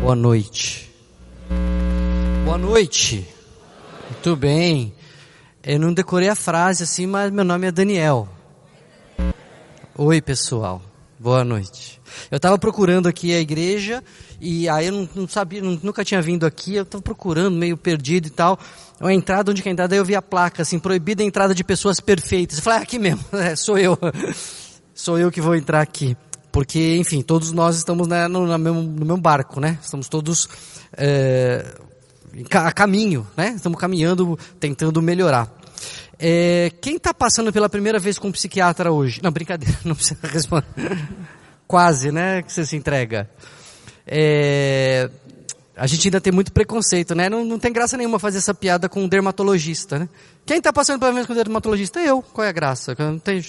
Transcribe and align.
Boa 0.00 0.16
noite. 0.16 0.90
Boa 2.42 2.56
noite. 2.56 3.28
Muito 4.08 4.34
bem. 4.34 4.94
Eu 5.62 5.78
não 5.78 5.92
decorei 5.92 6.30
a 6.30 6.34
frase 6.34 6.84
assim, 6.84 7.06
mas 7.06 7.30
meu 7.30 7.44
nome 7.44 7.66
é 7.66 7.70
Daniel. 7.70 8.26
Oi, 9.94 10.22
pessoal. 10.22 10.80
Boa 11.18 11.44
noite. 11.44 12.00
Eu 12.30 12.36
estava 12.36 12.58
procurando 12.58 13.08
aqui 13.08 13.34
a 13.34 13.40
igreja 13.40 14.02
e 14.40 14.66
aí 14.70 14.86
eu 14.86 14.92
não, 14.92 15.08
não 15.14 15.28
sabia, 15.28 15.62
não, 15.62 15.78
nunca 15.82 16.02
tinha 16.02 16.22
vindo 16.22 16.46
aqui, 16.46 16.76
eu 16.76 16.82
estava 16.82 17.02
procurando, 17.02 17.54
meio 17.58 17.76
perdido 17.76 18.26
e 18.26 18.30
tal. 18.30 18.58
A 18.98 19.12
entrada, 19.12 19.50
onde 19.50 19.62
que 19.62 19.68
é 19.68 19.70
a 19.70 19.74
entrada? 19.74 19.94
Aí 19.94 19.98
eu 19.98 20.04
vi 20.04 20.16
a 20.16 20.22
placa 20.22 20.62
assim, 20.62 20.78
proibida 20.78 21.22
a 21.22 21.26
entrada 21.26 21.54
de 21.54 21.62
pessoas 21.62 22.00
perfeitas. 22.00 22.56
Eu 22.56 22.64
falei, 22.64 22.78
ah, 22.78 22.82
aqui 22.82 22.98
mesmo, 22.98 23.22
é, 23.36 23.54
sou 23.54 23.76
eu. 23.76 23.98
sou 24.94 25.18
eu 25.18 25.30
que 25.30 25.42
vou 25.42 25.54
entrar 25.54 25.82
aqui. 25.82 26.16
Porque, 26.52 26.96
enfim, 26.96 27.22
todos 27.22 27.52
nós 27.52 27.76
estamos 27.76 28.08
né, 28.08 28.26
no, 28.26 28.46
no, 28.46 28.58
mesmo, 28.58 28.82
no 28.82 29.06
mesmo 29.06 29.20
barco, 29.20 29.60
né? 29.60 29.78
Estamos 29.82 30.08
todos 30.08 30.48
é, 30.96 31.64
a 32.52 32.72
caminho, 32.72 33.26
né? 33.36 33.52
Estamos 33.54 33.78
caminhando, 33.78 34.38
tentando 34.58 35.00
melhorar. 35.00 35.52
É, 36.18 36.72
quem 36.80 36.96
está 36.96 37.14
passando 37.14 37.52
pela 37.52 37.68
primeira 37.68 37.98
vez 37.98 38.18
com 38.18 38.28
um 38.28 38.32
psiquiatra 38.32 38.92
hoje? 38.92 39.20
Não, 39.22 39.30
brincadeira, 39.30 39.78
não 39.84 39.94
precisa 39.94 40.20
responder. 40.26 41.08
Quase, 41.66 42.10
né? 42.10 42.42
Que 42.42 42.52
você 42.52 42.66
se 42.66 42.76
entrega. 42.76 43.30
É, 44.06 45.08
a 45.76 45.86
gente 45.86 46.08
ainda 46.08 46.20
tem 46.20 46.32
muito 46.32 46.52
preconceito, 46.52 47.14
né? 47.14 47.28
Não, 47.28 47.44
não 47.44 47.58
tem 47.58 47.72
graça 47.72 47.96
nenhuma 47.96 48.18
fazer 48.18 48.38
essa 48.38 48.52
piada 48.52 48.88
com 48.88 49.04
um 49.04 49.08
dermatologista, 49.08 49.98
né? 49.98 50.08
Quem 50.44 50.58
está 50.58 50.72
passando 50.72 51.00
vez 51.12 51.26
com 51.26 51.32
um 51.32 51.36
dermatologista? 51.36 52.00
Eu. 52.00 52.22
Qual 52.22 52.44
é 52.44 52.48
a 52.48 52.52
graça? 52.52 52.96
Tem, 53.22 53.42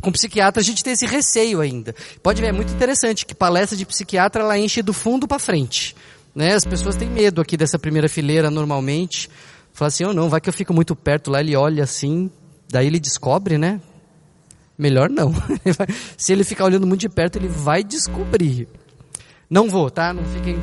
com 0.00 0.12
psiquiatra 0.12 0.60
a 0.60 0.64
gente 0.64 0.82
tem 0.82 0.92
esse 0.92 1.06
receio 1.06 1.60
ainda. 1.60 1.94
Pode 2.22 2.40
ver, 2.40 2.48
é 2.48 2.52
muito 2.52 2.72
interessante 2.72 3.26
que 3.26 3.34
palestra 3.34 3.76
de 3.76 3.84
psiquiatra 3.84 4.42
ela 4.42 4.58
enche 4.58 4.80
do 4.80 4.92
fundo 4.92 5.26
para 5.26 5.38
frente. 5.38 5.96
Né? 6.34 6.54
As 6.54 6.64
pessoas 6.64 6.96
têm 6.96 7.08
medo 7.08 7.40
aqui 7.40 7.56
dessa 7.56 7.78
primeira 7.78 8.08
fileira 8.08 8.50
normalmente. 8.50 9.28
Fala 9.72 9.88
assim, 9.88 10.04
ou 10.04 10.10
oh, 10.10 10.14
não, 10.14 10.28
vai 10.28 10.40
que 10.40 10.48
eu 10.48 10.52
fico 10.52 10.72
muito 10.72 10.94
perto 10.96 11.30
lá, 11.30 11.40
ele 11.40 11.54
olha 11.54 11.84
assim, 11.84 12.30
daí 12.70 12.86
ele 12.86 12.98
descobre, 12.98 13.58
né? 13.58 13.80
Melhor 14.78 15.10
não. 15.10 15.34
Se 16.16 16.32
ele 16.32 16.44
ficar 16.44 16.64
olhando 16.64 16.86
muito 16.86 17.00
de 17.00 17.08
perto, 17.08 17.36
ele 17.36 17.48
vai 17.48 17.82
descobrir. 17.82 18.68
Não 19.48 19.68
vou, 19.68 19.88
tá? 19.88 20.12
Não 20.12 20.24
fiquem 20.24 20.58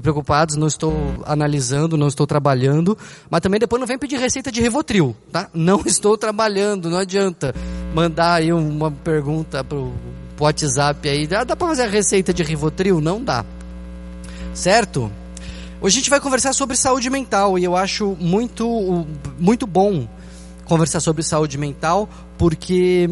preocupados, 0.00 0.54
não 0.54 0.68
estou 0.68 0.94
analisando, 1.26 1.96
não 1.96 2.06
estou 2.06 2.24
trabalhando, 2.24 2.96
mas 3.28 3.40
também 3.40 3.58
depois 3.58 3.80
não 3.80 3.86
vem 3.86 3.98
pedir 3.98 4.16
receita 4.16 4.52
de 4.52 4.60
Rivotril, 4.60 5.16
tá? 5.32 5.48
Não 5.52 5.82
estou 5.86 6.16
trabalhando, 6.16 6.88
não 6.88 6.98
adianta 6.98 7.52
mandar 7.92 8.34
aí 8.34 8.52
uma 8.52 8.92
pergunta 8.92 9.64
pro, 9.64 9.92
pro 10.36 10.44
WhatsApp 10.44 11.08
aí, 11.08 11.28
ah, 11.34 11.42
dá 11.42 11.56
para 11.56 11.66
fazer 11.66 11.82
a 11.82 11.88
receita 11.88 12.32
de 12.32 12.44
Rivotril? 12.44 13.00
Não 13.00 13.22
dá. 13.22 13.44
Certo? 14.54 15.10
Hoje 15.80 15.96
a 15.96 16.00
gente 16.00 16.10
vai 16.10 16.20
conversar 16.20 16.52
sobre 16.52 16.76
saúde 16.76 17.10
mental 17.10 17.58
e 17.58 17.64
eu 17.64 17.76
acho 17.76 18.16
muito, 18.20 19.06
muito 19.38 19.66
bom 19.66 20.08
conversar 20.64 21.00
sobre 21.00 21.22
saúde 21.22 21.58
mental 21.58 22.08
porque 22.36 23.08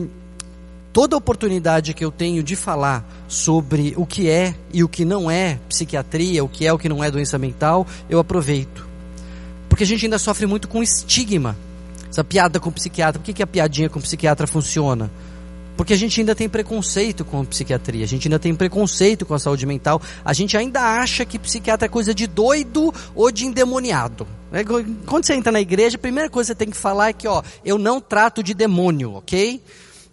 toda 0.97 1.15
oportunidade 1.15 1.93
que 1.93 2.03
eu 2.03 2.11
tenho 2.11 2.43
de 2.43 2.57
falar 2.57 3.07
sobre 3.29 3.93
o 3.99 4.07
que 4.07 4.31
é 4.31 4.55
e 4.73 4.83
o 4.83 4.89
que 4.89 5.05
não 5.05 5.31
é 5.31 5.59
psiquiatria, 5.69 6.43
o 6.43 6.49
que 6.49 6.67
é 6.67 6.73
o 6.73 6.79
que 6.79 6.89
não 6.89 7.05
é 7.05 7.11
doença 7.11 7.37
mental, 7.37 7.87
eu 8.09 8.19
aproveito. 8.19 8.89
Porque 9.69 9.85
a 9.85 9.87
gente 9.87 10.07
ainda 10.07 10.19
sofre 10.19 10.47
muito 10.47 10.67
com 10.67 10.83
estigma. 10.83 11.55
Essa 12.09 12.25
piada 12.25 12.59
com 12.59 12.73
psiquiatra, 12.73 13.21
por 13.21 13.27
que, 13.27 13.35
que 13.35 13.43
a 13.43 13.47
piadinha 13.47 13.91
com 13.91 14.01
psiquiatra 14.01 14.47
funciona? 14.47 15.11
Porque 15.77 15.93
a 15.93 15.99
gente 15.99 16.19
ainda 16.19 16.35
tem 16.35 16.49
preconceito 16.49 17.27
com 17.27 17.43
a 17.43 17.45
psiquiatria, 17.45 18.03
a 18.03 18.09
gente 18.09 18.27
ainda 18.27 18.39
tem 18.39 18.55
preconceito 18.55 19.27
com 19.27 19.35
a 19.35 19.39
saúde 19.39 19.67
mental, 19.67 20.01
a 20.25 20.33
gente 20.33 20.57
ainda 20.57 20.81
acha 20.81 21.27
que 21.27 21.39
psiquiatra 21.39 21.85
é 21.85 21.89
coisa 21.91 22.15
de 22.15 22.27
doido 22.27 22.91
ou 23.15 23.31
de 23.31 23.45
endemoniado. 23.45 24.27
É, 24.51 24.65
quando 25.05 25.27
você 25.27 25.35
entra 25.35 25.53
na 25.53 25.61
igreja, 25.61 25.97
a 25.97 26.01
primeira 26.01 26.31
coisa 26.31 26.55
que 26.55 26.59
você 26.59 26.65
tem 26.65 26.71
que 26.71 26.77
falar 26.79 27.11
é 27.11 27.13
que, 27.13 27.29
ó, 27.29 27.43
eu 27.63 27.77
não 27.77 28.01
trato 28.01 28.43
de 28.43 28.55
demônio, 28.55 29.13
ok? 29.13 29.61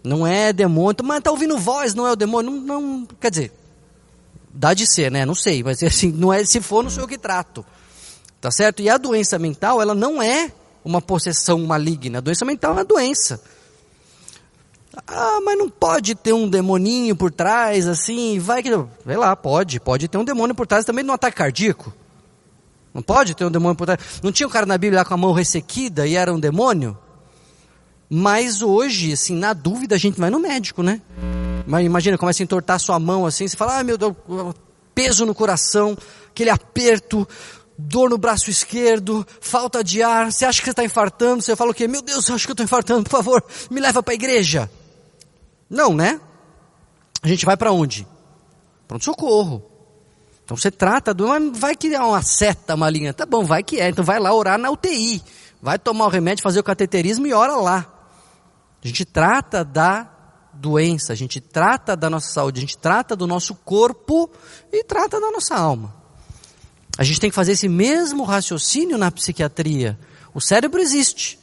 Não 0.04 0.26
é 0.26 0.52
demônio, 0.52 0.96
mas 1.02 1.22
tá 1.22 1.30
ouvindo 1.30 1.56
voz, 1.56 1.94
não 1.94 2.06
é 2.06 2.12
o 2.12 2.16
demônio, 2.16 2.50
não, 2.50 2.80
não 2.80 3.08
quer 3.18 3.30
dizer, 3.30 3.52
dá 4.52 4.74
de 4.74 4.86
ser, 4.86 5.10
né? 5.10 5.24
Não 5.24 5.34
sei, 5.34 5.62
mas 5.62 5.80
assim, 5.82 6.12
não 6.12 6.30
é, 6.30 6.44
se 6.44 6.60
for, 6.60 6.82
não 6.82 6.90
sou 6.90 7.04
eu 7.04 7.08
que 7.08 7.16
trato. 7.16 7.64
Tá 8.38 8.50
certo? 8.50 8.82
E 8.82 8.90
a 8.90 8.98
doença 8.98 9.38
mental, 9.38 9.80
ela 9.80 9.94
não 9.94 10.22
é 10.22 10.52
uma 10.84 11.00
possessão 11.00 11.58
maligna. 11.60 12.18
A 12.18 12.20
doença 12.20 12.44
mental 12.44 12.72
é 12.72 12.74
uma 12.74 12.84
doença. 12.84 13.40
Ah, 15.06 15.40
mas 15.42 15.56
não 15.56 15.70
pode 15.70 16.14
ter 16.14 16.34
um 16.34 16.46
demoninho 16.46 17.16
por 17.16 17.32
trás, 17.32 17.88
assim, 17.88 18.38
vai 18.38 18.62
que. 18.62 18.68
Vê 19.04 19.16
lá, 19.16 19.34
pode. 19.34 19.80
Pode 19.80 20.06
ter 20.08 20.18
um 20.18 20.24
demônio 20.24 20.54
por 20.54 20.66
trás 20.66 20.84
também 20.84 21.02
no 21.02 21.14
ataque 21.14 21.38
cardíaco. 21.38 21.92
Não 22.92 23.02
pode 23.02 23.34
ter 23.34 23.46
um 23.46 23.50
demônio 23.50 23.74
por 23.74 23.86
trás. 23.86 23.98
Não 24.22 24.30
tinha 24.30 24.46
um 24.46 24.50
cara 24.50 24.66
na 24.66 24.76
Bíblia 24.76 25.00
lá 25.00 25.04
com 25.04 25.14
a 25.14 25.16
mão 25.16 25.32
ressequida 25.32 26.06
e 26.06 26.14
era 26.14 26.32
um 26.32 26.38
demônio? 26.38 26.96
Mas 28.08 28.62
hoje, 28.62 29.12
assim, 29.12 29.34
na 29.34 29.52
dúvida, 29.52 29.94
a 29.94 29.98
gente 29.98 30.20
vai 30.20 30.30
no 30.30 30.38
médico, 30.38 30.82
né? 30.82 31.00
Mas 31.66 31.84
imagina, 31.84 32.18
começa 32.18 32.42
a 32.42 32.44
entortar 32.44 32.78
sua 32.78 32.98
mão 32.98 33.24
assim, 33.26 33.48
você 33.48 33.56
fala, 33.56 33.78
ah, 33.78 33.84
meu 33.84 33.96
Deus, 33.96 34.14
peso 34.94 35.24
no 35.24 35.34
coração, 35.34 35.96
aquele 36.28 36.50
aperto, 36.50 37.26
dor 37.76 38.10
no 38.10 38.18
braço 38.18 38.50
esquerdo, 38.50 39.26
falta 39.40 39.82
de 39.82 40.02
ar, 40.02 40.30
você 40.30 40.44
acha 40.44 40.60
que 40.60 40.66
você 40.66 40.70
está 40.72 40.84
infartando, 40.84 41.42
você 41.42 41.56
fala 41.56 41.70
o 41.70 41.74
quê? 41.74 41.88
Meu 41.88 42.02
Deus, 42.02 42.28
eu 42.28 42.34
acho 42.34 42.46
que 42.46 42.50
eu 42.50 42.54
estou 42.54 42.64
infartando, 42.64 43.04
por 43.04 43.10
favor, 43.10 43.42
me 43.70 43.80
leva 43.80 44.02
para 44.02 44.12
a 44.12 44.14
igreja. 44.14 44.70
Não, 45.68 45.94
né? 45.94 46.20
A 47.22 47.28
gente 47.28 47.46
vai 47.46 47.56
para 47.56 47.72
onde? 47.72 48.06
Pronto 48.86 49.04
socorro. 49.04 49.64
Então 50.44 50.56
você 50.56 50.70
trata 50.70 51.14
do, 51.14 51.26
mas 51.26 51.58
vai 51.58 51.74
que 51.74 51.94
é 51.94 52.00
uma 52.00 52.22
seta 52.22 52.76
maligna. 52.76 53.14
Tá 53.14 53.24
bom, 53.24 53.44
vai 53.44 53.62
que 53.62 53.80
é. 53.80 53.88
Então 53.88 54.04
vai 54.04 54.20
lá 54.20 54.32
orar 54.32 54.58
na 54.58 54.70
UTI. 54.70 55.22
Vai 55.62 55.78
tomar 55.78 56.04
o 56.04 56.10
remédio, 56.10 56.42
fazer 56.42 56.60
o 56.60 56.64
cateterismo 56.64 57.26
e 57.26 57.32
ora 57.32 57.56
lá. 57.56 57.93
A 58.84 58.86
gente 58.86 59.06
trata 59.06 59.64
da 59.64 60.10
doença, 60.52 61.14
a 61.14 61.16
gente 61.16 61.40
trata 61.40 61.96
da 61.96 62.10
nossa 62.10 62.30
saúde, 62.30 62.58
a 62.58 62.60
gente 62.60 62.76
trata 62.76 63.16
do 63.16 63.26
nosso 63.26 63.54
corpo 63.54 64.30
e 64.70 64.84
trata 64.84 65.18
da 65.18 65.30
nossa 65.30 65.54
alma. 65.54 65.96
A 66.98 67.02
gente 67.02 67.18
tem 67.18 67.30
que 67.30 67.34
fazer 67.34 67.52
esse 67.52 67.66
mesmo 67.66 68.24
raciocínio 68.24 68.98
na 68.98 69.10
psiquiatria. 69.10 69.98
O 70.34 70.40
cérebro 70.40 70.80
existe. 70.80 71.38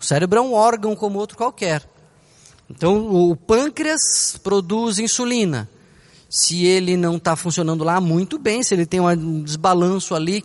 O 0.00 0.04
cérebro 0.04 0.38
é 0.38 0.42
um 0.42 0.54
órgão 0.54 0.96
como 0.96 1.18
outro 1.18 1.36
qualquer. 1.36 1.88
Então, 2.68 3.14
o 3.14 3.36
pâncreas 3.36 4.38
produz 4.42 4.98
insulina. 4.98 5.68
Se 6.28 6.64
ele 6.64 6.96
não 6.96 7.18
está 7.18 7.36
funcionando 7.36 7.84
lá 7.84 8.00
muito 8.00 8.38
bem, 8.38 8.62
se 8.62 8.74
ele 8.74 8.86
tem 8.86 9.00
um 9.00 9.42
desbalanço 9.42 10.14
ali 10.14 10.44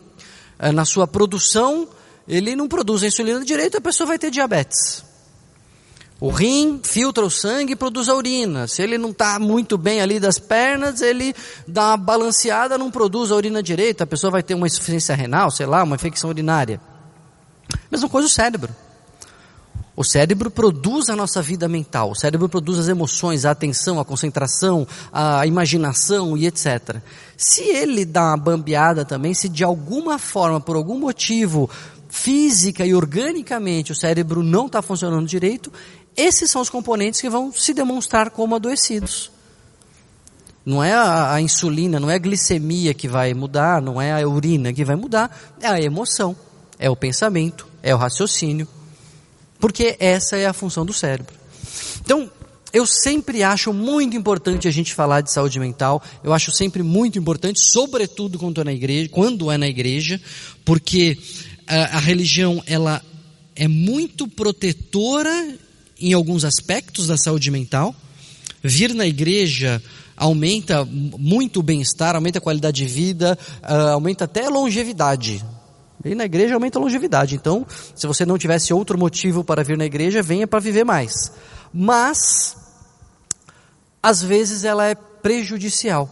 é, 0.59 0.71
na 0.71 0.85
sua 0.85 1.07
produção, 1.07 1.87
ele 2.27 2.55
não 2.55 2.67
produz 2.67 3.03
a 3.03 3.07
insulina 3.07 3.43
direito, 3.43 3.77
a 3.77 3.81
pessoa 3.81 4.05
vai 4.05 4.19
ter 4.19 4.29
diabetes. 4.29 5.10
O 6.21 6.29
rim 6.29 6.79
filtra 6.83 7.25
o 7.25 7.31
sangue 7.31 7.73
e 7.73 7.75
produz 7.75 8.07
a 8.07 8.13
urina. 8.13 8.67
Se 8.67 8.83
ele 8.83 8.95
não 8.95 9.09
está 9.09 9.39
muito 9.39 9.75
bem 9.75 10.01
ali 10.01 10.19
das 10.19 10.37
pernas, 10.37 11.01
ele 11.01 11.33
dá 11.67 11.87
uma 11.87 11.97
balanceada, 11.97 12.77
não 12.77 12.91
produz 12.91 13.31
a 13.31 13.35
urina 13.35 13.63
direito, 13.63 14.03
a 14.03 14.05
pessoa 14.05 14.29
vai 14.29 14.43
ter 14.43 14.53
uma 14.53 14.67
insuficiência 14.67 15.15
renal, 15.15 15.49
sei 15.49 15.65
lá, 15.65 15.81
uma 15.81 15.95
infecção 15.95 16.29
urinária. 16.29 16.79
Mesma 17.89 18.07
coisa 18.07 18.27
o 18.27 18.29
cérebro. 18.29 18.69
O 19.95 20.03
cérebro 20.03 20.51
produz 20.51 21.09
a 21.09 21.15
nossa 21.15 21.41
vida 21.41 21.67
mental, 21.67 22.11
o 22.11 22.15
cérebro 22.15 22.47
produz 22.47 22.77
as 22.77 22.87
emoções, 22.87 23.43
a 23.43 23.51
atenção, 23.51 23.99
a 23.99 24.05
concentração, 24.05 24.87
a 25.11 25.45
imaginação 25.47 26.37
e 26.37 26.45
etc. 26.45 26.97
Se 27.35 27.63
ele 27.63 28.05
dá 28.05 28.25
uma 28.25 28.37
bambeada 28.37 29.03
também, 29.03 29.33
se 29.33 29.49
de 29.49 29.63
alguma 29.63 30.19
forma, 30.19 30.61
por 30.61 30.75
algum 30.75 30.99
motivo, 30.99 31.67
física 32.11 32.85
e 32.85 32.93
organicamente 32.93 33.91
o 33.91 33.95
cérebro 33.95 34.43
não 34.43 34.65
está 34.65 34.81
funcionando 34.81 35.25
direito, 35.25 35.71
esses 36.15 36.49
são 36.49 36.61
os 36.61 36.69
componentes 36.69 37.21
que 37.21 37.29
vão 37.29 37.51
se 37.51 37.73
demonstrar 37.73 38.29
como 38.29 38.55
adoecidos. 38.55 39.31
Não 40.65 40.83
é 40.83 40.93
a, 40.93 41.33
a 41.33 41.41
insulina, 41.41 41.99
não 41.99 42.09
é 42.09 42.15
a 42.15 42.19
glicemia 42.19 42.93
que 42.93 43.07
vai 43.07 43.33
mudar, 43.33 43.81
não 43.81 44.01
é 44.01 44.21
a 44.21 44.27
urina 44.27 44.71
que 44.71 44.85
vai 44.85 44.95
mudar, 44.95 45.55
é 45.59 45.67
a 45.67 45.79
emoção, 45.79 46.35
é 46.77 46.89
o 46.89 46.95
pensamento, 46.95 47.67
é 47.81 47.95
o 47.95 47.97
raciocínio 47.97 48.67
porque 49.61 49.95
essa 49.99 50.35
é 50.35 50.47
a 50.47 50.53
função 50.53 50.83
do 50.83 50.91
cérebro. 50.91 51.33
Então, 52.03 52.29
eu 52.73 52.85
sempre 52.85 53.43
acho 53.43 53.71
muito 53.71 54.17
importante 54.17 54.67
a 54.67 54.71
gente 54.71 54.93
falar 54.93 55.21
de 55.21 55.31
saúde 55.31 55.59
mental. 55.59 56.01
Eu 56.23 56.33
acho 56.33 56.51
sempre 56.51 56.81
muito 56.81 57.19
importante, 57.19 57.59
sobretudo 57.61 58.39
quando 58.39 58.59
é 58.59 58.63
na 58.63 58.73
igreja, 58.73 59.09
quando 59.09 59.51
é 59.51 59.57
na 59.57 59.67
igreja, 59.67 60.19
porque 60.65 61.17
a, 61.67 61.97
a 61.97 61.99
religião 61.99 62.61
ela 62.65 63.01
é 63.55 63.67
muito 63.67 64.27
protetora 64.27 65.55
em 66.01 66.13
alguns 66.13 66.43
aspectos 66.43 67.07
da 67.07 67.17
saúde 67.17 67.51
mental. 67.51 67.95
Vir 68.63 68.93
na 68.93 69.05
igreja 69.05 69.81
aumenta 70.15 70.85
muito 70.85 71.59
o 71.59 71.63
bem-estar, 71.63 72.15
aumenta 72.15 72.37
a 72.37 72.41
qualidade 72.41 72.85
de 72.85 72.91
vida, 72.91 73.37
uh, 73.63 73.93
aumenta 73.93 74.25
até 74.25 74.45
a 74.45 74.49
longevidade. 74.49 75.43
E 76.03 76.15
na 76.15 76.25
igreja 76.25 76.55
aumenta 76.55 76.79
a 76.79 76.81
longevidade. 76.81 77.35
Então, 77.35 77.65
se 77.95 78.07
você 78.07 78.25
não 78.25 78.37
tivesse 78.37 78.73
outro 78.73 78.97
motivo 78.97 79.43
para 79.43 79.63
vir 79.63 79.77
na 79.77 79.85
igreja, 79.85 80.21
venha 80.21 80.47
para 80.47 80.59
viver 80.59 80.83
mais. 80.83 81.31
Mas, 81.73 82.55
às 84.01 84.21
vezes 84.21 84.63
ela 84.63 84.87
é 84.87 84.95
prejudicial. 84.95 86.09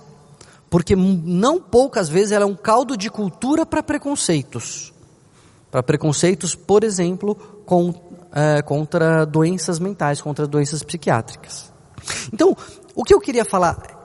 Porque 0.69 0.95
não 0.95 1.59
poucas 1.59 2.07
vezes 2.07 2.31
ela 2.31 2.43
é 2.43 2.47
um 2.47 2.55
caldo 2.55 2.95
de 2.95 3.09
cultura 3.09 3.65
para 3.65 3.81
preconceitos. 3.81 4.93
Para 5.71 5.81
preconceitos, 5.81 6.53
por 6.53 6.83
exemplo, 6.83 7.35
com, 7.65 7.91
é, 8.31 8.61
contra 8.61 9.25
doenças 9.25 9.79
mentais, 9.79 10.21
contra 10.21 10.47
doenças 10.47 10.83
psiquiátricas. 10.83 11.71
Então, 12.33 12.55
o 12.95 13.03
que 13.03 13.13
eu 13.13 13.19
queria 13.19 13.45
falar 13.45 13.97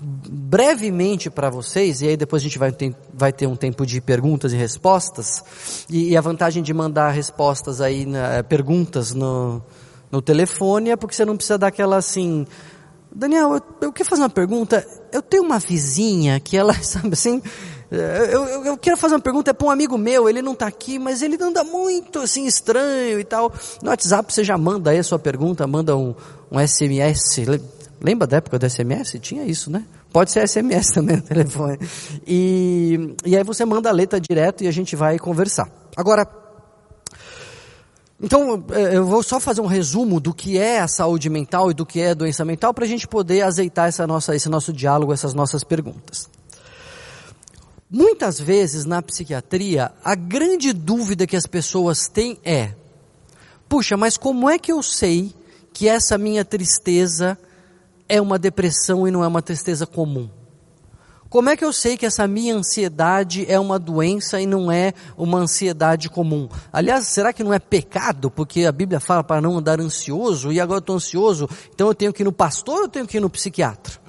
brevemente 0.00 1.28
para 1.28 1.50
vocês, 1.50 2.02
e 2.02 2.08
aí 2.08 2.16
depois 2.16 2.40
a 2.40 2.44
gente 2.44 2.58
vai 2.58 2.70
ter, 2.70 2.94
vai 3.12 3.32
ter 3.32 3.46
um 3.46 3.56
tempo 3.56 3.84
de 3.84 4.00
perguntas 4.00 4.52
e 4.52 4.56
respostas, 4.56 5.42
e, 5.90 6.10
e 6.10 6.16
a 6.16 6.20
vantagem 6.20 6.62
de 6.62 6.72
mandar 6.72 7.10
respostas 7.10 7.80
aí, 7.80 8.06
na, 8.06 8.42
perguntas 8.44 9.12
no, 9.12 9.60
no 10.10 10.22
telefone 10.22 10.90
é 10.90 10.96
porque 10.96 11.16
você 11.16 11.24
não 11.24 11.36
precisa 11.36 11.58
dar 11.58 11.68
aquela 11.68 11.96
assim, 11.96 12.46
Daniel, 13.12 13.54
eu, 13.54 13.62
eu 13.80 13.92
quero 13.92 14.08
fazer 14.08 14.22
uma 14.22 14.30
pergunta, 14.30 14.86
eu 15.12 15.20
tenho 15.20 15.42
uma 15.42 15.58
vizinha 15.58 16.38
que 16.38 16.56
ela, 16.56 16.74
sabe 16.82 17.14
assim, 17.14 17.42
eu, 17.90 18.44
eu, 18.44 18.64
eu, 18.64 18.76
quero 18.76 18.96
fazer 18.96 19.14
uma 19.14 19.20
pergunta 19.20 19.50
é 19.50 19.54
para 19.54 19.66
um 19.66 19.70
amigo 19.70 19.96
meu, 19.96 20.28
ele 20.28 20.42
não 20.42 20.52
está 20.52 20.66
aqui, 20.66 20.98
mas 20.98 21.22
ele 21.22 21.38
anda 21.42 21.64
muito 21.64 22.18
assim 22.18 22.46
estranho 22.46 23.18
e 23.18 23.24
tal. 23.24 23.52
No 23.82 23.90
WhatsApp 23.90 24.32
você 24.32 24.44
já 24.44 24.58
manda 24.58 24.90
aí 24.90 24.98
a 24.98 25.04
sua 25.04 25.18
pergunta, 25.18 25.66
manda 25.66 25.96
um, 25.96 26.14
um 26.50 26.66
SMS, 26.66 27.38
Lembra 28.00 28.26
da 28.26 28.36
época 28.36 28.58
do 28.58 28.68
SMS? 28.68 29.18
Tinha 29.20 29.44
isso, 29.44 29.70
né? 29.70 29.84
Pode 30.12 30.30
ser 30.30 30.46
SMS 30.46 30.88
também 30.94 31.16
no 31.16 31.22
telefone. 31.22 31.78
E, 32.26 33.14
e 33.24 33.36
aí 33.36 33.42
você 33.42 33.64
manda 33.64 33.88
a 33.88 33.92
letra 33.92 34.20
direto 34.20 34.62
e 34.62 34.68
a 34.68 34.70
gente 34.70 34.94
vai 34.94 35.18
conversar. 35.18 35.68
Agora, 35.96 36.26
então 38.20 38.64
é, 38.70 38.96
eu 38.96 39.04
vou 39.04 39.22
só 39.22 39.40
fazer 39.40 39.60
um 39.60 39.66
resumo 39.66 40.20
do 40.20 40.32
que 40.32 40.58
é 40.58 40.80
a 40.80 40.88
saúde 40.88 41.28
mental 41.28 41.70
e 41.70 41.74
do 41.74 41.84
que 41.84 42.00
é 42.00 42.10
a 42.10 42.14
doença 42.14 42.44
mental 42.44 42.72
para 42.72 42.84
a 42.84 42.88
gente 42.88 43.06
poder 43.08 43.42
azeitar 43.42 43.88
essa 43.88 44.06
nossa, 44.06 44.34
esse 44.34 44.48
nosso 44.48 44.72
diálogo, 44.72 45.12
essas 45.12 45.34
nossas 45.34 45.64
perguntas. 45.64 46.28
Muitas 47.90 48.38
vezes 48.38 48.84
na 48.84 49.00
psiquiatria, 49.00 49.90
a 50.04 50.14
grande 50.14 50.74
dúvida 50.74 51.26
que 51.26 51.36
as 51.36 51.46
pessoas 51.46 52.06
têm 52.06 52.38
é: 52.44 52.74
puxa, 53.66 53.96
mas 53.96 54.18
como 54.18 54.48
é 54.48 54.58
que 54.58 54.70
eu 54.70 54.82
sei 54.82 55.34
que 55.72 55.88
essa 55.88 56.18
minha 56.18 56.44
tristeza 56.44 57.38
é 58.06 58.20
uma 58.20 58.38
depressão 58.38 59.08
e 59.08 59.10
não 59.10 59.24
é 59.24 59.26
uma 59.26 59.40
tristeza 59.40 59.86
comum? 59.86 60.28
Como 61.30 61.48
é 61.48 61.56
que 61.56 61.64
eu 61.64 61.72
sei 61.72 61.96
que 61.96 62.04
essa 62.04 62.26
minha 62.26 62.54
ansiedade 62.54 63.44
é 63.50 63.58
uma 63.58 63.78
doença 63.78 64.38
e 64.38 64.46
não 64.46 64.70
é 64.70 64.92
uma 65.16 65.38
ansiedade 65.38 66.10
comum? 66.10 66.48
Aliás, 66.70 67.06
será 67.06 67.32
que 67.32 67.44
não 67.44 67.54
é 67.54 67.58
pecado? 67.58 68.30
Porque 68.30 68.64
a 68.64 68.72
Bíblia 68.72 69.00
fala 69.00 69.24
para 69.24 69.40
não 69.40 69.56
andar 69.56 69.80
ansioso 69.80 70.52
e 70.52 70.60
agora 70.60 70.78
eu 70.78 70.80
estou 70.80 70.96
ansioso, 70.96 71.48
então 71.72 71.88
eu 71.88 71.94
tenho 71.94 72.12
que 72.12 72.22
ir 72.22 72.24
no 72.24 72.32
pastor 72.32 72.76
ou 72.76 72.82
eu 72.82 72.88
tenho 72.88 73.06
que 73.06 73.16
ir 73.16 73.20
no 73.20 73.30
psiquiatra? 73.30 74.07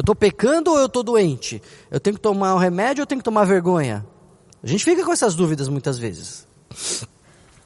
Eu 0.00 0.02
estou 0.02 0.14
pecando 0.14 0.70
ou 0.70 0.78
eu 0.78 0.86
estou 0.86 1.02
doente? 1.02 1.62
Eu 1.90 2.00
tenho 2.00 2.16
que 2.16 2.22
tomar 2.22 2.54
um 2.54 2.58
remédio 2.58 3.02
ou 3.02 3.04
eu 3.04 3.06
tenho 3.06 3.18
que 3.18 3.24
tomar 3.24 3.44
vergonha? 3.44 4.06
A 4.62 4.66
gente 4.66 4.82
fica 4.82 5.04
com 5.04 5.12
essas 5.12 5.34
dúvidas 5.34 5.68
muitas 5.68 5.98
vezes. 5.98 6.46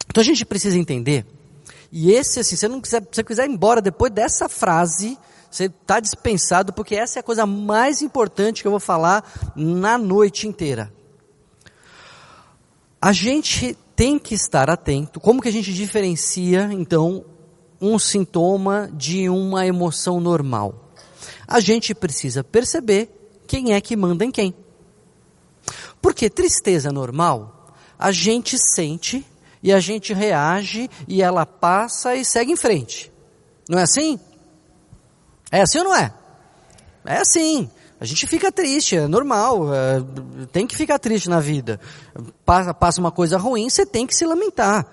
Então 0.08 0.20
a 0.20 0.24
gente 0.24 0.44
precisa 0.44 0.76
entender, 0.76 1.24
e 1.92 2.10
esse 2.10 2.40
assim, 2.40 2.56
se 2.56 2.62
você 2.62 2.68
não 2.68 2.80
quiser, 2.80 3.02
se 3.02 3.08
você 3.12 3.22
quiser 3.22 3.48
ir 3.48 3.52
embora 3.52 3.80
depois 3.80 4.12
dessa 4.12 4.48
frase, 4.48 5.16
você 5.48 5.66
está 5.66 6.00
dispensado, 6.00 6.72
porque 6.72 6.96
essa 6.96 7.18
é 7.18 7.20
a 7.20 7.22
coisa 7.22 7.46
mais 7.46 8.02
importante 8.02 8.62
que 8.62 8.66
eu 8.66 8.72
vou 8.72 8.80
falar 8.80 9.52
na 9.54 9.96
noite 9.96 10.48
inteira. 10.48 10.92
A 13.00 13.12
gente 13.12 13.78
tem 13.94 14.18
que 14.18 14.34
estar 14.34 14.68
atento. 14.68 15.20
Como 15.20 15.40
que 15.40 15.48
a 15.48 15.52
gente 15.52 15.72
diferencia, 15.72 16.68
então, 16.72 17.24
um 17.80 17.96
sintoma 17.96 18.90
de 18.92 19.28
uma 19.28 19.64
emoção 19.64 20.18
normal? 20.18 20.83
A 21.46 21.60
gente 21.60 21.94
precisa 21.94 22.42
perceber 22.42 23.10
quem 23.46 23.72
é 23.72 23.80
que 23.80 23.96
manda 23.96 24.24
em 24.24 24.30
quem. 24.30 24.54
Porque 26.00 26.28
tristeza 26.28 26.90
normal, 26.90 27.74
a 27.98 28.12
gente 28.12 28.58
sente 28.58 29.26
e 29.62 29.72
a 29.72 29.80
gente 29.80 30.12
reage 30.12 30.90
e 31.08 31.22
ela 31.22 31.46
passa 31.46 32.14
e 32.14 32.24
segue 32.24 32.52
em 32.52 32.56
frente. 32.56 33.10
Não 33.68 33.78
é 33.78 33.82
assim? 33.82 34.20
É 35.50 35.62
assim 35.62 35.78
ou 35.78 35.84
não 35.84 35.96
é? 35.96 36.12
É 37.06 37.18
assim. 37.18 37.70
A 38.00 38.04
gente 38.04 38.26
fica 38.26 38.52
triste, 38.52 38.96
é 38.96 39.06
normal, 39.06 39.72
é, 39.72 40.04
tem 40.52 40.66
que 40.66 40.76
ficar 40.76 40.98
triste 40.98 41.30
na 41.30 41.40
vida. 41.40 41.80
Passa, 42.44 42.74
passa 42.74 43.00
uma 43.00 43.10
coisa 43.10 43.38
ruim, 43.38 43.70
você 43.70 43.86
tem 43.86 44.06
que 44.06 44.14
se 44.14 44.26
lamentar. 44.26 44.86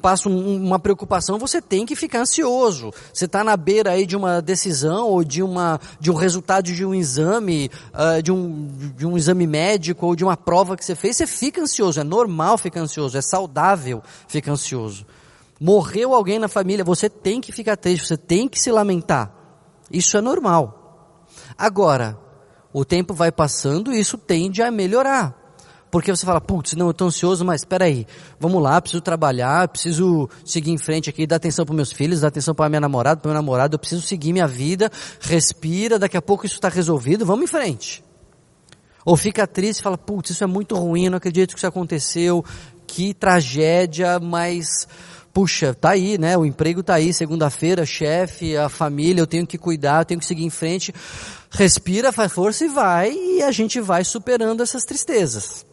Passa 0.00 0.28
um, 0.28 0.64
uma 0.64 0.78
preocupação, 0.78 1.38
você 1.38 1.60
tem 1.60 1.86
que 1.86 1.96
ficar 1.96 2.20
ansioso. 2.20 2.92
Você 3.12 3.24
está 3.24 3.42
na 3.42 3.56
beira 3.56 3.92
aí 3.92 4.06
de 4.06 4.16
uma 4.16 4.40
decisão 4.40 5.08
ou 5.08 5.24
de, 5.24 5.42
uma, 5.42 5.80
de 5.98 6.10
um 6.10 6.14
resultado 6.14 6.64
de 6.64 6.84
um 6.84 6.94
exame, 6.94 7.70
uh, 7.92 8.22
de, 8.22 8.30
um, 8.30 8.68
de 8.96 9.06
um 9.06 9.16
exame 9.16 9.46
médico 9.46 10.06
ou 10.06 10.14
de 10.14 10.22
uma 10.22 10.36
prova 10.36 10.76
que 10.76 10.84
você 10.84 10.94
fez, 10.94 11.16
você 11.16 11.26
fica 11.26 11.60
ansioso. 11.60 11.98
É 11.98 12.04
normal 12.04 12.58
ficar 12.58 12.80
ansioso, 12.80 13.16
é 13.16 13.22
saudável 13.22 14.02
ficar 14.28 14.52
ansioso. 14.52 15.06
Morreu 15.58 16.14
alguém 16.14 16.38
na 16.38 16.48
família, 16.48 16.84
você 16.84 17.08
tem 17.08 17.40
que 17.40 17.50
ficar 17.50 17.76
triste, 17.76 18.06
você 18.06 18.16
tem 18.16 18.46
que 18.46 18.60
se 18.60 18.70
lamentar. 18.70 19.32
Isso 19.90 20.16
é 20.16 20.20
normal. 20.20 21.26
Agora, 21.56 22.18
o 22.72 22.84
tempo 22.84 23.14
vai 23.14 23.32
passando 23.32 23.92
e 23.92 23.98
isso 23.98 24.18
tende 24.18 24.62
a 24.62 24.70
melhorar. 24.70 25.45
Porque 25.96 26.14
você 26.14 26.26
fala, 26.26 26.42
putz, 26.42 26.74
não, 26.74 26.88
eu 26.88 26.90
estou 26.90 27.08
ansioso, 27.08 27.42
mas 27.42 27.62
espera 27.62 27.86
aí, 27.86 28.06
vamos 28.38 28.62
lá, 28.62 28.78
preciso 28.82 29.00
trabalhar, 29.00 29.66
preciso 29.66 30.28
seguir 30.44 30.70
em 30.70 30.76
frente 30.76 31.08
aqui, 31.08 31.26
dar 31.26 31.36
atenção 31.36 31.64
para 31.64 31.74
meus 31.74 31.90
filhos, 31.90 32.20
dar 32.20 32.28
atenção 32.28 32.54
para 32.54 32.68
minha 32.68 32.82
namorada, 32.82 33.18
para 33.18 33.30
meu 33.30 33.34
namorado, 33.34 33.76
eu 33.76 33.78
preciso 33.78 34.02
seguir 34.02 34.34
minha 34.34 34.46
vida, 34.46 34.92
respira, 35.18 35.98
daqui 35.98 36.14
a 36.14 36.20
pouco 36.20 36.44
isso 36.44 36.56
está 36.56 36.68
resolvido, 36.68 37.24
vamos 37.24 37.44
em 37.44 37.46
frente. 37.46 38.04
Ou 39.06 39.16
fica 39.16 39.46
triste 39.46 39.80
e 39.80 39.82
fala, 39.82 39.96
putz, 39.96 40.32
isso 40.32 40.44
é 40.44 40.46
muito 40.46 40.76
ruim, 40.76 41.08
não 41.08 41.16
acredito 41.16 41.54
que 41.54 41.58
isso 41.58 41.66
aconteceu, 41.66 42.44
que 42.86 43.14
tragédia, 43.14 44.20
mas 44.20 44.86
puxa, 45.32 45.72
tá 45.72 45.92
aí, 45.92 46.18
né? 46.18 46.36
O 46.36 46.44
emprego 46.44 46.82
tá 46.82 46.96
aí, 46.96 47.10
segunda-feira, 47.14 47.86
chefe, 47.86 48.54
a 48.54 48.68
família, 48.68 49.22
eu 49.22 49.26
tenho 49.26 49.46
que 49.46 49.56
cuidar, 49.56 50.02
eu 50.02 50.04
tenho 50.04 50.20
que 50.20 50.26
seguir 50.26 50.44
em 50.44 50.50
frente. 50.50 50.94
Respira, 51.50 52.12
faz 52.12 52.32
força 52.32 52.66
e 52.66 52.68
vai, 52.68 53.12
e 53.12 53.42
a 53.42 53.50
gente 53.50 53.80
vai 53.80 54.04
superando 54.04 54.62
essas 54.62 54.84
tristezas. 54.84 55.65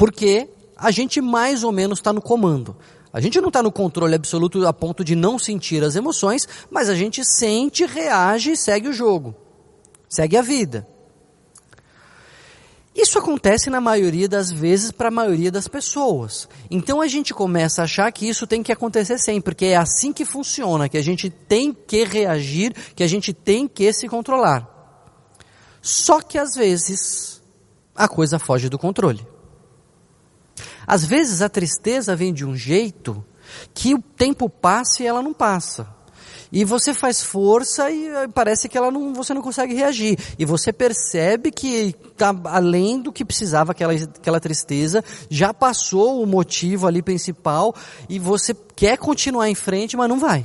Porque 0.00 0.48
a 0.78 0.90
gente 0.90 1.20
mais 1.20 1.62
ou 1.62 1.70
menos 1.70 1.98
está 1.98 2.10
no 2.10 2.22
comando. 2.22 2.74
A 3.12 3.20
gente 3.20 3.38
não 3.38 3.48
está 3.48 3.62
no 3.62 3.70
controle 3.70 4.14
absoluto 4.14 4.66
a 4.66 4.72
ponto 4.72 5.04
de 5.04 5.14
não 5.14 5.38
sentir 5.38 5.84
as 5.84 5.94
emoções, 5.94 6.48
mas 6.70 6.88
a 6.88 6.94
gente 6.94 7.22
sente, 7.22 7.84
reage 7.84 8.52
e 8.52 8.56
segue 8.56 8.88
o 8.88 8.94
jogo. 8.94 9.34
Segue 10.08 10.38
a 10.38 10.40
vida. 10.40 10.88
Isso 12.96 13.18
acontece 13.18 13.68
na 13.68 13.78
maioria 13.78 14.26
das 14.26 14.50
vezes 14.50 14.90
para 14.90 15.08
a 15.08 15.10
maioria 15.10 15.50
das 15.50 15.68
pessoas. 15.68 16.48
Então 16.70 17.02
a 17.02 17.06
gente 17.06 17.34
começa 17.34 17.82
a 17.82 17.84
achar 17.84 18.10
que 18.10 18.26
isso 18.26 18.46
tem 18.46 18.62
que 18.62 18.72
acontecer 18.72 19.18
sempre, 19.18 19.54
que 19.54 19.66
é 19.66 19.76
assim 19.76 20.14
que 20.14 20.24
funciona, 20.24 20.88
que 20.88 20.96
a 20.96 21.02
gente 21.02 21.28
tem 21.28 21.74
que 21.74 22.04
reagir, 22.04 22.72
que 22.96 23.02
a 23.02 23.06
gente 23.06 23.34
tem 23.34 23.68
que 23.68 23.92
se 23.92 24.08
controlar. 24.08 24.66
Só 25.82 26.22
que 26.22 26.38
às 26.38 26.54
vezes 26.54 27.42
a 27.94 28.08
coisa 28.08 28.38
foge 28.38 28.70
do 28.70 28.78
controle. 28.78 29.28
Às 30.90 31.04
vezes 31.04 31.40
a 31.40 31.48
tristeza 31.48 32.16
vem 32.16 32.34
de 32.34 32.44
um 32.44 32.56
jeito 32.56 33.24
que 33.72 33.94
o 33.94 34.02
tempo 34.02 34.50
passa 34.50 35.04
e 35.04 35.06
ela 35.06 35.22
não 35.22 35.32
passa. 35.32 35.86
E 36.50 36.64
você 36.64 36.92
faz 36.92 37.22
força 37.22 37.88
e 37.92 38.08
eh, 38.08 38.26
parece 38.34 38.68
que 38.68 38.76
ela 38.76 38.90
não, 38.90 39.14
você 39.14 39.32
não 39.32 39.40
consegue 39.40 39.72
reagir. 39.72 40.18
E 40.36 40.44
você 40.44 40.72
percebe 40.72 41.52
que 41.52 41.94
está 42.10 42.34
além 42.46 43.00
do 43.00 43.12
que 43.12 43.24
precisava 43.24 43.70
aquela, 43.70 43.92
aquela 43.92 44.40
tristeza, 44.40 45.04
já 45.28 45.54
passou 45.54 46.20
o 46.20 46.26
motivo 46.26 46.88
ali 46.88 47.02
principal 47.02 47.72
e 48.08 48.18
você 48.18 48.52
quer 48.52 48.98
continuar 48.98 49.48
em 49.48 49.54
frente, 49.54 49.96
mas 49.96 50.08
não 50.08 50.18
vai. 50.18 50.44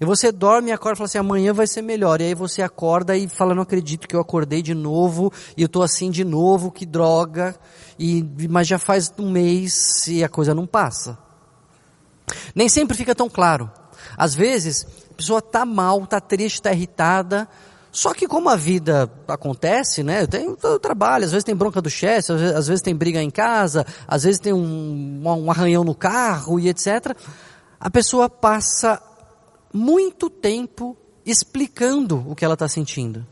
E 0.00 0.04
você 0.04 0.30
dorme 0.30 0.70
e 0.70 0.72
acorda 0.72 0.94
e 0.94 0.98
fala 0.98 1.06
assim, 1.06 1.18
amanhã 1.18 1.52
vai 1.52 1.66
ser 1.66 1.82
melhor. 1.82 2.20
E 2.20 2.24
aí 2.24 2.34
você 2.34 2.62
acorda 2.62 3.16
e 3.16 3.28
fala, 3.28 3.54
não 3.54 3.62
acredito 3.62 4.06
que 4.06 4.14
eu 4.14 4.20
acordei 4.20 4.60
de 4.60 4.74
novo, 4.74 5.32
e 5.56 5.62
eu 5.62 5.66
estou 5.66 5.82
assim 5.82 6.10
de 6.10 6.24
novo, 6.24 6.70
que 6.70 6.84
droga. 6.84 7.54
E, 7.98 8.24
mas 8.48 8.66
já 8.66 8.78
faz 8.78 9.12
um 9.18 9.30
mês 9.30 10.06
e 10.06 10.22
a 10.22 10.28
coisa 10.28 10.54
não 10.54 10.66
passa. 10.66 11.18
Nem 12.54 12.68
sempre 12.68 12.96
fica 12.96 13.14
tão 13.14 13.28
claro. 13.28 13.70
Às 14.16 14.34
vezes, 14.34 14.86
a 15.10 15.14
pessoa 15.14 15.38
está 15.38 15.64
mal, 15.64 16.02
está 16.04 16.20
triste, 16.20 16.56
está 16.56 16.72
irritada, 16.72 17.48
só 17.96 18.12
que 18.12 18.28
como 18.28 18.50
a 18.50 18.56
vida 18.56 19.10
acontece, 19.26 20.02
né? 20.02 20.26
Tem 20.26 20.50
o 20.50 20.78
trabalho, 20.78 21.24
às 21.24 21.30
vezes 21.30 21.44
tem 21.44 21.56
bronca 21.56 21.80
do 21.80 21.88
chefe, 21.88 22.30
às, 22.30 22.42
às 22.42 22.68
vezes, 22.68 22.82
tem 22.82 22.94
briga 22.94 23.22
em 23.22 23.30
casa, 23.30 23.86
às 24.06 24.24
vezes 24.24 24.38
tem 24.38 24.52
um, 24.52 25.22
um 25.24 25.50
arranhão 25.50 25.82
no 25.82 25.94
carro 25.94 26.60
e 26.60 26.68
etc. 26.68 27.16
A 27.80 27.88
pessoa 27.88 28.28
passa 28.28 29.00
muito 29.76 30.30
tempo 30.30 30.96
explicando 31.24 32.24
o 32.26 32.34
que 32.34 32.44
ela 32.44 32.54
está 32.54 32.66
sentindo. 32.66 33.26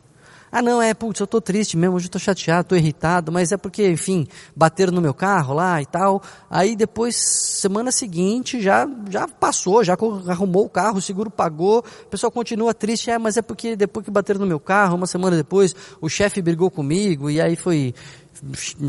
Ah, 0.52 0.62
não, 0.62 0.80
é, 0.80 0.94
putz, 0.94 1.18
eu 1.18 1.26
tô 1.26 1.40
triste 1.40 1.76
mesmo, 1.76 1.96
hoje 1.96 2.06
eu 2.06 2.10
tô 2.12 2.18
chateado, 2.18 2.68
tô 2.68 2.76
irritado, 2.76 3.32
mas 3.32 3.50
é 3.50 3.56
porque, 3.56 3.90
enfim, 3.90 4.24
bateram 4.54 4.92
no 4.92 5.00
meu 5.00 5.12
carro 5.12 5.52
lá 5.52 5.82
e 5.82 5.86
tal. 5.86 6.22
Aí 6.48 6.76
depois, 6.76 7.16
semana 7.16 7.90
seguinte, 7.90 8.60
já, 8.60 8.88
já 9.10 9.26
passou, 9.26 9.82
já 9.82 9.96
arrumou 10.28 10.66
o 10.66 10.68
carro, 10.68 10.98
o 10.98 11.02
seguro 11.02 11.28
pagou, 11.28 11.84
a 12.02 12.06
pessoa 12.08 12.30
continua 12.30 12.72
triste, 12.72 13.10
é, 13.10 13.18
mas 13.18 13.36
é 13.36 13.42
porque 13.42 13.74
depois 13.74 14.04
que 14.04 14.12
bateram 14.12 14.38
no 14.38 14.46
meu 14.46 14.60
carro, 14.60 14.94
uma 14.94 15.08
semana 15.08 15.36
depois, 15.36 15.74
o 16.00 16.08
chefe 16.08 16.40
brigou 16.40 16.70
comigo 16.70 17.28
e 17.28 17.40
aí 17.40 17.56
foi, 17.56 17.92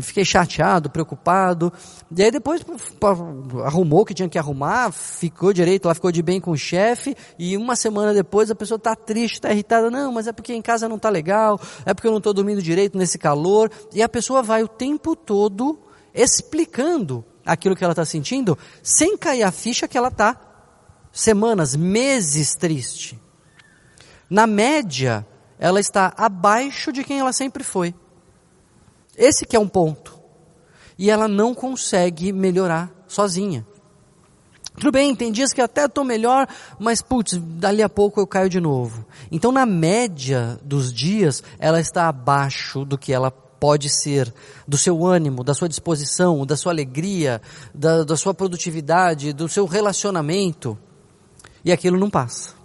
fiquei 0.02 0.24
chateado, 0.24 0.90
preocupado. 0.90 1.72
E 2.14 2.22
aí 2.22 2.30
depois 2.30 2.64
arrumou 3.64 4.00
o 4.00 4.04
que 4.04 4.14
tinha 4.14 4.28
que 4.28 4.38
arrumar, 4.38 4.92
ficou 4.92 5.52
direito, 5.52 5.86
ela 5.86 5.94
ficou 5.94 6.12
de 6.12 6.22
bem 6.22 6.40
com 6.40 6.50
o 6.50 6.56
chefe, 6.56 7.16
e 7.38 7.56
uma 7.56 7.76
semana 7.76 8.12
depois 8.12 8.50
a 8.50 8.54
pessoa 8.54 8.76
está 8.76 8.94
triste, 8.94 9.34
está 9.34 9.52
irritada, 9.52 9.90
não, 9.90 10.12
mas 10.12 10.26
é 10.26 10.32
porque 10.32 10.52
em 10.52 10.62
casa 10.62 10.88
não 10.88 10.96
está 10.96 11.08
legal, 11.08 11.60
é 11.84 11.94
porque 11.94 12.06
eu 12.06 12.12
não 12.12 12.18
estou 12.18 12.34
dormindo 12.34 12.60
direito 12.60 12.98
nesse 12.98 13.18
calor, 13.18 13.70
e 13.92 14.02
a 14.02 14.08
pessoa 14.08 14.42
vai 14.42 14.62
o 14.62 14.68
tempo 14.68 15.14
todo 15.14 15.78
explicando 16.14 17.24
aquilo 17.44 17.76
que 17.76 17.84
ela 17.84 17.92
está 17.92 18.04
sentindo, 18.04 18.58
sem 18.82 19.16
cair 19.16 19.42
a 19.42 19.52
ficha 19.52 19.86
que 19.86 19.96
ela 19.96 20.08
está 20.08 20.40
semanas, 21.12 21.74
meses 21.74 22.54
triste. 22.54 23.18
Na 24.28 24.46
média, 24.46 25.26
ela 25.58 25.80
está 25.80 26.12
abaixo 26.16 26.92
de 26.92 27.04
quem 27.04 27.18
ela 27.18 27.32
sempre 27.32 27.62
foi. 27.64 27.94
Esse 29.16 29.46
que 29.46 29.56
é 29.56 29.60
um 29.60 29.68
ponto. 29.68 30.18
E 30.98 31.10
ela 31.10 31.28
não 31.28 31.54
consegue 31.54 32.32
melhorar 32.32 32.90
sozinha. 33.06 33.66
Tudo 34.78 34.92
bem, 34.92 35.14
tem 35.14 35.32
dias 35.32 35.54
que 35.54 35.60
até 35.60 35.86
estou 35.86 36.04
melhor, 36.04 36.46
mas 36.78 37.00
putz, 37.00 37.38
dali 37.38 37.82
a 37.82 37.88
pouco 37.88 38.20
eu 38.20 38.26
caio 38.26 38.48
de 38.48 38.60
novo. 38.60 39.06
Então, 39.32 39.50
na 39.50 39.64
média 39.64 40.58
dos 40.62 40.92
dias, 40.92 41.42
ela 41.58 41.80
está 41.80 42.08
abaixo 42.08 42.84
do 42.84 42.98
que 42.98 43.12
ela 43.12 43.30
pode 43.30 43.88
ser, 43.88 44.32
do 44.68 44.76
seu 44.76 45.06
ânimo, 45.06 45.42
da 45.42 45.54
sua 45.54 45.68
disposição, 45.68 46.44
da 46.44 46.56
sua 46.58 46.72
alegria, 46.72 47.40
da, 47.74 48.04
da 48.04 48.16
sua 48.18 48.34
produtividade, 48.34 49.32
do 49.32 49.48
seu 49.48 49.64
relacionamento. 49.64 50.78
E 51.64 51.72
aquilo 51.72 51.98
não 51.98 52.10
passa. 52.10 52.55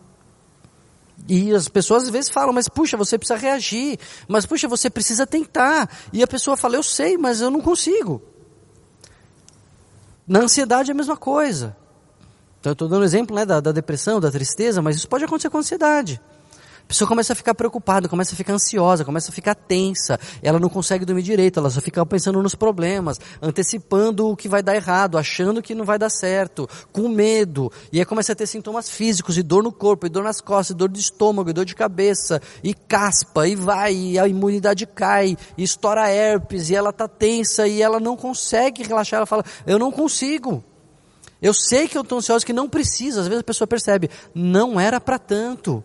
E 1.28 1.54
as 1.54 1.68
pessoas 1.68 2.04
às 2.04 2.10
vezes 2.10 2.30
falam, 2.30 2.54
mas 2.54 2.68
puxa, 2.68 2.98
você 2.98 3.18
precisa 3.18 3.38
reagir, 3.38 4.00
mas 4.28 4.46
puxa, 4.46 4.68
você 4.68 4.90
precisa 4.90 5.26
tentar. 5.26 5.90
E 6.12 6.22
a 6.24 6.28
pessoa 6.28 6.58
fala, 6.58 6.76
eu 6.76 6.84
sei, 6.84 7.18
mas 7.18 7.42
eu 7.42 7.50
não 7.50 7.62
consigo. 7.62 8.22
Na 10.28 10.40
ansiedade 10.40 10.92
é 10.92 10.94
a 10.94 10.96
mesma 10.96 11.18
coisa. 11.18 11.76
Então, 12.60 12.72
eu 12.72 12.74
estou 12.74 12.88
dando 12.88 13.04
exemplo 13.04 13.36
né, 13.36 13.46
da, 13.46 13.60
da 13.60 13.72
depressão, 13.72 14.20
da 14.20 14.30
tristeza, 14.30 14.82
mas 14.82 14.96
isso 14.96 15.10
pode 15.10 15.26
acontecer 15.26 15.50
com 15.50 15.58
a 15.58 15.62
ansiedade. 15.62 16.22
Pessoa 16.92 17.08
começa 17.08 17.32
a 17.32 17.36
ficar 17.38 17.56
preocupada, 17.56 18.10
começa 18.10 18.34
a 18.34 18.36
ficar 18.36 18.52
ansiosa, 18.52 19.06
começa 19.06 19.32
a 19.32 19.34
ficar 19.34 19.56
tensa, 19.56 20.20
ela 20.44 20.60
não 20.60 20.68
consegue 20.68 21.06
dormir 21.06 21.22
direito, 21.22 21.58
ela 21.58 21.70
só 21.70 21.80
fica 21.80 22.06
pensando 22.06 22.44
nos 22.44 22.54
problemas, 22.54 23.18
antecipando 23.42 24.28
o 24.28 24.36
que 24.36 24.50
vai 24.50 24.62
dar 24.62 24.76
errado, 24.76 25.18
achando 25.18 25.62
que 25.62 25.74
não 25.74 25.86
vai 25.86 25.98
dar 25.98 26.10
certo, 26.10 26.68
com 26.92 27.08
medo, 27.08 27.72
e 27.94 28.00
aí 28.00 28.04
começa 28.04 28.34
a 28.34 28.36
ter 28.36 28.46
sintomas 28.46 28.90
físicos, 28.90 29.38
e 29.38 29.42
dor 29.42 29.64
no 29.64 29.72
corpo, 29.72 30.06
e 30.06 30.10
dor 30.10 30.26
nas 30.26 30.42
costas, 30.42 30.72
e 30.72 30.78
dor 30.78 30.90
de 30.90 31.00
estômago, 31.00 31.50
e 31.50 31.54
dor 31.54 31.64
de 31.64 31.76
cabeça, 31.76 32.42
e 32.62 32.74
caspa, 32.74 33.48
e 33.48 33.56
vai, 33.56 33.96
e 33.96 34.20
a 34.20 34.28
imunidade 34.28 34.86
cai, 34.86 35.38
e 35.58 35.64
estoura 35.64 36.10
herpes, 36.10 36.70
e 36.70 36.76
ela 36.76 36.90
está 36.90 37.08
tensa, 37.08 37.70
e 37.70 37.82
ela 37.82 38.02
não 38.02 38.18
consegue 38.18 38.84
relaxar, 38.84 39.20
ela 39.20 39.26
fala, 39.26 39.46
eu 39.66 39.80
não 39.80 39.94
consigo. 39.94 40.62
Eu 41.42 41.54
sei 41.54 41.88
que 41.88 41.98
eu 41.98 42.02
estou 42.02 42.18
ansiosa, 42.18 42.46
que 42.46 42.52
não 42.52 42.68
precisa, 42.68 43.22
às 43.22 43.28
vezes 43.28 43.40
a 43.40 43.46
pessoa 43.46 43.66
percebe, 43.66 44.10
não 44.36 44.78
era 44.78 45.00
para 45.00 45.18
tanto. 45.18 45.82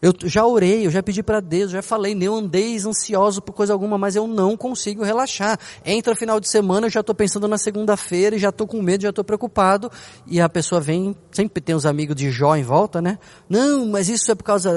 Eu 0.00 0.12
já 0.24 0.46
orei, 0.46 0.86
eu 0.86 0.90
já 0.90 1.02
pedi 1.02 1.22
para 1.22 1.40
Deus, 1.40 1.70
já 1.70 1.80
falei, 1.80 2.14
nem 2.14 2.28
andeis 2.28 2.84
ansioso 2.84 3.40
por 3.40 3.52
coisa 3.52 3.72
alguma, 3.72 3.96
mas 3.96 4.14
eu 4.14 4.26
não 4.26 4.54
consigo 4.54 5.02
relaxar. 5.02 5.58
Entra 5.84 6.14
final 6.14 6.38
de 6.38 6.48
semana, 6.50 6.86
eu 6.86 6.90
já 6.90 7.00
estou 7.00 7.14
pensando 7.14 7.48
na 7.48 7.56
segunda-feira 7.56 8.36
e 8.36 8.38
já 8.38 8.50
estou 8.50 8.66
com 8.66 8.82
medo, 8.82 9.02
já 9.02 9.08
estou 9.08 9.24
preocupado. 9.24 9.90
E 10.26 10.38
a 10.38 10.48
pessoa 10.50 10.80
vem, 10.82 11.16
sempre 11.32 11.62
tem 11.62 11.74
os 11.74 11.86
amigos 11.86 12.14
de 12.14 12.30
Jó 12.30 12.54
em 12.54 12.62
volta, 12.62 13.00
né? 13.00 13.18
Não, 13.48 13.86
mas 13.86 14.10
isso 14.10 14.30
é 14.30 14.34
por 14.34 14.44
causa 14.44 14.70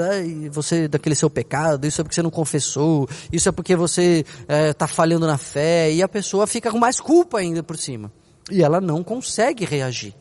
você 0.50 0.88
daquele 0.88 1.14
seu 1.14 1.28
pecado, 1.28 1.86
isso 1.86 2.00
é 2.00 2.04
porque 2.04 2.14
você 2.14 2.22
não 2.22 2.30
confessou, 2.30 3.06
isso 3.30 3.48
é 3.48 3.52
porque 3.52 3.76
você 3.76 4.24
está 4.48 4.86
é, 4.86 4.88
falhando 4.88 5.26
na 5.26 5.36
fé. 5.36 5.92
E 5.92 6.02
a 6.02 6.08
pessoa 6.08 6.46
fica 6.46 6.70
com 6.70 6.78
mais 6.78 6.98
culpa 6.98 7.38
ainda 7.38 7.62
por 7.62 7.76
cima. 7.76 8.10
E 8.50 8.62
ela 8.62 8.80
não 8.80 9.04
consegue 9.04 9.66
reagir. 9.66 10.14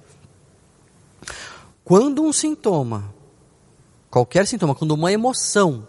Quando 1.85 2.21
um 2.21 2.33
sintoma 2.33 3.17
qualquer 4.09 4.47
sintoma, 4.47 4.75
quando 4.75 4.91
uma 4.91 5.11
emoção 5.11 5.87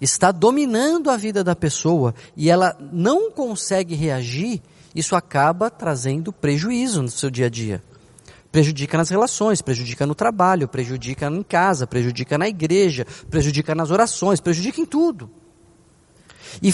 está 0.00 0.30
dominando 0.30 1.10
a 1.10 1.16
vida 1.16 1.42
da 1.42 1.56
pessoa 1.56 2.14
e 2.36 2.50
ela 2.50 2.76
não 2.92 3.30
consegue 3.30 3.94
reagir, 3.94 4.62
isso 4.94 5.16
acaba 5.16 5.70
trazendo 5.70 6.32
prejuízo 6.32 7.02
no 7.02 7.08
seu 7.08 7.30
dia 7.30 7.46
a 7.46 7.50
dia. 7.50 7.82
Prejudica 8.50 8.96
nas 8.96 9.10
relações, 9.10 9.60
prejudica 9.60 10.06
no 10.06 10.14
trabalho, 10.14 10.68
prejudica 10.68 11.26
em 11.26 11.42
casa, 11.42 11.86
prejudica 11.86 12.38
na 12.38 12.48
igreja, 12.48 13.06
prejudica 13.28 13.74
nas 13.74 13.90
orações, 13.90 14.40
prejudica 14.40 14.80
em 14.80 14.86
tudo. 14.86 15.30
E 16.62 16.72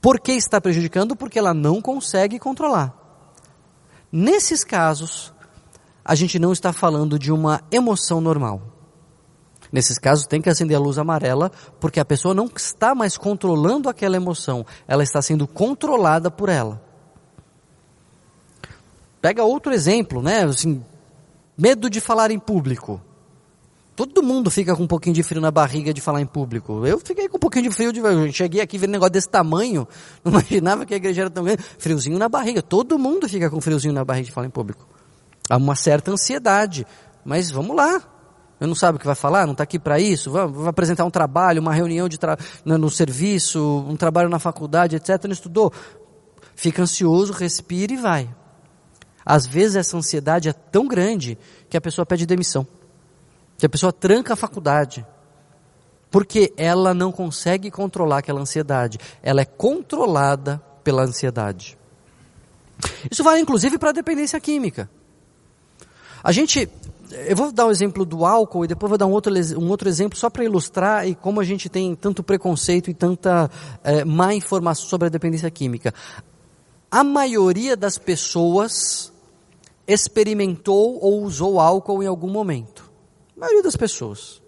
por 0.00 0.18
que 0.18 0.32
está 0.32 0.60
prejudicando? 0.60 1.14
Porque 1.14 1.38
ela 1.38 1.54
não 1.54 1.80
consegue 1.80 2.38
controlar. 2.38 2.94
Nesses 4.10 4.64
casos, 4.64 5.32
a 6.04 6.14
gente 6.14 6.38
não 6.38 6.52
está 6.52 6.72
falando 6.72 7.18
de 7.18 7.32
uma 7.32 7.62
emoção 7.70 8.20
normal. 8.20 8.60
Nesses 9.72 9.98
casos 9.98 10.26
tem 10.26 10.40
que 10.40 10.48
acender 10.48 10.76
a 10.76 10.80
luz 10.80 10.98
amarela, 10.98 11.50
porque 11.80 11.98
a 11.98 12.04
pessoa 12.04 12.34
não 12.34 12.48
está 12.54 12.94
mais 12.94 13.16
controlando 13.16 13.88
aquela 13.88 14.16
emoção, 14.16 14.64
ela 14.86 15.02
está 15.02 15.20
sendo 15.22 15.48
controlada 15.48 16.30
por 16.30 16.48
ela. 16.48 16.80
Pega 19.20 19.42
outro 19.42 19.72
exemplo, 19.72 20.22
né? 20.22 20.44
Assim, 20.44 20.84
medo 21.56 21.88
de 21.88 22.00
falar 22.00 22.30
em 22.30 22.38
público. 22.38 23.00
Todo 23.96 24.22
mundo 24.22 24.50
fica 24.50 24.76
com 24.76 24.82
um 24.82 24.86
pouquinho 24.86 25.14
de 25.14 25.22
frio 25.22 25.40
na 25.40 25.50
barriga 25.50 25.94
de 25.94 26.00
falar 26.00 26.20
em 26.20 26.26
público. 26.26 26.84
Eu 26.84 26.98
fiquei 26.98 27.28
com 27.28 27.36
um 27.36 27.40
pouquinho 27.40 27.70
de 27.70 27.74
frio, 27.74 27.92
de... 27.92 28.32
cheguei 28.32 28.60
aqui 28.60 28.76
vendo 28.76 28.90
um 28.90 28.92
negócio 28.92 29.12
desse 29.12 29.28
tamanho, 29.28 29.88
não 30.22 30.32
imaginava 30.32 30.84
que 30.84 30.92
a 30.92 30.96
igreja 30.96 31.22
era 31.22 31.30
tão 31.30 31.44
grande. 31.44 31.62
Friozinho 31.78 32.18
na 32.18 32.28
barriga, 32.28 32.60
todo 32.60 32.98
mundo 32.98 33.28
fica 33.28 33.48
com 33.48 33.60
friozinho 33.60 33.94
na 33.94 34.04
barriga 34.04 34.26
de 34.26 34.32
falar 34.32 34.48
em 34.48 34.50
público. 34.50 34.86
Há 35.48 35.56
uma 35.56 35.74
certa 35.74 36.10
ansiedade, 36.10 36.86
mas 37.24 37.50
vamos 37.50 37.76
lá. 37.76 38.02
Eu 38.60 38.68
não 38.68 38.74
sabe 38.74 38.96
o 38.96 38.98
que 38.98 39.06
vai 39.06 39.14
falar, 39.14 39.46
não 39.46 39.52
está 39.52 39.64
aqui 39.64 39.78
para 39.78 39.98
isso, 39.98 40.30
vai, 40.30 40.44
apresentar 40.68 41.04
um 41.04 41.10
trabalho, 41.10 41.60
uma 41.60 41.74
reunião 41.74 42.08
de 42.08 42.18
tra... 42.18 42.38
no, 42.64 42.78
no 42.78 42.90
serviço, 42.90 43.84
um 43.88 43.96
trabalho 43.96 44.28
na 44.28 44.38
faculdade, 44.38 44.96
etc. 44.96 45.24
Não 45.24 45.32
estudou? 45.32 45.72
Fica 46.54 46.82
ansioso, 46.82 47.32
respira 47.32 47.92
e 47.92 47.96
vai. 47.96 48.34
Às 49.24 49.46
vezes 49.46 49.76
essa 49.76 49.96
ansiedade 49.96 50.48
é 50.48 50.52
tão 50.52 50.86
grande 50.86 51.36
que 51.68 51.76
a 51.76 51.80
pessoa 51.80 52.06
pede 52.06 52.26
demissão. 52.26 52.66
Que 53.58 53.66
a 53.66 53.68
pessoa 53.68 53.92
tranca 53.92 54.34
a 54.34 54.36
faculdade. 54.36 55.04
Porque 56.10 56.52
ela 56.56 56.94
não 56.94 57.10
consegue 57.10 57.70
controlar 57.70 58.18
aquela 58.18 58.40
ansiedade. 58.40 58.98
Ela 59.22 59.40
é 59.40 59.44
controlada 59.44 60.62
pela 60.82 61.02
ansiedade. 61.02 61.76
Isso 63.10 63.24
vale 63.24 63.40
inclusive 63.40 63.78
para 63.78 63.90
a 63.90 63.92
dependência 63.92 64.38
química. 64.38 64.88
A 66.24 66.32
gente, 66.32 66.70
eu 67.28 67.36
vou 67.36 67.52
dar 67.52 67.66
o 67.66 67.68
um 67.68 67.70
exemplo 67.70 68.02
do 68.06 68.24
álcool 68.24 68.64
e 68.64 68.68
depois 68.68 68.88
vou 68.88 68.96
dar 68.96 69.04
um 69.04 69.12
outro, 69.12 69.30
um 69.58 69.68
outro 69.68 69.86
exemplo 69.90 70.18
só 70.18 70.30
para 70.30 70.42
ilustrar 70.42 71.06
e 71.06 71.14
como 71.14 71.38
a 71.38 71.44
gente 71.44 71.68
tem 71.68 71.94
tanto 71.94 72.22
preconceito 72.22 72.90
e 72.90 72.94
tanta 72.94 73.50
é, 73.84 74.06
má 74.06 74.32
informação 74.32 74.88
sobre 74.88 75.08
a 75.08 75.10
dependência 75.10 75.50
química. 75.50 75.92
A 76.90 77.04
maioria 77.04 77.76
das 77.76 77.98
pessoas 77.98 79.12
experimentou 79.86 80.98
ou 80.98 81.22
usou 81.24 81.60
álcool 81.60 82.02
em 82.02 82.06
algum 82.06 82.30
momento. 82.30 82.90
A 83.36 83.40
maioria 83.40 83.62
das 83.62 83.76
pessoas. 83.76 84.42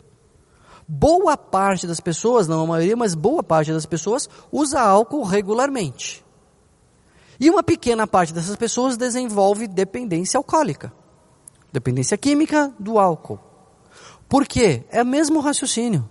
Boa 0.89 1.37
parte 1.37 1.87
das 1.87 2.01
pessoas, 2.01 2.49
não 2.49 2.63
a 2.63 2.67
maioria, 2.67 2.97
mas 2.97 3.15
boa 3.15 3.43
parte 3.43 3.71
das 3.71 3.85
pessoas 3.85 4.31
usa 4.51 4.81
álcool 4.81 5.25
regularmente. 5.25 6.25
E 7.39 7.51
uma 7.51 7.63
pequena 7.63 8.07
parte 8.07 8.33
dessas 8.33 8.57
pessoas 8.57 8.97
desenvolve 8.97 9.67
dependência 9.67 10.39
alcoólica. 10.39 10.91
Dependência 11.77 12.17
química 12.17 12.73
do 12.79 12.99
álcool. 12.99 13.39
Por 14.27 14.47
quê? 14.47 14.85
É 14.91 15.03
o 15.03 15.07
mesmo 15.07 15.41
raciocínio. 15.41 16.09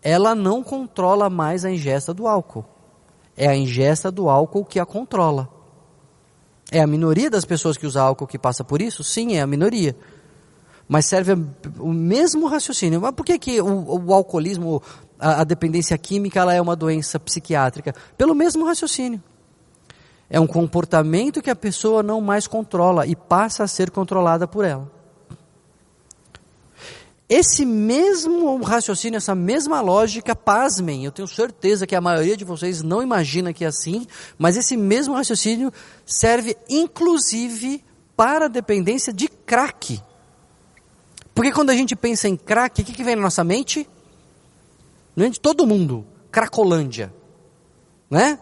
Ela 0.00 0.32
não 0.32 0.62
controla 0.62 1.28
mais 1.28 1.64
a 1.64 1.70
ingesta 1.72 2.14
do 2.14 2.28
álcool. 2.28 2.64
É 3.36 3.48
a 3.48 3.56
ingesta 3.56 4.12
do 4.12 4.28
álcool 4.28 4.64
que 4.64 4.78
a 4.78 4.86
controla. 4.86 5.48
É 6.70 6.80
a 6.80 6.86
minoria 6.86 7.28
das 7.28 7.44
pessoas 7.44 7.76
que 7.76 7.84
usa 7.84 8.00
álcool 8.00 8.28
que 8.28 8.38
passa 8.38 8.62
por 8.62 8.80
isso? 8.80 9.02
Sim, 9.02 9.34
é 9.34 9.40
a 9.40 9.46
minoria. 9.46 9.96
Mas 10.86 11.06
serve 11.06 11.32
o 11.80 11.92
mesmo 11.92 12.46
raciocínio. 12.46 13.00
Mas 13.00 13.10
por 13.10 13.26
que, 13.26 13.40
que 13.40 13.60
o, 13.60 14.06
o 14.06 14.14
alcoolismo, 14.14 14.80
a, 15.18 15.40
a 15.40 15.44
dependência 15.44 15.98
química, 15.98 16.38
ela 16.38 16.54
é 16.54 16.60
uma 16.60 16.76
doença 16.76 17.18
psiquiátrica? 17.18 17.92
Pelo 18.16 18.36
mesmo 18.36 18.64
raciocínio. 18.64 19.20
É 20.30 20.38
um 20.38 20.46
comportamento 20.46 21.42
que 21.42 21.50
a 21.50 21.56
pessoa 21.56 22.04
não 22.04 22.20
mais 22.20 22.46
controla 22.46 23.04
e 23.04 23.16
passa 23.16 23.64
a 23.64 23.66
ser 23.66 23.90
controlada 23.90 24.46
por 24.46 24.64
ela. 24.64 24.96
Esse 27.28 27.66
mesmo 27.66 28.56
raciocínio, 28.62 29.18
essa 29.18 29.34
mesma 29.34 29.82
lógica, 29.82 30.34
pasmem, 30.34 31.04
eu 31.04 31.12
tenho 31.12 31.28
certeza 31.28 31.86
que 31.86 31.94
a 31.94 32.00
maioria 32.00 32.34
de 32.34 32.44
vocês 32.44 32.82
não 32.82 33.02
imagina 33.02 33.52
que 33.52 33.64
é 33.64 33.68
assim, 33.68 34.06
mas 34.38 34.56
esse 34.56 34.78
mesmo 34.78 35.14
raciocínio 35.14 35.70
serve 36.06 36.56
inclusive 36.70 37.84
para 38.16 38.46
a 38.46 38.48
dependência 38.48 39.12
de 39.12 39.28
crack. 39.28 40.02
Porque 41.34 41.52
quando 41.52 41.68
a 41.70 41.74
gente 41.74 41.94
pensa 41.94 42.28
em 42.28 42.36
crack, 42.36 42.80
o 42.80 42.84
que, 42.84 42.94
que 42.94 43.04
vem 43.04 43.14
na 43.14 43.22
nossa 43.22 43.44
mente? 43.44 43.86
De 45.14 45.38
todo 45.38 45.66
mundo, 45.66 46.06
cracolândia, 46.30 47.12
né? 48.10 48.38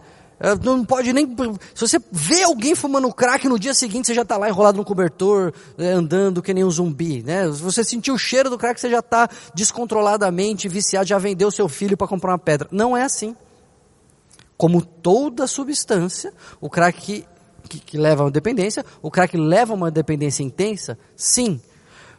Não 0.63 0.85
pode 0.85 1.11
nem. 1.13 1.27
Se 1.73 1.81
você 1.81 1.99
vê 2.11 2.43
alguém 2.43 2.75
fumando 2.75 3.11
crack 3.11 3.47
no 3.47 3.57
dia 3.57 3.73
seguinte, 3.73 4.05
você 4.05 4.13
já 4.13 4.21
está 4.21 4.37
lá 4.37 4.47
enrolado 4.47 4.77
no 4.77 4.85
cobertor, 4.85 5.51
é, 5.77 5.89
andando 5.89 6.41
que 6.41 6.53
nem 6.53 6.63
um 6.63 6.69
zumbi, 6.69 7.23
né? 7.23 7.51
Se 7.51 7.61
você 7.61 7.83
sentiu 7.83 8.13
o 8.13 8.19
cheiro 8.19 8.49
do 8.49 8.57
crack, 8.57 8.79
você 8.79 8.89
já 8.89 8.99
está 8.99 9.27
descontroladamente 9.55 10.67
viciado, 10.67 11.07
já 11.07 11.17
vendeu 11.17 11.49
seu 11.49 11.67
filho 11.67 11.97
para 11.97 12.07
comprar 12.07 12.31
uma 12.31 12.39
pedra. 12.39 12.67
Não 12.71 12.95
é 12.95 13.03
assim. 13.03 13.35
Como 14.55 14.83
toda 14.83 15.47
substância, 15.47 16.31
o 16.61 16.69
crack 16.69 17.01
que, 17.01 17.25
que, 17.67 17.79
que 17.79 17.97
leva 17.97 18.21
a 18.21 18.25
uma 18.25 18.31
dependência, 18.31 18.85
o 19.01 19.09
crack 19.09 19.35
leva 19.35 19.73
a 19.73 19.75
uma 19.75 19.91
dependência 19.91 20.43
intensa, 20.43 20.97
sim. 21.15 21.59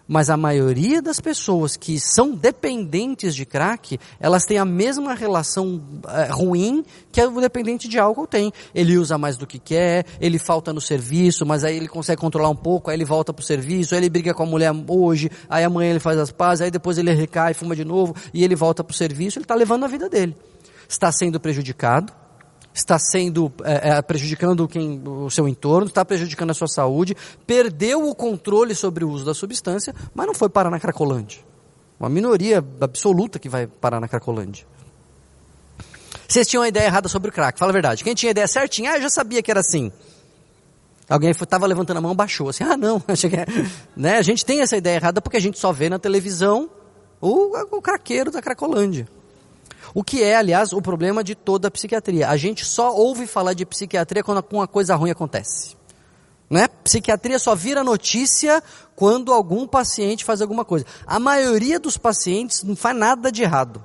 Mas 0.08 0.30
a 0.30 0.38
maioria 0.38 1.02
das 1.02 1.20
pessoas 1.20 1.76
que 1.76 2.00
são 2.00 2.34
dependentes 2.34 3.34
de 3.34 3.44
crack, 3.44 4.00
elas 4.18 4.46
têm 4.46 4.56
a 4.56 4.64
mesma 4.64 5.12
relação 5.12 5.82
é, 6.08 6.30
ruim 6.30 6.82
que 7.12 7.22
o 7.22 7.40
dependente 7.42 7.86
de 7.86 7.98
álcool 7.98 8.26
tem. 8.26 8.50
Ele 8.74 8.96
usa 8.96 9.18
mais 9.18 9.36
do 9.36 9.46
que 9.46 9.58
quer, 9.58 10.06
ele 10.18 10.38
falta 10.38 10.72
no 10.72 10.80
serviço, 10.80 11.44
mas 11.44 11.62
aí 11.62 11.76
ele 11.76 11.88
consegue 11.88 12.18
controlar 12.18 12.48
um 12.48 12.56
pouco, 12.56 12.88
aí 12.88 12.96
ele 12.96 13.04
volta 13.04 13.34
pro 13.34 13.44
serviço, 13.44 13.94
aí 13.94 14.00
ele 14.00 14.08
briga 14.08 14.32
com 14.32 14.44
a 14.44 14.46
mulher 14.46 14.72
hoje, 14.88 15.30
aí 15.46 15.62
amanhã 15.62 15.90
ele 15.90 16.00
faz 16.00 16.16
as 16.18 16.32
pazes, 16.32 16.62
aí 16.62 16.70
depois 16.70 16.96
ele 16.96 17.12
recai, 17.12 17.52
fuma 17.52 17.76
de 17.76 17.84
novo, 17.84 18.16
e 18.32 18.42
ele 18.42 18.56
volta 18.56 18.82
pro 18.82 18.96
serviço, 18.96 19.38
ele 19.38 19.44
está 19.44 19.54
levando 19.54 19.84
a 19.84 19.88
vida 19.88 20.08
dele. 20.08 20.34
Está 20.88 21.12
sendo 21.12 21.38
prejudicado, 21.38 22.10
está 22.74 22.98
sendo 22.98 23.52
é, 23.64 23.90
é, 23.90 24.02
prejudicando 24.02 24.68
quem, 24.68 25.02
o 25.04 25.30
seu 25.30 25.48
entorno, 25.48 25.88
está 25.88 26.04
prejudicando 26.04 26.50
a 26.50 26.54
sua 26.54 26.68
saúde, 26.68 27.16
perdeu 27.46 28.08
o 28.08 28.14
controle 28.14 28.74
sobre 28.74 29.04
o 29.04 29.10
uso 29.10 29.24
da 29.24 29.34
substância, 29.34 29.94
mas 30.14 30.26
não 30.26 30.34
foi 30.34 30.48
parar 30.48 30.70
na 30.70 30.78
Cracolândia. 30.78 31.40
Uma 31.98 32.08
minoria 32.08 32.64
absoluta 32.80 33.38
que 33.38 33.48
vai 33.48 33.66
parar 33.66 34.00
na 34.00 34.06
Cracolândia. 34.06 34.64
Vocês 36.28 36.46
tinham 36.46 36.62
uma 36.62 36.68
ideia 36.68 36.86
errada 36.86 37.08
sobre 37.08 37.30
o 37.30 37.32
crack, 37.32 37.58
fala 37.58 37.72
a 37.72 37.72
verdade. 37.72 38.04
Quem 38.04 38.14
tinha 38.14 38.30
ideia 38.30 38.46
certinha, 38.46 38.92
ah, 38.92 38.96
eu 38.96 39.02
já 39.02 39.10
sabia 39.10 39.42
que 39.42 39.50
era 39.50 39.60
assim. 39.60 39.90
Alguém 41.08 41.30
estava 41.30 41.66
levantando 41.66 41.96
a 41.96 42.00
mão, 42.02 42.14
baixou 42.14 42.50
assim, 42.50 42.62
ah 42.68 42.76
não, 42.76 43.02
né? 43.96 44.18
a 44.18 44.22
gente 44.22 44.44
tem 44.44 44.60
essa 44.60 44.76
ideia 44.76 44.96
errada 44.96 45.22
porque 45.22 45.38
a 45.38 45.40
gente 45.40 45.58
só 45.58 45.72
vê 45.72 45.88
na 45.88 45.98
televisão 45.98 46.70
o, 47.20 47.56
o 47.76 47.82
craqueiro 47.82 48.30
da 48.30 48.42
Cracolândia. 48.42 49.08
O 49.94 50.04
que 50.04 50.22
é, 50.22 50.36
aliás, 50.36 50.72
o 50.72 50.80
problema 50.80 51.24
de 51.24 51.34
toda 51.34 51.68
a 51.68 51.70
psiquiatria. 51.70 52.28
A 52.28 52.36
gente 52.36 52.64
só 52.64 52.94
ouve 52.94 53.26
falar 53.26 53.54
de 53.54 53.64
psiquiatria 53.64 54.22
quando 54.22 54.44
uma 54.52 54.66
coisa 54.66 54.94
ruim 54.94 55.10
acontece. 55.10 55.76
Não 56.50 56.60
é? 56.60 56.68
Psiquiatria 56.68 57.38
só 57.38 57.54
vira 57.54 57.84
notícia 57.84 58.62
quando 58.96 59.32
algum 59.32 59.66
paciente 59.66 60.24
faz 60.24 60.40
alguma 60.40 60.64
coisa. 60.64 60.86
A 61.06 61.18
maioria 61.18 61.78
dos 61.78 61.98
pacientes 61.98 62.62
não 62.62 62.74
faz 62.74 62.96
nada 62.96 63.30
de 63.30 63.42
errado. 63.42 63.84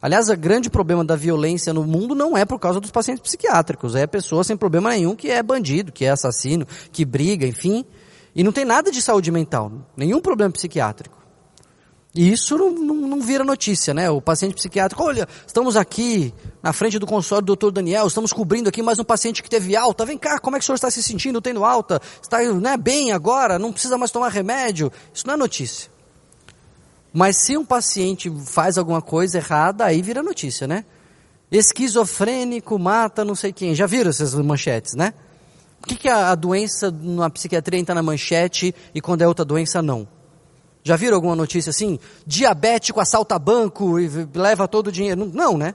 Aliás, 0.00 0.28
o 0.28 0.36
grande 0.36 0.70
problema 0.70 1.04
da 1.04 1.16
violência 1.16 1.72
no 1.72 1.82
mundo 1.84 2.14
não 2.14 2.36
é 2.36 2.44
por 2.44 2.58
causa 2.58 2.78
dos 2.78 2.90
pacientes 2.90 3.22
psiquiátricos, 3.22 3.96
é 3.96 4.06
pessoa 4.06 4.44
sem 4.44 4.56
problema 4.56 4.90
nenhum 4.90 5.16
que 5.16 5.28
é 5.28 5.42
bandido, 5.42 5.90
que 5.90 6.04
é 6.04 6.10
assassino, 6.10 6.66
que 6.92 7.04
briga, 7.04 7.44
enfim. 7.44 7.84
E 8.32 8.44
não 8.44 8.52
tem 8.52 8.64
nada 8.64 8.92
de 8.92 9.02
saúde 9.02 9.32
mental, 9.32 9.72
nenhum 9.96 10.20
problema 10.20 10.52
psiquiátrico. 10.52 11.17
E 12.18 12.32
isso 12.32 12.58
não, 12.58 12.72
não, 12.72 12.94
não, 12.96 13.20
vira 13.20 13.44
notícia, 13.44 13.94
né? 13.94 14.10
O 14.10 14.20
paciente 14.20 14.52
psiquiátrico, 14.56 15.04
olha, 15.04 15.28
estamos 15.46 15.76
aqui 15.76 16.34
na 16.60 16.72
frente 16.72 16.98
do 16.98 17.06
consultório 17.06 17.44
do 17.44 17.46
doutor 17.46 17.70
Daniel, 17.70 18.08
estamos 18.08 18.32
cobrindo 18.32 18.68
aqui 18.68 18.82
mais 18.82 18.98
um 18.98 19.04
paciente 19.04 19.40
que 19.40 19.48
teve 19.48 19.76
alta, 19.76 20.04
vem 20.04 20.18
cá, 20.18 20.40
como 20.40 20.56
é 20.56 20.58
que 20.58 20.64
o 20.64 20.66
senhor 20.66 20.74
está 20.74 20.90
se 20.90 21.00
sentindo 21.00 21.40
tendo 21.40 21.64
alta? 21.64 22.02
Está 22.20 22.42
né, 22.54 22.76
bem 22.76 23.12
agora, 23.12 23.56
não 23.56 23.72
precisa 23.72 23.96
mais 23.96 24.10
tomar 24.10 24.30
remédio? 24.30 24.90
Isso 25.14 25.28
não 25.28 25.34
é 25.34 25.36
notícia. 25.36 25.88
Mas 27.12 27.36
se 27.36 27.56
um 27.56 27.64
paciente 27.64 28.28
faz 28.46 28.78
alguma 28.78 29.00
coisa 29.00 29.38
errada, 29.38 29.84
aí 29.84 30.02
vira 30.02 30.20
notícia, 30.20 30.66
né? 30.66 30.84
Esquizofrênico 31.52 32.76
mata 32.80 33.24
não 33.24 33.36
sei 33.36 33.52
quem. 33.52 33.76
Já 33.76 33.86
viram 33.86 34.10
essas 34.10 34.34
manchetes, 34.34 34.94
né? 34.94 35.14
Por 35.80 35.86
que, 35.86 35.94
que 35.94 36.08
a, 36.08 36.32
a 36.32 36.34
doença 36.34 36.90
na 36.90 37.30
psiquiatria 37.30 37.78
entra 37.78 37.94
na 37.94 38.02
manchete 38.02 38.74
e 38.92 39.00
quando 39.00 39.22
é 39.22 39.28
outra 39.28 39.44
doença 39.44 39.80
não? 39.80 40.17
Já 40.88 40.96
viram 40.96 41.16
alguma 41.16 41.36
notícia 41.36 41.68
assim? 41.68 41.98
Diabético 42.26 42.98
assalta 42.98 43.38
banco 43.38 44.00
e 44.00 44.08
leva 44.34 44.66
todo 44.66 44.86
o 44.86 44.92
dinheiro. 44.92 45.30
Não, 45.34 45.58
né? 45.58 45.74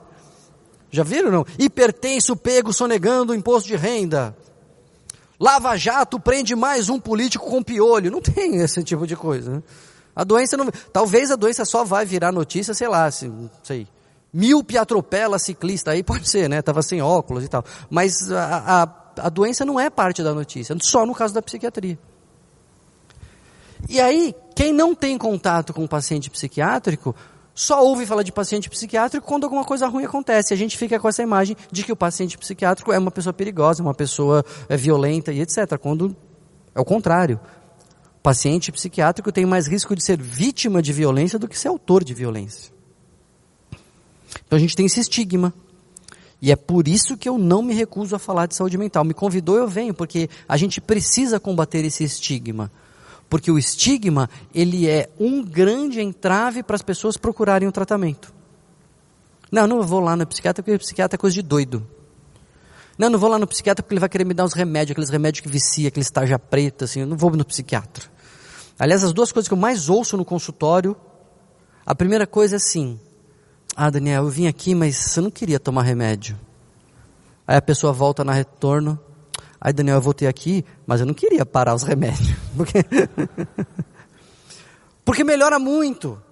Já 0.90 1.04
viram 1.04 1.30
não? 1.30 1.46
Hipertenso 1.56 2.34
pego 2.34 2.72
sonegando 2.72 3.32
o 3.32 3.36
imposto 3.36 3.68
de 3.68 3.76
renda. 3.76 4.36
Lava 5.38 5.76
Jato 5.76 6.18
prende 6.18 6.56
mais 6.56 6.88
um 6.88 6.98
político 6.98 7.48
com 7.48 7.62
piolho. 7.62 8.10
Não 8.10 8.18
tem 8.20 8.56
esse 8.56 8.82
tipo 8.82 9.06
de 9.06 9.14
coisa. 9.14 9.52
Né? 9.52 9.62
A 10.16 10.24
doença 10.24 10.56
não. 10.56 10.68
Talvez 10.92 11.30
a 11.30 11.36
doença 11.36 11.64
só 11.64 11.84
vai 11.84 12.04
virar 12.04 12.32
notícia, 12.32 12.74
sei 12.74 12.88
lá, 12.88 13.04
assim, 13.04 13.48
sei. 13.62 13.86
Míope 14.32 14.76
atropela 14.76 15.38
ciclista, 15.38 15.92
aí 15.92 16.02
pode 16.02 16.28
ser, 16.28 16.48
né? 16.48 16.60
Tava 16.60 16.82
sem 16.82 17.00
óculos 17.00 17.44
e 17.44 17.48
tal. 17.48 17.64
Mas 17.88 18.32
a, 18.32 18.82
a, 18.82 19.26
a 19.26 19.28
doença 19.28 19.64
não 19.64 19.78
é 19.78 19.88
parte 19.88 20.24
da 20.24 20.34
notícia, 20.34 20.76
só 20.80 21.06
no 21.06 21.14
caso 21.14 21.32
da 21.32 21.40
psiquiatria. 21.40 21.96
E 23.88 24.00
aí, 24.00 24.34
quem 24.54 24.72
não 24.72 24.94
tem 24.94 25.16
contato 25.18 25.72
com 25.72 25.86
paciente 25.86 26.30
psiquiátrico, 26.30 27.14
só 27.54 27.84
ouve 27.84 28.04
falar 28.04 28.22
de 28.22 28.32
paciente 28.32 28.68
psiquiátrico 28.68 29.26
quando 29.26 29.44
alguma 29.44 29.64
coisa 29.64 29.86
ruim 29.86 30.04
acontece. 30.04 30.52
A 30.52 30.56
gente 30.56 30.76
fica 30.76 30.98
com 30.98 31.08
essa 31.08 31.22
imagem 31.22 31.56
de 31.70 31.84
que 31.84 31.92
o 31.92 31.96
paciente 31.96 32.36
psiquiátrico 32.36 32.92
é 32.92 32.98
uma 32.98 33.10
pessoa 33.10 33.32
perigosa, 33.32 33.82
uma 33.82 33.94
pessoa 33.94 34.44
é, 34.68 34.76
violenta 34.76 35.32
e 35.32 35.40
etc. 35.40 35.78
Quando 35.78 36.16
é 36.74 36.80
o 36.80 36.84
contrário. 36.84 37.38
O 38.18 38.22
paciente 38.24 38.72
psiquiátrico 38.72 39.30
tem 39.30 39.46
mais 39.46 39.66
risco 39.66 39.94
de 39.94 40.02
ser 40.02 40.20
vítima 40.20 40.82
de 40.82 40.92
violência 40.92 41.38
do 41.38 41.46
que 41.46 41.58
ser 41.58 41.68
autor 41.68 42.02
de 42.02 42.14
violência. 42.14 42.72
Então 44.46 44.56
a 44.56 44.58
gente 44.58 44.74
tem 44.74 44.86
esse 44.86 44.98
estigma. 44.98 45.54
E 46.42 46.50
é 46.50 46.56
por 46.56 46.88
isso 46.88 47.16
que 47.16 47.28
eu 47.28 47.38
não 47.38 47.62
me 47.62 47.72
recuso 47.72 48.16
a 48.16 48.18
falar 48.18 48.46
de 48.46 48.54
saúde 48.54 48.76
mental. 48.76 49.04
Me 49.04 49.14
convidou, 49.14 49.56
eu 49.56 49.68
venho, 49.68 49.94
porque 49.94 50.28
a 50.48 50.56
gente 50.56 50.80
precisa 50.80 51.38
combater 51.38 51.84
esse 51.84 52.02
estigma. 52.02 52.70
Porque 53.28 53.50
o 53.50 53.58
estigma, 53.58 54.28
ele 54.54 54.88
é 54.88 55.10
um 55.18 55.42
grande 55.42 56.00
entrave 56.00 56.62
para 56.62 56.76
as 56.76 56.82
pessoas 56.82 57.16
procurarem 57.16 57.66
o 57.66 57.72
tratamento. 57.72 58.32
Não, 59.50 59.66
não 59.66 59.82
vou 59.82 60.00
lá 60.00 60.16
no 60.16 60.26
psiquiatra 60.26 60.62
porque 60.62 60.76
o 60.76 60.78
psiquiatra 60.78 61.16
é 61.16 61.18
coisa 61.18 61.34
de 61.34 61.42
doido. 61.42 61.86
Não, 62.96 63.10
não 63.10 63.18
vou 63.18 63.28
lá 63.28 63.38
no 63.38 63.46
psiquiatra 63.46 63.82
porque 63.82 63.94
ele 63.94 64.00
vai 64.00 64.08
querer 64.08 64.24
me 64.24 64.34
dar 64.34 64.44
uns 64.44 64.52
remédios, 64.52 64.92
aqueles 64.92 65.10
remédios 65.10 65.40
que 65.40 65.48
vicia, 65.48 65.88
aqueles 65.88 66.10
tarja 66.10 66.38
preta, 66.38 66.84
assim, 66.84 67.00
eu 67.00 67.06
não 67.06 67.16
vou 67.16 67.30
no 67.30 67.44
psiquiatra. 67.44 68.04
Aliás, 68.78 69.02
as 69.02 69.12
duas 69.12 69.32
coisas 69.32 69.48
que 69.48 69.54
eu 69.54 69.58
mais 69.58 69.88
ouço 69.88 70.16
no 70.16 70.24
consultório, 70.24 70.96
a 71.84 71.94
primeira 71.94 72.26
coisa 72.26 72.56
é 72.56 72.58
assim, 72.58 72.98
ah 73.76 73.90
Daniel, 73.90 74.24
eu 74.24 74.30
vim 74.30 74.46
aqui, 74.46 74.74
mas 74.74 75.16
eu 75.16 75.22
não 75.22 75.30
queria 75.30 75.58
tomar 75.58 75.82
remédio. 75.82 76.38
Aí 77.46 77.56
a 77.56 77.62
pessoa 77.62 77.92
volta 77.92 78.24
na 78.24 78.32
retorno, 78.32 78.98
Aí, 79.64 79.72
Daniel, 79.72 79.96
eu 79.96 80.02
voltei 80.02 80.28
aqui, 80.28 80.62
mas 80.86 81.00
eu 81.00 81.06
não 81.06 81.14
queria 81.14 81.46
parar 81.46 81.74
os 81.74 81.84
remédios. 81.84 82.36
Porque, 82.54 82.84
porque 85.04 85.24
melhora 85.24 85.58
muito. 85.58 86.22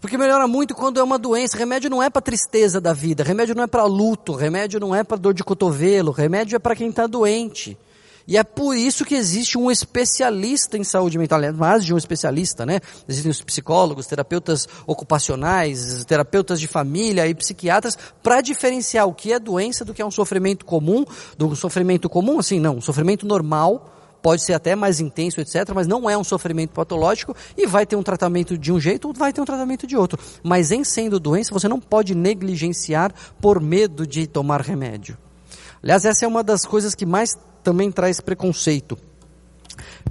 Porque 0.00 0.16
melhora 0.16 0.46
muito 0.46 0.74
quando 0.74 1.00
é 1.00 1.02
uma 1.02 1.18
doença. 1.18 1.56
Remédio 1.56 1.90
não 1.90 2.02
é 2.02 2.08
para 2.08 2.22
tristeza 2.22 2.80
da 2.80 2.92
vida, 2.92 3.24
remédio 3.24 3.54
não 3.54 3.64
é 3.64 3.66
para 3.66 3.84
luto, 3.84 4.34
remédio 4.34 4.78
não 4.78 4.94
é 4.94 5.02
para 5.02 5.16
dor 5.16 5.34
de 5.34 5.42
cotovelo, 5.42 6.12
remédio 6.12 6.54
é 6.54 6.58
para 6.58 6.76
quem 6.76 6.90
está 6.90 7.06
doente. 7.06 7.76
E 8.28 8.36
é 8.36 8.42
por 8.42 8.76
isso 8.76 9.04
que 9.04 9.14
existe 9.14 9.56
um 9.56 9.70
especialista 9.70 10.76
em 10.76 10.82
saúde 10.82 11.16
mental, 11.16 11.40
mais 11.54 11.84
de 11.84 11.94
um 11.94 11.96
especialista, 11.96 12.66
né? 12.66 12.80
Existem 13.08 13.30
os 13.30 13.40
psicólogos, 13.40 14.06
terapeutas 14.06 14.66
ocupacionais, 14.86 16.04
terapeutas 16.04 16.58
de 16.58 16.66
família 16.66 17.26
e 17.28 17.34
psiquiatras 17.34 17.96
para 18.22 18.40
diferenciar 18.40 19.06
o 19.06 19.14
que 19.14 19.32
é 19.32 19.38
doença 19.38 19.84
do 19.84 19.94
que 19.94 20.02
é 20.02 20.06
um 20.06 20.10
sofrimento 20.10 20.64
comum, 20.64 21.04
do 21.38 21.54
sofrimento 21.54 22.08
comum, 22.08 22.40
assim, 22.40 22.58
não, 22.58 22.76
um 22.76 22.80
sofrimento 22.80 23.24
normal, 23.26 23.92
pode 24.20 24.42
ser 24.42 24.54
até 24.54 24.74
mais 24.74 24.98
intenso, 24.98 25.40
etc., 25.40 25.70
mas 25.72 25.86
não 25.86 26.10
é 26.10 26.18
um 26.18 26.24
sofrimento 26.24 26.70
patológico 26.70 27.32
e 27.56 27.64
vai 27.64 27.86
ter 27.86 27.94
um 27.94 28.02
tratamento 28.02 28.58
de 28.58 28.72
um 28.72 28.80
jeito 28.80 29.06
ou 29.06 29.14
vai 29.14 29.32
ter 29.32 29.40
um 29.40 29.44
tratamento 29.44 29.86
de 29.86 29.96
outro. 29.96 30.18
Mas 30.42 30.72
em 30.72 30.82
sendo 30.82 31.20
doença, 31.20 31.54
você 31.54 31.68
não 31.68 31.78
pode 31.78 32.12
negligenciar 32.12 33.14
por 33.40 33.60
medo 33.60 34.04
de 34.04 34.26
tomar 34.26 34.62
remédio. 34.62 35.16
Aliás, 35.80 36.04
essa 36.04 36.24
é 36.24 36.28
uma 36.28 36.42
das 36.42 36.64
coisas 36.64 36.92
que 36.92 37.06
mais 37.06 37.30
também 37.66 37.90
traz 37.90 38.20
preconceito. 38.20 38.96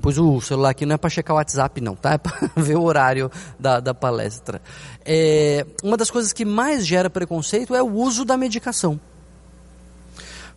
Pois 0.01 0.17
o 0.17 0.41
celular 0.41 0.71
aqui 0.71 0.85
não 0.85 0.95
é 0.95 0.97
para 0.97 1.09
checar 1.09 1.33
o 1.33 1.37
WhatsApp, 1.37 1.79
não, 1.79 1.95
tá? 1.95 2.11
É 2.11 2.17
para 2.17 2.51
ver 2.61 2.75
o 2.75 2.83
horário 2.83 3.31
da, 3.57 3.79
da 3.79 3.93
palestra. 3.93 4.61
É, 5.05 5.65
uma 5.81 5.95
das 5.95 6.11
coisas 6.11 6.33
que 6.33 6.43
mais 6.43 6.85
gera 6.85 7.09
preconceito 7.09 7.73
é 7.73 7.81
o 7.81 7.89
uso 7.89 8.25
da 8.25 8.35
medicação. 8.35 8.99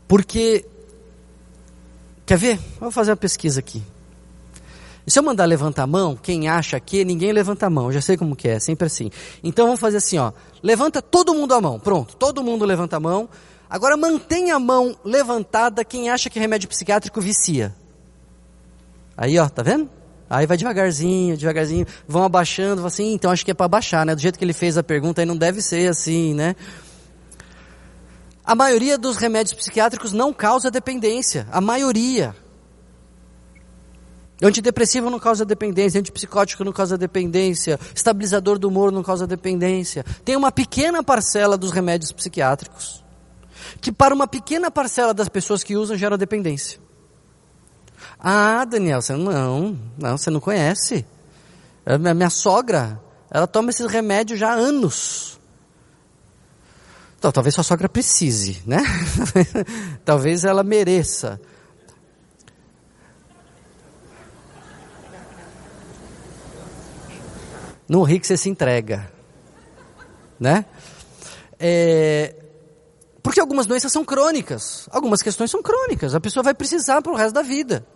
Porque, 0.08 0.66
quer 2.26 2.37
ver? 2.37 2.58
Vou 2.80 2.90
fazer 2.90 3.12
uma 3.12 3.16
pesquisa 3.16 3.61
aqui. 3.61 3.80
E 5.06 5.11
se 5.11 5.20
eu 5.20 5.22
mandar 5.22 5.44
levantar 5.44 5.84
a 5.84 5.87
mão, 5.87 6.18
quem 6.20 6.48
acha 6.48 6.80
que, 6.80 7.04
ninguém 7.04 7.30
levanta 7.30 7.66
a 7.66 7.70
mão. 7.70 7.87
Eu 7.87 7.92
já 7.92 8.00
sei 8.00 8.16
como 8.16 8.34
que 8.34 8.48
é, 8.48 8.58
sempre 8.58 8.88
assim. 8.88 9.08
Então 9.44 9.66
vamos 9.66 9.80
fazer 9.80 9.98
assim, 9.98 10.18
ó. 10.18 10.32
Levanta 10.64 11.00
todo 11.00 11.32
mundo 11.32 11.54
a 11.54 11.61
mão. 11.61 11.78
Pronto, 11.78 12.16
todo 12.16 12.42
mundo 12.42 12.64
levanta 12.64 12.96
a 12.96 13.00
mão. 13.00 13.28
Agora 13.70 13.96
mantenha 13.96 14.57
a 14.57 14.59
mão 14.59 14.96
levantada 15.04 15.85
quem 15.85 16.09
acha 16.09 16.31
que 16.31 16.38
remédio 16.38 16.68
psiquiátrico 16.68 17.20
vicia. 17.20 17.74
Aí, 19.16 19.38
ó, 19.38 19.48
tá 19.48 19.62
vendo? 19.62 19.90
Aí 20.31 20.46
vai 20.46 20.57
devagarzinho, 20.57 21.37
devagarzinho, 21.37 21.87
vão 22.07 22.22
abaixando, 22.22 22.87
assim, 22.87 23.14
então 23.14 23.31
acho 23.31 23.44
que 23.44 23.50
é 23.50 23.54
para 23.54 23.68
baixar, 23.68 24.04
né? 24.07 24.14
Do 24.14 24.20
jeito 24.20 24.38
que 24.38 24.44
ele 24.44 24.52
fez 24.52 24.76
a 24.78 24.83
pergunta, 24.83 25.20
aí 25.20 25.26
não 25.26 25.37
deve 25.37 25.61
ser 25.61 25.88
assim, 25.88 26.35
né? 26.35 26.54
A 28.44 28.54
maioria 28.54 28.96
dos 28.96 29.16
remédios 29.16 29.54
psiquiátricos 29.54 30.12
não 30.12 30.33
causa 30.33 30.70
dependência. 30.70 31.46
A 31.50 31.61
maioria. 31.61 32.35
Antidepressivo 34.42 35.11
não 35.11 35.18
causa 35.18 35.44
dependência, 35.44 35.98
antipsicótico 35.98 36.64
não 36.64 36.72
causa 36.72 36.96
dependência, 36.96 37.78
estabilizador 37.94 38.59
do 38.59 38.68
humor 38.68 38.92
não 38.92 39.02
causa 39.02 39.26
dependência. 39.26 40.04
Tem 40.24 40.37
uma 40.37 40.52
pequena 40.52 41.02
parcela 41.02 41.59
dos 41.59 41.72
remédios 41.72 42.12
psiquiátricos 42.12 43.02
que 43.80 43.92
para 43.92 44.14
uma 44.14 44.26
pequena 44.26 44.70
parcela 44.70 45.14
das 45.14 45.28
pessoas 45.28 45.62
que 45.62 45.76
usam 45.76 45.96
gera 45.96 46.16
dependência. 46.16 46.80
Ah, 48.18 48.64
Daniel, 48.64 49.00
você 49.00 49.14
não, 49.14 49.78
não, 49.96 50.16
você 50.16 50.30
não 50.30 50.40
conhece. 50.40 51.06
A 51.86 51.96
minha, 51.96 52.14
minha 52.14 52.30
sogra, 52.30 53.00
ela 53.30 53.46
toma 53.46 53.70
esses 53.70 53.86
remédios 53.86 54.38
já 54.38 54.50
há 54.50 54.54
anos. 54.54 55.38
Então, 57.18 57.32
talvez 57.32 57.54
sua 57.54 57.64
sogra 57.64 57.88
precise, 57.88 58.62
né? 58.66 58.78
talvez 60.04 60.44
ela 60.44 60.62
mereça. 60.62 61.40
Não 67.88 68.02
ri 68.02 68.20
que 68.20 68.26
você 68.26 68.36
se 68.36 68.48
entrega. 68.48 69.10
Né? 70.38 70.64
É, 71.58 72.34
porque 73.22 73.40
algumas 73.40 73.66
doenças 73.66 73.92
são 73.92 74.04
crônicas. 74.04 74.88
Algumas 74.90 75.22
questões 75.22 75.50
são 75.50 75.62
crônicas. 75.62 76.14
A 76.14 76.20
pessoa 76.20 76.42
vai 76.42 76.54
precisar 76.54 77.02
para 77.02 77.12
o 77.12 77.16
resto 77.16 77.35
da 77.35 77.42
vida. 77.42 77.87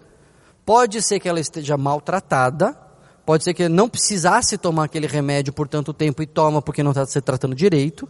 Pode 0.64 1.02
ser 1.02 1.20
que 1.20 1.28
ela 1.28 1.40
esteja 1.40 1.76
maltratada. 1.76 2.76
Pode 3.24 3.44
ser 3.44 3.54
que 3.54 3.68
não 3.68 3.88
precisasse 3.88 4.58
tomar 4.58 4.84
aquele 4.84 5.06
remédio 5.06 5.52
por 5.52 5.68
tanto 5.68 5.92
tempo 5.92 6.22
e 6.22 6.26
toma 6.26 6.60
porque 6.60 6.82
não 6.82 6.90
está 6.90 7.06
se 7.06 7.20
tratando 7.20 7.54
direito. 7.54 8.08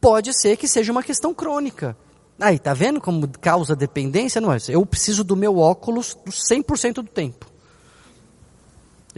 Pode 0.00 0.32
ser 0.32 0.56
que 0.56 0.68
seja 0.68 0.92
uma 0.92 1.02
questão 1.02 1.34
crônica. 1.34 1.96
Aí, 2.40 2.56
tá 2.56 2.72
vendo 2.72 3.00
como 3.00 3.28
causa 3.40 3.74
dependência? 3.74 4.40
Não 4.40 4.52
é? 4.52 4.58
Eu 4.68 4.86
preciso 4.86 5.24
do 5.24 5.34
meu 5.34 5.58
óculos 5.58 6.16
100% 6.28 6.94
do 6.94 7.04
tempo. 7.04 7.46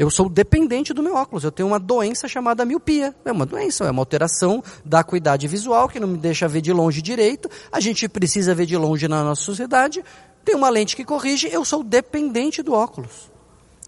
Eu 0.01 0.09
sou 0.09 0.31
dependente 0.31 0.95
do 0.95 1.03
meu 1.03 1.15
óculos. 1.15 1.45
Eu 1.45 1.53
tenho 1.53 1.69
uma 1.69 1.79
doença 1.79 2.27
chamada 2.27 2.65
miopia. 2.65 3.15
É 3.23 3.31
uma 3.31 3.45
doença, 3.45 3.85
é 3.85 3.91
uma 3.91 4.01
alteração 4.01 4.65
da 4.83 5.01
acuidade 5.01 5.47
visual 5.47 5.91
que 5.91 6.01
não 6.01 6.09
me 6.09 6.17
deixa 6.17 6.49
ver 6.49 6.63
de 6.63 6.73
longe 6.73 7.03
direito. 7.03 7.51
A 7.71 7.81
gente 7.81 8.09
precisa 8.09 8.55
ver 8.55 8.65
de 8.65 8.79
longe 8.79 9.07
na 9.07 9.23
nossa 9.23 9.43
sociedade. 9.43 10.03
Tem 10.43 10.55
uma 10.55 10.71
lente 10.71 10.97
que 10.97 11.05
corrige. 11.05 11.51
Eu 11.53 11.67
sou 11.67 11.85
dependente 11.85 12.63
do 12.63 12.73
óculos. 12.73 13.31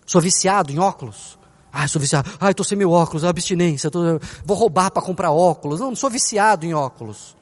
Sou 0.04 0.20
viciado 0.20 0.70
em 0.70 0.78
óculos. 0.78 1.38
Ah, 1.72 1.88
sou 1.88 1.98
viciado. 1.98 2.30
Ah, 2.38 2.50
estou 2.50 2.66
sem 2.66 2.76
meu 2.76 2.90
óculos, 2.90 3.24
abstinência. 3.24 3.90
Tô... 3.90 4.20
Vou 4.44 4.54
roubar 4.54 4.90
para 4.90 5.00
comprar 5.00 5.32
óculos. 5.32 5.80
Não, 5.80 5.88
não 5.88 5.96
sou 5.96 6.10
viciado 6.10 6.66
em 6.66 6.74
óculos. 6.74 7.34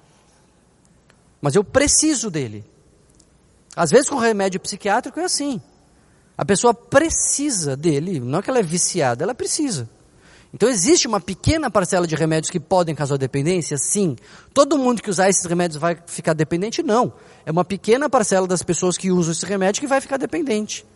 Mas 1.42 1.56
eu 1.56 1.64
preciso 1.64 2.30
dele. 2.30 2.64
Às 3.74 3.90
vezes 3.90 4.08
com 4.08 4.14
remédio 4.14 4.60
psiquiátrico 4.60 5.18
é 5.18 5.24
assim. 5.24 5.60
A 6.40 6.44
pessoa 6.46 6.72
precisa 6.72 7.76
dele, 7.76 8.18
não 8.18 8.38
é 8.38 8.42
que 8.42 8.48
ela 8.48 8.60
é 8.60 8.62
viciada, 8.62 9.22
ela 9.22 9.34
precisa. 9.34 9.86
Então 10.54 10.70
existe 10.70 11.06
uma 11.06 11.20
pequena 11.20 11.70
parcela 11.70 12.06
de 12.06 12.14
remédios 12.14 12.50
que 12.50 12.58
podem 12.58 12.94
causar 12.94 13.18
dependência? 13.18 13.76
Sim. 13.76 14.16
Todo 14.54 14.78
mundo 14.78 15.02
que 15.02 15.10
usar 15.10 15.28
esses 15.28 15.44
remédios 15.44 15.78
vai 15.78 15.98
ficar 16.06 16.32
dependente? 16.32 16.82
Não. 16.82 17.12
É 17.44 17.50
uma 17.50 17.62
pequena 17.62 18.08
parcela 18.08 18.46
das 18.46 18.62
pessoas 18.62 18.96
que 18.96 19.10
usam 19.10 19.32
esse 19.32 19.44
remédio 19.44 19.82
que 19.82 19.86
vai 19.86 20.00
ficar 20.00 20.16
dependente. 20.16 20.86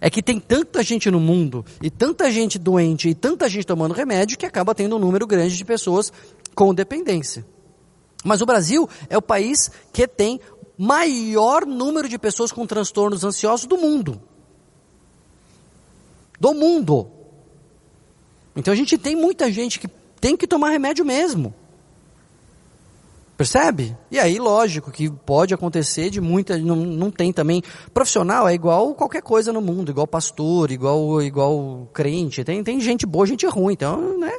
É 0.00 0.08
que 0.08 0.22
tem 0.22 0.38
tanta 0.38 0.84
gente 0.84 1.10
no 1.10 1.18
mundo, 1.18 1.64
e 1.82 1.90
tanta 1.90 2.30
gente 2.30 2.56
doente, 2.56 3.08
e 3.08 3.14
tanta 3.16 3.48
gente 3.48 3.66
tomando 3.66 3.92
remédio, 3.92 4.38
que 4.38 4.46
acaba 4.46 4.72
tendo 4.72 4.94
um 4.94 5.00
número 5.00 5.26
grande 5.26 5.56
de 5.56 5.64
pessoas 5.64 6.12
com 6.54 6.72
dependência. 6.72 7.44
Mas 8.24 8.40
o 8.40 8.46
Brasil 8.46 8.88
é 9.10 9.18
o 9.18 9.22
país 9.22 9.68
que 9.92 10.06
tem 10.06 10.38
maior 10.78 11.66
número 11.66 12.08
de 12.08 12.16
pessoas 12.16 12.52
com 12.52 12.64
transtornos 12.64 13.24
ansiosos 13.24 13.66
do 13.66 13.76
mundo 13.76 14.22
do 16.40 16.54
mundo. 16.54 17.08
Então 18.54 18.72
a 18.72 18.76
gente 18.76 18.96
tem 18.96 19.14
muita 19.14 19.50
gente 19.50 19.78
que 19.78 19.88
tem 20.20 20.36
que 20.36 20.46
tomar 20.46 20.70
remédio 20.70 21.04
mesmo. 21.04 21.54
Percebe? 23.36 23.94
E 24.10 24.18
aí, 24.18 24.38
lógico 24.38 24.90
que 24.90 25.10
pode 25.10 25.52
acontecer 25.52 26.08
de 26.08 26.22
muita. 26.22 26.56
Não, 26.56 26.76
não 26.76 27.10
tem 27.10 27.34
também. 27.34 27.62
Profissional 27.92 28.48
é 28.48 28.54
igual 28.54 28.94
qualquer 28.94 29.20
coisa 29.20 29.52
no 29.52 29.60
mundo, 29.60 29.90
igual 29.90 30.06
pastor, 30.06 30.70
igual, 30.70 31.20
igual 31.20 31.86
crente. 31.92 32.42
Tem, 32.42 32.64
tem 32.64 32.80
gente 32.80 33.04
boa, 33.04 33.26
gente 33.26 33.46
ruim. 33.46 33.74
Então, 33.74 34.18
né? 34.18 34.32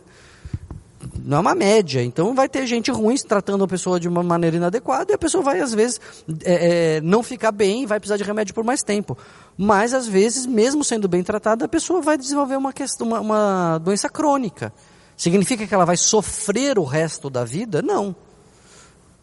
não 1.23 1.37
é 1.37 1.39
uma 1.39 1.55
média. 1.55 2.03
Então 2.03 2.33
vai 2.33 2.47
ter 2.47 2.65
gente 2.65 2.91
ruim 2.91 3.15
tratando 3.17 3.63
a 3.63 3.67
pessoa 3.67 3.99
de 3.99 4.07
uma 4.07 4.23
maneira 4.23 4.57
inadequada 4.57 5.11
e 5.11 5.15
a 5.15 5.17
pessoa 5.17 5.43
vai, 5.43 5.59
às 5.59 5.73
vezes, 5.73 5.99
é, 6.43 6.97
é, 6.97 7.01
não 7.01 7.21
ficar 7.21 7.51
bem 7.51 7.83
e 7.83 7.85
vai 7.85 7.99
precisar 7.99 8.17
de 8.17 8.23
remédio 8.23 8.53
por 8.53 8.63
mais 8.63 8.81
tempo. 8.83 9.17
Mas, 9.57 9.93
às 9.93 10.07
vezes, 10.07 10.45
mesmo 10.45 10.83
sendo 10.83 11.07
bem 11.07 11.23
tratada, 11.23 11.65
a 11.65 11.67
pessoa 11.67 11.99
vai 11.99 12.17
desenvolver 12.17 12.55
uma, 12.55 12.71
questão, 12.71 13.07
uma, 13.07 13.19
uma 13.19 13.77
doença 13.79 14.07
crônica. 14.07 14.71
Significa 15.15 15.65
que 15.65 15.73
ela 15.73 15.85
vai 15.85 15.97
sofrer 15.97 16.77
o 16.77 16.83
resto 16.83 17.27
da 17.27 17.43
vida? 17.43 17.81
Não. 17.81 18.15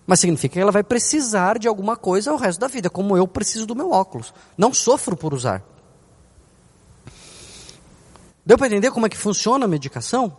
Mas 0.05 0.19
significa 0.19 0.55
que 0.55 0.61
ela 0.61 0.73
vai 0.73 0.83
precisar 0.83 1.57
de 1.57 1.69
alguma 1.69 1.97
coisa 1.97 2.33
o 2.33 2.37
resto 2.37 2.59
da 2.59 2.67
vida, 2.67 2.91
como 2.91 3.17
eu 3.17 3.29
preciso 3.29 3.65
do 3.65 3.77
meu 3.77 3.93
óculos. 3.93 4.35
Não 4.59 4.75
sofro 4.75 5.17
por 5.17 5.33
usar. 5.33 5.63
Deu 8.45 8.59
para 8.59 8.67
entender 8.67 8.91
como 8.91 9.07
é 9.07 9.09
que 9.09 9.17
funciona 9.17 9.67
a 9.67 9.69
medicação? 9.69 10.37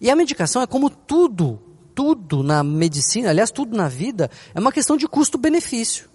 E 0.00 0.10
a 0.10 0.16
medicação 0.16 0.60
é 0.60 0.66
como 0.66 0.90
tudo, 0.90 1.62
tudo 1.94 2.42
na 2.42 2.64
medicina, 2.64 3.30
aliás, 3.30 3.52
tudo 3.52 3.76
na 3.76 3.88
vida, 3.88 4.28
é 4.52 4.58
uma 4.60 4.72
questão 4.72 4.96
de 4.96 5.06
custo-benefício. 5.06 6.09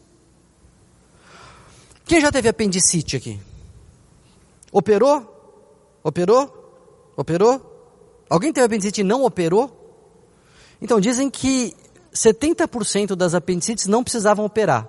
Quem 2.05 2.21
já 2.21 2.31
teve 2.31 2.47
apendicite 2.47 3.17
aqui? 3.17 3.39
Operou? 4.71 5.99
Operou? 6.03 7.13
Operou? 7.17 7.75
Alguém 8.29 8.53
teve 8.53 8.65
apendicite 8.65 9.01
e 9.01 9.03
não 9.03 9.23
operou? 9.23 9.81
Então, 10.81 10.99
dizem 10.99 11.29
que 11.29 11.75
70% 12.13 13.15
das 13.15 13.33
apendicites 13.33 13.87
não 13.87 14.03
precisavam 14.03 14.45
operar. 14.45 14.87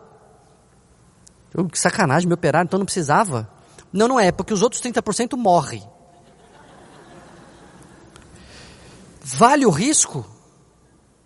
Eu, 1.55 1.67
que 1.67 1.79
sacanagem, 1.79 2.29
me 2.29 2.35
operaram, 2.35 2.65
então 2.65 2.79
não 2.79 2.85
precisava? 2.85 3.51
Não, 3.93 4.07
não 4.07 4.21
é, 4.21 4.31
porque 4.31 4.53
os 4.53 4.63
outros 4.63 4.83
30% 4.83 5.37
morrem. 5.37 5.83
Vale 9.23 9.67
o 9.67 9.71
risco? 9.71 10.25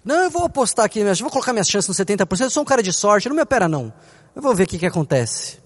Não, 0.05 0.25
eu 0.25 0.31
vou 0.31 0.45
apostar 0.45 0.87
aqui, 0.87 1.05
vou 1.05 1.31
colocar 1.31 1.53
minhas 1.53 1.69
chances 1.69 1.89
no 1.89 1.95
70%, 1.95 2.41
eu 2.41 2.51
sou 2.51 2.63
um 2.63 2.67
cara 2.67 2.83
de 2.83 2.93
sorte, 2.93 3.29
não 3.29 3.37
me 3.37 3.43
opera 3.43 3.69
não. 3.69 3.93
Eu 4.35 4.41
vou 4.41 4.55
ver 4.55 4.65
o 4.65 4.67
que, 4.67 4.79
que 4.79 4.87
acontece. 4.87 5.60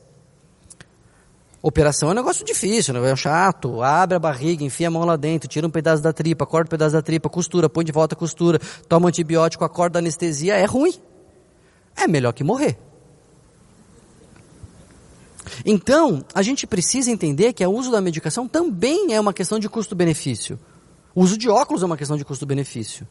Operação 1.66 2.10
é 2.10 2.12
um 2.12 2.14
negócio 2.14 2.44
difícil, 2.44 2.92
né? 2.92 3.10
é 3.10 3.16
chato. 3.16 3.82
Abre 3.82 4.16
a 4.16 4.18
barriga, 4.18 4.62
enfia 4.62 4.88
a 4.88 4.90
mão 4.90 5.02
lá 5.02 5.16
dentro, 5.16 5.48
tira 5.48 5.66
um 5.66 5.70
pedaço 5.70 6.02
da 6.02 6.12
tripa, 6.12 6.44
corta 6.44 6.68
um 6.68 6.70
pedaço 6.70 6.92
da 6.92 7.00
tripa, 7.00 7.30
costura, 7.30 7.70
põe 7.70 7.86
de 7.86 7.90
volta 7.90 8.14
a 8.14 8.18
costura, 8.18 8.60
toma 8.86 9.08
antibiótico, 9.08 9.64
acorda 9.64 9.98
anestesia, 9.98 10.56
é 10.56 10.66
ruim. 10.66 10.92
É 11.96 12.06
melhor 12.06 12.34
que 12.34 12.44
morrer. 12.44 12.76
Então, 15.64 16.22
a 16.34 16.42
gente 16.42 16.66
precisa 16.66 17.10
entender 17.10 17.54
que 17.54 17.66
o 17.66 17.70
uso 17.70 17.90
da 17.90 18.02
medicação 18.02 18.46
também 18.46 19.14
é 19.14 19.18
uma 19.18 19.32
questão 19.32 19.58
de 19.58 19.66
custo-benefício. 19.66 20.60
O 21.14 21.22
uso 21.22 21.38
de 21.38 21.48
óculos 21.48 21.82
é 21.82 21.86
uma 21.86 21.96
questão 21.96 22.18
de 22.18 22.26
custo-benefício. 22.26 23.08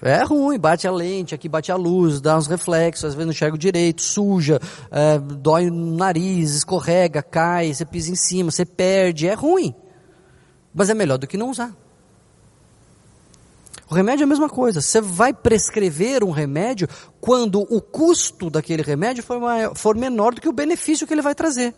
É 0.00 0.22
ruim, 0.22 0.58
bate 0.58 0.86
a 0.86 0.90
lente, 0.90 1.34
aqui 1.34 1.48
bate 1.48 1.70
a 1.72 1.76
luz, 1.76 2.20
dá 2.20 2.36
uns 2.36 2.46
reflexos, 2.46 3.04
às 3.04 3.14
vezes 3.14 3.26
não 3.26 3.32
enxerga 3.32 3.56
direito, 3.56 4.02
suja, 4.02 4.60
é, 4.90 5.18
dói 5.18 5.70
no 5.70 5.96
nariz, 5.96 6.54
escorrega, 6.54 7.22
cai, 7.22 7.72
você 7.72 7.84
pisa 7.84 8.10
em 8.10 8.16
cima, 8.16 8.50
você 8.50 8.64
perde, 8.64 9.26
é 9.26 9.34
ruim. 9.34 9.74
Mas 10.74 10.90
é 10.90 10.94
melhor 10.94 11.18
do 11.18 11.26
que 11.26 11.36
não 11.36 11.50
usar. 11.50 11.74
O 13.88 13.94
remédio 13.94 14.22
é 14.22 14.24
a 14.24 14.28
mesma 14.28 14.48
coisa. 14.48 14.80
Você 14.80 15.00
vai 15.00 15.32
prescrever 15.32 16.24
um 16.24 16.30
remédio 16.30 16.88
quando 17.20 17.60
o 17.60 17.80
custo 17.80 18.50
daquele 18.50 18.82
remédio 18.82 19.22
for, 19.22 19.38
maior, 19.38 19.76
for 19.76 19.96
menor 19.96 20.34
do 20.34 20.40
que 20.40 20.48
o 20.48 20.52
benefício 20.52 21.06
que 21.06 21.14
ele 21.14 21.22
vai 21.22 21.34
trazer. 21.34 21.74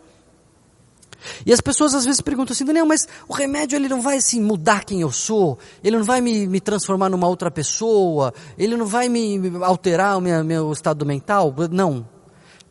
E 1.44 1.52
as 1.52 1.60
pessoas 1.60 1.94
às 1.94 2.04
vezes 2.04 2.20
perguntam 2.20 2.52
assim, 2.52 2.64
Daniel, 2.64 2.86
mas 2.86 3.06
o 3.28 3.32
remédio 3.32 3.76
ele 3.76 3.88
não 3.88 4.00
vai 4.00 4.16
assim 4.18 4.40
mudar 4.40 4.84
quem 4.84 5.00
eu 5.00 5.10
sou? 5.10 5.58
Ele 5.82 5.96
não 5.96 6.04
vai 6.04 6.20
me, 6.20 6.46
me 6.46 6.60
transformar 6.60 7.08
numa 7.08 7.26
outra 7.28 7.50
pessoa? 7.50 8.32
Ele 8.58 8.76
não 8.76 8.86
vai 8.86 9.08
me, 9.08 9.40
alterar 9.62 10.18
o 10.18 10.20
meu 10.20 10.72
estado 10.72 11.04
mental? 11.04 11.54
Não. 11.70 12.06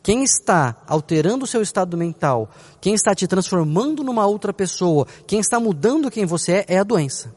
Quem 0.01 0.23
está 0.23 0.75
alterando 0.85 1.45
o 1.45 1.47
seu 1.47 1.63
estado 1.63 1.97
mental, 1.97 2.49
quem 2.79 2.93
está 2.93 3.15
te 3.15 3.25
transformando 3.25 4.03
numa 4.03 4.27
outra 4.27 4.53
pessoa, 4.53 5.07
quem 5.25 5.39
está 5.39 5.59
mudando 5.59 6.11
quem 6.11 6.25
você 6.25 6.57
é, 6.57 6.65
é 6.75 6.77
a 6.77 6.83
doença. 6.83 7.35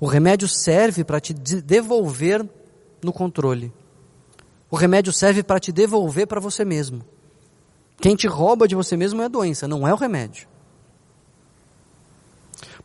O 0.00 0.06
remédio 0.06 0.48
serve 0.48 1.04
para 1.04 1.20
te 1.20 1.32
devolver 1.32 2.44
no 3.02 3.12
controle. 3.12 3.72
O 4.68 4.76
remédio 4.76 5.12
serve 5.12 5.42
para 5.42 5.60
te 5.60 5.70
devolver 5.70 6.26
para 6.26 6.40
você 6.40 6.64
mesmo. 6.64 7.04
Quem 7.98 8.14
te 8.14 8.26
rouba 8.26 8.68
de 8.68 8.74
você 8.74 8.96
mesmo 8.96 9.22
é 9.22 9.24
a 9.24 9.28
doença, 9.28 9.66
não 9.66 9.86
é 9.86 9.92
o 9.92 9.96
remédio. 9.96 10.48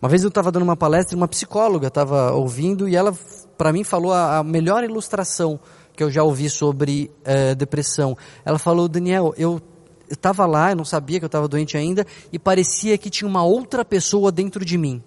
Uma 0.02 0.10
vez 0.10 0.24
eu 0.24 0.30
estava 0.30 0.52
dando 0.52 0.64
uma 0.64 0.76
palestra 0.76 1.16
e 1.16 1.18
uma 1.18 1.28
psicóloga 1.28 1.88
estava 1.88 2.32
ouvindo 2.32 2.90
e 2.90 2.96
ela, 2.96 3.14
para 3.58 3.72
mim, 3.72 3.84
falou 3.84 4.12
a, 4.12 4.40
a, 4.40 4.44
melhor 4.44 4.84
ilustração 4.84 5.60
que 5.96 6.04
eu 6.04 6.10
já 6.10 6.24
ouvi 6.24 6.50
sobre 6.50 7.12
é, 7.24 7.54
depressão. 7.54 8.18
Ela 8.44 8.58
falou, 8.58 8.88
Daniel, 8.88 9.34
eu 9.38 9.62
estava 10.10 10.46
lá, 10.46 10.72
eu 10.72 10.76
não 10.76 10.86
sabia 10.86 11.20
que 11.20 11.26
eu 11.26 11.28
estava 11.28 11.48
doente 11.48 11.78
ainda 11.78 12.06
e 12.32 12.40
parecia 12.40 12.98
que 12.98 13.10
tinha 13.10 13.28
uma 13.28 13.44
outra 13.44 13.86
pessoa 13.86 14.32
dentro 14.32 14.66
de 14.66 14.78
mim. 14.78 15.04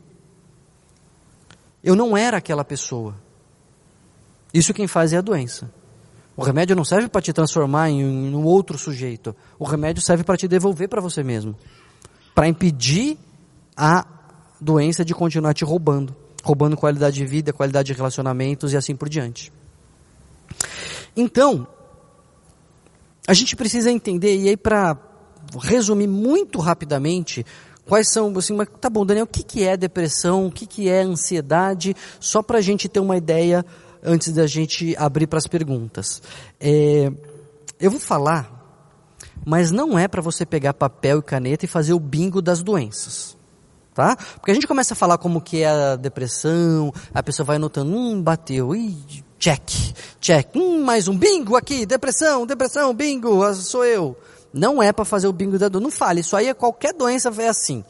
Eu 1.83 1.97
não 1.97 2.17
era 2.17 2.37
aquela 2.37 2.65
pessoa. 2.65 3.15
Isso 4.53 4.73
quem 4.73 4.87
faz 4.87 5.13
é 5.13 5.17
a 5.17 5.21
doença. 5.21 5.71
O 6.37 6.43
remédio 6.43 6.75
não 6.75 6.85
serve 6.85 7.09
para 7.09 7.23
te 7.23 7.33
transformar 7.33 7.91
em 7.91 8.05
um 8.05 8.45
outro 8.45 8.77
sujeito. 8.77 9.35
O 9.59 9.65
remédio 9.65 10.03
serve 10.03 10.25
para 10.25 10.37
te 10.37 10.49
devolver 10.49 10.89
para 10.89 11.01
você 11.01 11.23
mesmo. 11.23 11.55
Para 12.35 12.49
impedir 12.49 13.17
a 13.77 14.05
doença 14.61 15.05
de 15.05 15.15
continuar 15.15 15.55
te 15.55 15.65
roubando. 15.65 16.15
Roubando 16.43 16.77
qualidade 16.77 17.17
de 17.17 17.25
vida, 17.25 17.53
qualidade 17.53 17.87
de 17.87 17.93
relacionamentos 17.93 18.73
e 18.73 18.77
assim 18.77 18.97
por 18.97 19.09
diante. 19.09 19.53
Então, 21.17 21.67
a 23.27 23.33
gente 23.33 23.55
precisa 23.55 23.91
entender, 23.91 24.37
e 24.37 24.49
aí 24.49 24.57
para 24.57 24.99
resumir 25.63 26.09
muito 26.09 26.59
rapidamente, 26.59 27.47
quais 27.87 28.11
são, 28.11 28.37
assim, 28.37 28.55
mas 28.55 28.69
tá 28.81 28.91
bom, 28.91 29.07
Daniel, 29.07 29.25
o 29.25 29.29
que, 29.29 29.43
que 29.43 29.63
é 29.63 29.77
depressão, 29.77 30.47
o 30.47 30.53
que, 30.53 30.67
que 30.67 30.89
é 30.89 31.03
ansiedade, 31.03 31.95
só 32.19 32.43
para 32.43 32.59
a 32.59 32.61
gente 32.61 32.89
ter 32.89 33.01
uma 33.01 33.17
ideia 33.17 33.65
antes 34.05 34.33
da 34.33 34.47
gente 34.47 34.95
abrir 34.99 35.27
para 35.27 35.39
as 35.39 35.47
perguntas. 35.47 36.23
É, 36.61 37.11
eu 37.81 37.91
vou 37.91 37.99
falar, 37.99 38.55
mas 39.45 39.71
não 39.71 39.99
é 39.99 40.07
para 40.07 40.21
você 40.21 40.45
pegar 40.45 40.75
papel 40.75 41.19
e 41.19 41.23
caneta 41.23 41.65
e 41.65 41.69
fazer 41.69 41.95
o 41.95 41.99
bingo 42.01 42.43
das 42.43 42.63
doenças. 42.63 43.37
Tá? 43.95 44.17
Porque 44.17 44.51
a 44.51 44.55
gente 44.55 44.67
começa 44.67 44.93
a 44.93 44.97
falar 44.97 45.19
como 45.19 45.41
que 45.41 45.63
é 45.63 45.69
a 45.69 45.97
depressão, 45.97 46.93
a 47.13 47.23
pessoa 47.23 47.47
vai 47.47 47.59
notando, 47.59 47.97
hum, 47.97 48.21
bateu, 48.21 48.75
ih, 48.75 49.25
check, 49.39 49.71
check, 50.21 50.49
hum, 50.57 50.83
mais 50.83 51.07
um 51.07 51.17
bingo 51.17 51.55
aqui, 51.55 51.87
depressão, 51.87 52.45
depressão, 52.45 52.93
bingo, 52.93 53.55
sou 53.55 53.85
eu. 53.85 54.17
Não 54.53 54.83
é 54.83 54.93
para 54.93 55.05
fazer 55.05 55.29
o 55.29 55.33
bingo 55.33 55.59
da 55.61 55.69
dor, 55.69 55.81
não 55.81 55.93
fale, 55.93 56.23
isso 56.23 56.37
aí 56.37 56.49
é 56.49 56.55
qualquer 56.55 56.93
doença 56.93 57.33
é 57.39 57.49
assim. 57.49 57.85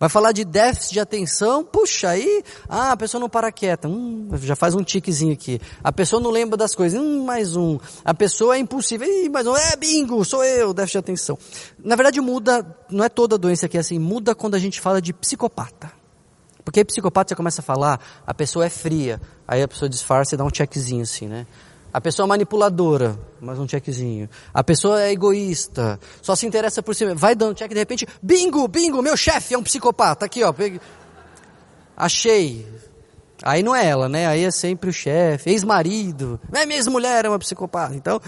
Vai 0.00 0.08
falar 0.08 0.32
de 0.32 0.46
déficit 0.46 0.94
de 0.94 1.00
atenção, 1.00 1.62
puxa, 1.62 2.08
aí, 2.08 2.42
ah, 2.66 2.92
a 2.92 2.96
pessoa 2.96 3.20
não 3.20 3.28
para 3.28 3.52
quieta, 3.52 3.86
hum, 3.86 4.30
já 4.40 4.56
faz 4.56 4.74
um 4.74 4.82
tiquezinho 4.82 5.34
aqui. 5.34 5.60
A 5.84 5.92
pessoa 5.92 6.22
não 6.22 6.30
lembra 6.30 6.56
das 6.56 6.74
coisas, 6.74 6.98
hum, 6.98 7.22
mais 7.22 7.54
um. 7.54 7.78
A 8.02 8.14
pessoa 8.14 8.56
é 8.56 8.58
impulsiva, 8.58 9.04
ih, 9.04 9.28
mais 9.28 9.46
um, 9.46 9.54
é 9.54 9.76
bingo, 9.76 10.24
sou 10.24 10.42
eu, 10.42 10.72
déficit 10.72 10.92
de 10.92 10.98
atenção. 11.00 11.38
Na 11.84 11.96
verdade 11.96 12.18
muda, 12.18 12.64
não 12.88 13.04
é 13.04 13.10
toda 13.10 13.36
doença 13.36 13.68
que 13.68 13.76
é 13.76 13.80
assim, 13.80 13.98
muda 13.98 14.34
quando 14.34 14.54
a 14.54 14.58
gente 14.58 14.80
fala 14.80 15.02
de 15.02 15.12
psicopata. 15.12 15.92
Porque 16.64 16.80
aí 16.80 16.84
psicopata 16.84 17.28
você 17.28 17.36
começa 17.36 17.60
a 17.60 17.64
falar, 17.64 18.00
a 18.26 18.32
pessoa 18.32 18.64
é 18.64 18.70
fria, 18.70 19.20
aí 19.46 19.62
a 19.62 19.68
pessoa 19.68 19.86
disfarça 19.86 20.34
e 20.34 20.38
dá 20.38 20.44
um 20.44 20.50
checkzinho 20.50 21.02
assim, 21.02 21.28
né? 21.28 21.46
A 21.92 22.00
pessoa 22.00 22.26
é 22.26 22.28
manipuladora, 22.28 23.18
mais 23.40 23.58
um 23.58 23.66
checkzinho. 23.66 24.28
A 24.54 24.62
pessoa 24.62 25.02
é 25.02 25.10
egoísta, 25.10 25.98
só 26.22 26.36
se 26.36 26.46
interessa 26.46 26.82
por 26.82 26.94
si 26.94 27.04
mesmo. 27.04 27.18
Vai 27.18 27.34
dando 27.34 27.54
check 27.54 27.68
de 27.68 27.78
repente, 27.78 28.06
bingo, 28.22 28.66
bingo, 28.68 29.02
meu 29.02 29.16
chefe 29.16 29.54
é 29.54 29.58
um 29.58 29.62
psicopata. 29.62 30.26
Aqui, 30.26 30.44
ó. 30.44 30.52
Pegue... 30.52 30.80
Achei. 31.96 32.66
Aí 33.42 33.62
não 33.62 33.74
é 33.74 33.86
ela, 33.86 34.08
né? 34.08 34.26
Aí 34.26 34.44
é 34.44 34.50
sempre 34.50 34.90
o 34.90 34.92
chefe, 34.92 35.50
ex-marido. 35.50 36.40
É 36.52 36.62
ex-mulher 36.62 37.24
é 37.24 37.28
uma 37.28 37.38
psicopata. 37.38 37.96
Então, 37.96 38.20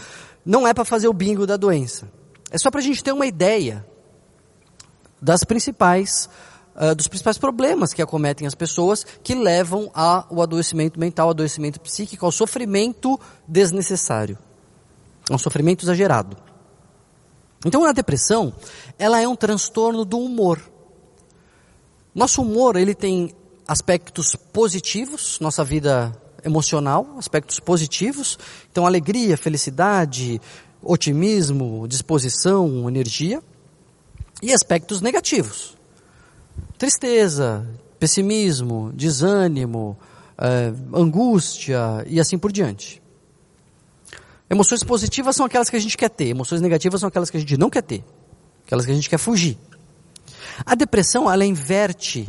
não 0.44 0.66
é 0.66 0.74
para 0.74 0.84
fazer 0.84 1.06
o 1.06 1.12
bingo 1.12 1.46
da 1.46 1.56
doença. 1.56 2.08
É 2.50 2.58
só 2.58 2.70
para 2.70 2.80
a 2.80 2.82
gente 2.82 3.02
ter 3.04 3.12
uma 3.12 3.26
ideia 3.26 3.86
das 5.20 5.44
principais 5.44 6.28
uh, 6.76 6.94
dos 6.94 7.08
principais 7.08 7.38
problemas 7.38 7.92
que 7.92 8.02
acometem 8.02 8.46
as 8.46 8.54
pessoas 8.54 9.04
que 9.22 9.34
levam 9.34 9.90
ao 9.94 10.42
adoecimento 10.42 10.98
mental, 10.98 11.26
ao 11.26 11.30
adoecimento 11.30 11.80
psíquico, 11.80 12.24
ao 12.24 12.32
sofrimento 12.32 13.18
desnecessário, 13.46 14.38
ao 15.30 15.38
sofrimento 15.38 15.84
exagerado. 15.84 16.36
Então 17.64 17.84
a 17.84 17.92
depressão, 17.92 18.52
ela 18.98 19.20
é 19.20 19.28
um 19.28 19.36
transtorno 19.36 20.04
do 20.04 20.18
humor. 20.18 20.60
Nosso 22.14 22.42
humor, 22.42 22.76
ele 22.76 22.94
tem 22.94 23.34
aspectos 23.66 24.36
positivos, 24.52 25.38
nossa 25.40 25.64
vida 25.64 26.12
emocional, 26.44 27.06
aspectos 27.16 27.60
positivos, 27.60 28.38
então 28.70 28.84
alegria, 28.84 29.36
felicidade, 29.36 30.40
otimismo, 30.82 31.86
disposição, 31.86 32.88
energia, 32.88 33.40
e 34.42 34.52
aspectos 34.52 35.00
negativos, 35.00 35.76
tristeza, 36.82 37.64
pessimismo, 37.96 38.90
desânimo, 38.92 39.96
é, 40.36 40.72
angústia 40.92 42.04
e 42.08 42.18
assim 42.18 42.36
por 42.36 42.50
diante. 42.50 43.00
Emoções 44.50 44.82
positivas 44.82 45.36
são 45.36 45.46
aquelas 45.46 45.70
que 45.70 45.76
a 45.76 45.78
gente 45.78 45.96
quer 45.96 46.10
ter, 46.10 46.26
emoções 46.26 46.60
negativas 46.60 46.98
são 46.98 47.06
aquelas 47.06 47.30
que 47.30 47.36
a 47.36 47.40
gente 47.40 47.56
não 47.56 47.70
quer 47.70 47.82
ter, 47.82 48.04
aquelas 48.66 48.84
que 48.84 48.90
a 48.90 48.94
gente 48.96 49.08
quer 49.08 49.18
fugir. 49.18 49.56
A 50.66 50.74
depressão, 50.74 51.30
ela 51.30 51.44
inverte 51.44 52.28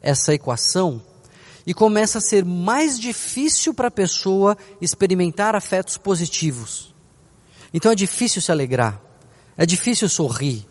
essa 0.00 0.32
equação 0.32 1.02
e 1.66 1.74
começa 1.74 2.18
a 2.18 2.20
ser 2.20 2.44
mais 2.44 3.00
difícil 3.00 3.74
para 3.74 3.88
a 3.88 3.90
pessoa 3.90 4.56
experimentar 4.80 5.56
afetos 5.56 5.98
positivos. 5.98 6.94
Então 7.74 7.90
é 7.90 7.96
difícil 7.96 8.40
se 8.40 8.52
alegrar, 8.52 9.02
é 9.56 9.66
difícil 9.66 10.08
sorrir, 10.08 10.67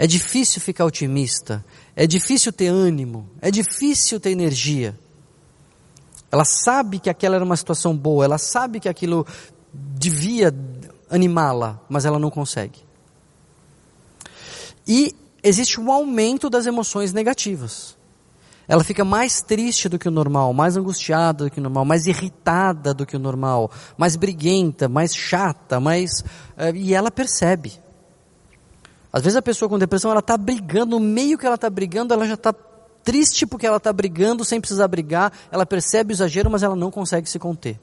é 0.00 0.06
difícil 0.06 0.62
ficar 0.62 0.86
otimista, 0.86 1.62
é 1.94 2.06
difícil 2.06 2.54
ter 2.54 2.68
ânimo, 2.68 3.28
é 3.38 3.50
difícil 3.50 4.18
ter 4.18 4.30
energia. 4.30 4.98
Ela 6.32 6.42
sabe 6.42 6.98
que 6.98 7.10
aquela 7.10 7.34
era 7.36 7.44
uma 7.44 7.54
situação 7.54 7.94
boa, 7.94 8.24
ela 8.24 8.38
sabe 8.38 8.80
que 8.80 8.88
aquilo 8.88 9.26
devia 9.74 10.54
animá-la, 11.10 11.78
mas 11.86 12.06
ela 12.06 12.18
não 12.18 12.30
consegue. 12.30 12.78
E 14.88 15.14
existe 15.42 15.78
um 15.78 15.92
aumento 15.92 16.48
das 16.48 16.64
emoções 16.64 17.12
negativas. 17.12 17.94
Ela 18.66 18.82
fica 18.82 19.04
mais 19.04 19.42
triste 19.42 19.86
do 19.86 19.98
que 19.98 20.08
o 20.08 20.10
normal, 20.10 20.54
mais 20.54 20.78
angustiada 20.78 21.44
do 21.44 21.50
que 21.50 21.60
o 21.60 21.62
normal, 21.62 21.84
mais 21.84 22.06
irritada 22.06 22.94
do 22.94 23.04
que 23.04 23.16
o 23.16 23.20
normal, 23.20 23.70
mais 23.98 24.16
briguenta, 24.16 24.88
mais 24.88 25.14
chata, 25.14 25.78
mais. 25.78 26.20
Uh, 26.56 26.74
e 26.74 26.94
ela 26.94 27.10
percebe. 27.10 27.89
Às 29.12 29.22
vezes 29.22 29.36
a 29.36 29.42
pessoa 29.42 29.68
com 29.68 29.78
depressão, 29.78 30.10
ela 30.10 30.20
está 30.20 30.36
brigando, 30.36 30.98
no 30.98 31.00
meio 31.00 31.36
que 31.36 31.46
ela 31.46 31.56
está 31.56 31.68
brigando, 31.68 32.14
ela 32.14 32.26
já 32.26 32.34
está 32.34 32.52
triste 33.02 33.46
porque 33.46 33.66
ela 33.66 33.78
está 33.78 33.92
brigando 33.92 34.44
sem 34.44 34.60
precisar 34.60 34.86
brigar, 34.88 35.32
ela 35.50 35.66
percebe 35.66 36.12
o 36.12 36.14
exagero, 36.14 36.50
mas 36.50 36.62
ela 36.62 36.76
não 36.76 36.90
consegue 36.90 37.28
se 37.28 37.38
conter. 37.38 37.78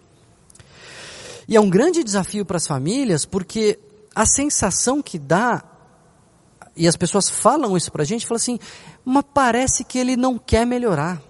E 1.48 1.56
é 1.56 1.62
um 1.62 1.70
grande 1.70 2.04
desafio 2.04 2.46
para 2.46 2.58
as 2.58 2.68
famílias, 2.68 3.26
porque 3.26 3.80
a 4.14 4.26
sensação 4.26 5.02
que 5.02 5.18
dá, 5.18 5.64
e 6.76 6.88
as 6.88 6.96
pessoas 6.96 7.30
falam 7.30 7.76
isso 7.76 7.92
para 7.92 8.04
a 8.04 8.06
gente, 8.06 8.26
falam 8.26 8.38
assim, 8.38 8.60
mas 9.04 9.24
parece 9.34 9.84
que 9.84 9.98
ele 9.98 10.16
não 10.16 10.38
quer 10.38 10.66
melhorar. 10.66 11.22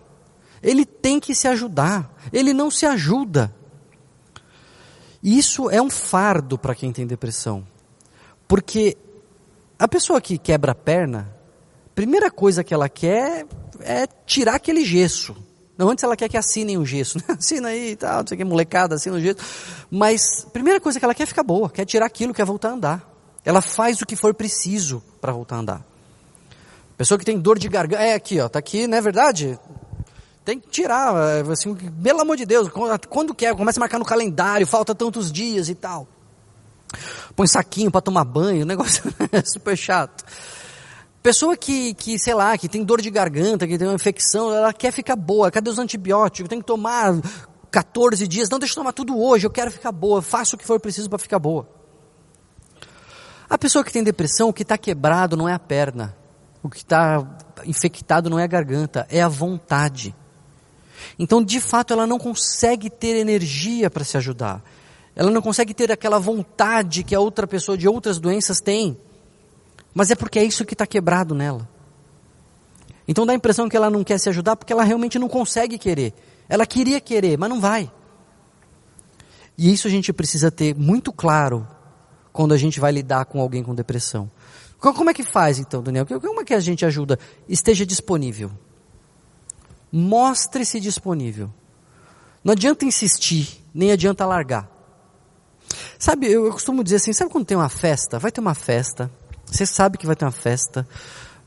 Ele 0.62 0.86
tem 0.86 1.20
que 1.20 1.36
se 1.36 1.48
ajudar. 1.48 2.12
Ele 2.34 2.54
não 2.54 2.72
se 2.72 2.86
ajuda. 2.86 3.54
Isso 5.22 5.70
é 5.70 5.82
um 5.82 5.90
fardo 5.90 6.58
para 6.58 6.76
quem 6.76 6.92
tem 6.92 7.06
depressão. 7.06 7.66
Porque 8.48 8.98
a 9.80 9.88
pessoa 9.88 10.20
que 10.20 10.38
quebra 10.38 10.72
a 10.72 10.76
perna, 10.76 11.32
primeira 11.94 12.32
coisa 12.32 12.64
que 12.64 12.74
ela 12.74 12.90
quer 12.90 13.46
é 13.82 14.08
tirar 14.26 14.56
aquele 14.56 14.84
gesso. 14.84 15.36
Não, 15.78 15.90
antes 15.90 16.04
ela 16.04 16.18
quer 16.18 16.28
que 16.28 16.38
assinem 16.38 16.78
o 16.78 16.86
gesso. 16.86 17.20
Né? 17.20 17.24
Assina 17.38 17.68
aí 17.68 17.92
e 17.92 17.96
tal, 17.96 18.22
não 18.22 18.28
sei 18.28 18.36
o 18.36 18.38
que, 18.40 18.44
molecada, 18.44 18.96
assina 18.96 19.16
o 19.16 19.22
gesso. 19.22 19.38
Mas, 19.92 20.46
primeira 20.52 20.80
coisa 20.82 20.98
que 20.98 21.06
ela 21.06 21.14
quer 21.14 21.24
é 21.24 21.26
ficar 21.28 21.44
boa, 21.44 21.70
quer 21.70 21.86
tirar 21.86 22.08
aquilo, 22.08 22.34
quer 22.34 22.46
voltar 22.46 22.70
a 22.70 22.72
andar. 22.72 23.14
Ela 23.46 23.62
faz 23.62 24.02
o 24.02 24.06
que 24.06 24.16
for 24.16 24.34
preciso 24.34 25.04
para 25.22 25.32
voltar 25.32 25.58
a 25.58 25.60
andar. 25.60 25.86
Pessoa 26.98 27.20
que 27.20 27.24
tem 27.24 27.38
dor 27.38 27.60
de 27.60 27.70
garganta, 27.70 28.02
é 28.02 28.16
aqui, 28.16 28.40
ó, 28.40 28.50
tá 28.50 28.58
aqui, 28.58 28.88
não 28.88 28.98
é 28.98 29.02
verdade? 29.02 29.60
Tem 30.44 30.60
que 30.60 30.68
tirar, 30.68 31.14
é, 31.16 31.52
assim, 31.52 31.76
pelo 31.76 32.22
amor 32.22 32.36
de 32.36 32.46
Deus, 32.48 32.68
quando 33.08 33.36
quer, 33.36 33.56
começa 33.56 33.80
a 33.80 33.82
marcar 33.82 34.00
no 34.00 34.06
calendário, 34.06 34.66
falta 34.66 34.96
tantos 34.96 35.32
dias 35.32 35.70
e 35.70 35.76
tal 35.76 36.08
põe 37.36 37.48
saquinho 37.48 37.92
para 37.92 38.02
tomar 38.02 38.24
banho, 38.24 38.64
o 38.64 38.66
negócio 38.66 39.04
é 39.32 39.42
super 39.44 39.78
chato. 39.78 40.24
Pessoa 41.22 41.58
que, 41.58 41.94
que, 41.94 42.18
sei 42.18 42.34
lá, 42.34 42.58
que 42.58 42.70
tem 42.70 42.84
dor 42.84 43.02
de 43.02 43.10
garganta, 43.10 43.68
que 43.68 43.78
tem 43.78 43.88
uma 43.88 43.96
infecção, 43.96 44.54
ela 44.54 44.72
quer 44.72 44.92
ficar 44.92 45.16
boa, 45.16 45.52
cadê 45.52 45.70
os 45.70 45.80
antibióticos? 45.80 46.48
Tem 46.48 46.60
que 46.60 46.66
tomar 46.66 47.20
14 47.70 48.28
dias, 48.28 48.50
não 48.50 48.60
deixa 48.60 48.74
eu 48.74 48.78
tomar 48.78 48.94
tudo 48.94 49.20
hoje, 49.20 49.46
eu 49.46 49.52
quero 49.52 49.72
ficar 49.72 49.92
boa, 49.92 50.22
faço 50.22 50.56
o 50.56 50.60
que 50.60 50.66
for 50.66 50.80
preciso 50.80 51.10
para 51.10 51.20
ficar 51.20 51.40
boa. 51.40 51.68
A 53.50 53.58
pessoa 53.58 53.84
que 53.84 53.92
tem 53.92 54.04
depressão, 54.04 54.50
o 54.50 54.54
que 54.54 54.62
está 54.62 54.78
quebrado 54.78 55.36
não 55.36 55.48
é 55.48 55.54
a 55.54 55.60
perna, 55.60 56.16
o 56.62 56.70
que 56.70 56.78
está 56.78 57.26
infectado 57.66 58.30
não 58.30 58.40
é 58.40 58.44
a 58.44 58.48
garganta, 58.48 59.08
é 59.10 59.22
a 59.22 59.28
vontade. 59.28 60.16
Então, 61.18 61.44
de 61.44 61.60
fato, 61.60 61.94
ela 61.94 62.08
não 62.08 62.20
consegue 62.20 62.90
ter 62.90 63.16
energia 63.16 63.90
para 63.90 64.04
se 64.04 64.18
ajudar. 64.18 64.62
Ela 65.18 65.32
não 65.32 65.42
consegue 65.42 65.74
ter 65.74 65.92
aquela 65.92 66.20
vontade 66.20 67.04
que 67.04 67.16
a 67.16 67.20
outra 67.20 67.48
pessoa 67.48 67.76
de 67.76 67.88
outras 67.88 68.20
doenças 68.20 68.62
tem. 68.62 68.96
Mas 69.92 70.12
é 70.12 70.16
porque 70.16 70.38
é 70.38 70.44
isso 70.44 70.64
que 70.64 70.76
está 70.76 70.86
quebrado 70.86 71.34
nela. 71.34 71.68
Então 73.08 73.26
dá 73.26 73.34
a 73.34 73.36
impressão 73.36 73.68
que 73.68 73.76
ela 73.76 73.90
não 73.90 74.04
quer 74.04 74.20
se 74.20 74.30
ajudar 74.30 74.56
porque 74.56 74.72
ela 74.72 74.84
realmente 74.84 75.18
não 75.18 75.28
consegue 75.28 75.80
querer. 75.80 76.14
Ela 76.48 76.68
queria 76.68 77.02
querer, 77.02 77.36
mas 77.36 77.50
não 77.50 77.60
vai. 77.60 77.92
E 79.58 79.74
isso 79.74 79.88
a 79.88 79.90
gente 79.90 80.14
precisa 80.14 80.52
ter 80.52 80.76
muito 80.76 81.12
claro 81.12 81.68
quando 82.32 82.54
a 82.54 82.58
gente 82.58 82.80
vai 82.80 82.92
lidar 82.92 83.26
com 83.26 83.42
alguém 83.42 83.64
com 83.64 83.74
depressão. 83.74 84.30
Como 84.80 85.10
é 85.10 85.16
que 85.16 85.24
faz 85.24 85.58
então, 85.58 85.82
Daniel? 85.82 86.06
Como 86.06 86.42
é 86.42 86.44
que 86.44 86.54
a 86.54 86.60
gente 86.60 86.86
ajuda? 86.86 87.18
Esteja 87.50 87.88
disponível. 87.88 88.52
Mostre-se 89.92 90.80
disponível. 90.80 91.52
Não 92.44 92.52
adianta 92.52 92.86
insistir, 92.86 93.64
nem 93.74 93.92
adianta 93.92 94.24
largar. 94.28 94.77
Sabe, 96.00 96.32
eu, 96.32 96.46
eu 96.46 96.52
costumo 96.52 96.84
dizer 96.84 96.98
assim, 96.98 97.14
sabe 97.14 97.32
quando 97.32 97.46
tem 97.46 97.58
uma 97.58 97.70
festa? 97.70 98.20
Vai 98.20 98.32
ter 98.32 98.42
uma 98.42 98.54
festa, 98.54 99.12
você 99.46 99.66
sabe 99.66 99.98
que 99.98 100.06
vai 100.06 100.16
ter 100.16 100.26
uma 100.26 100.32
festa, 100.32 100.88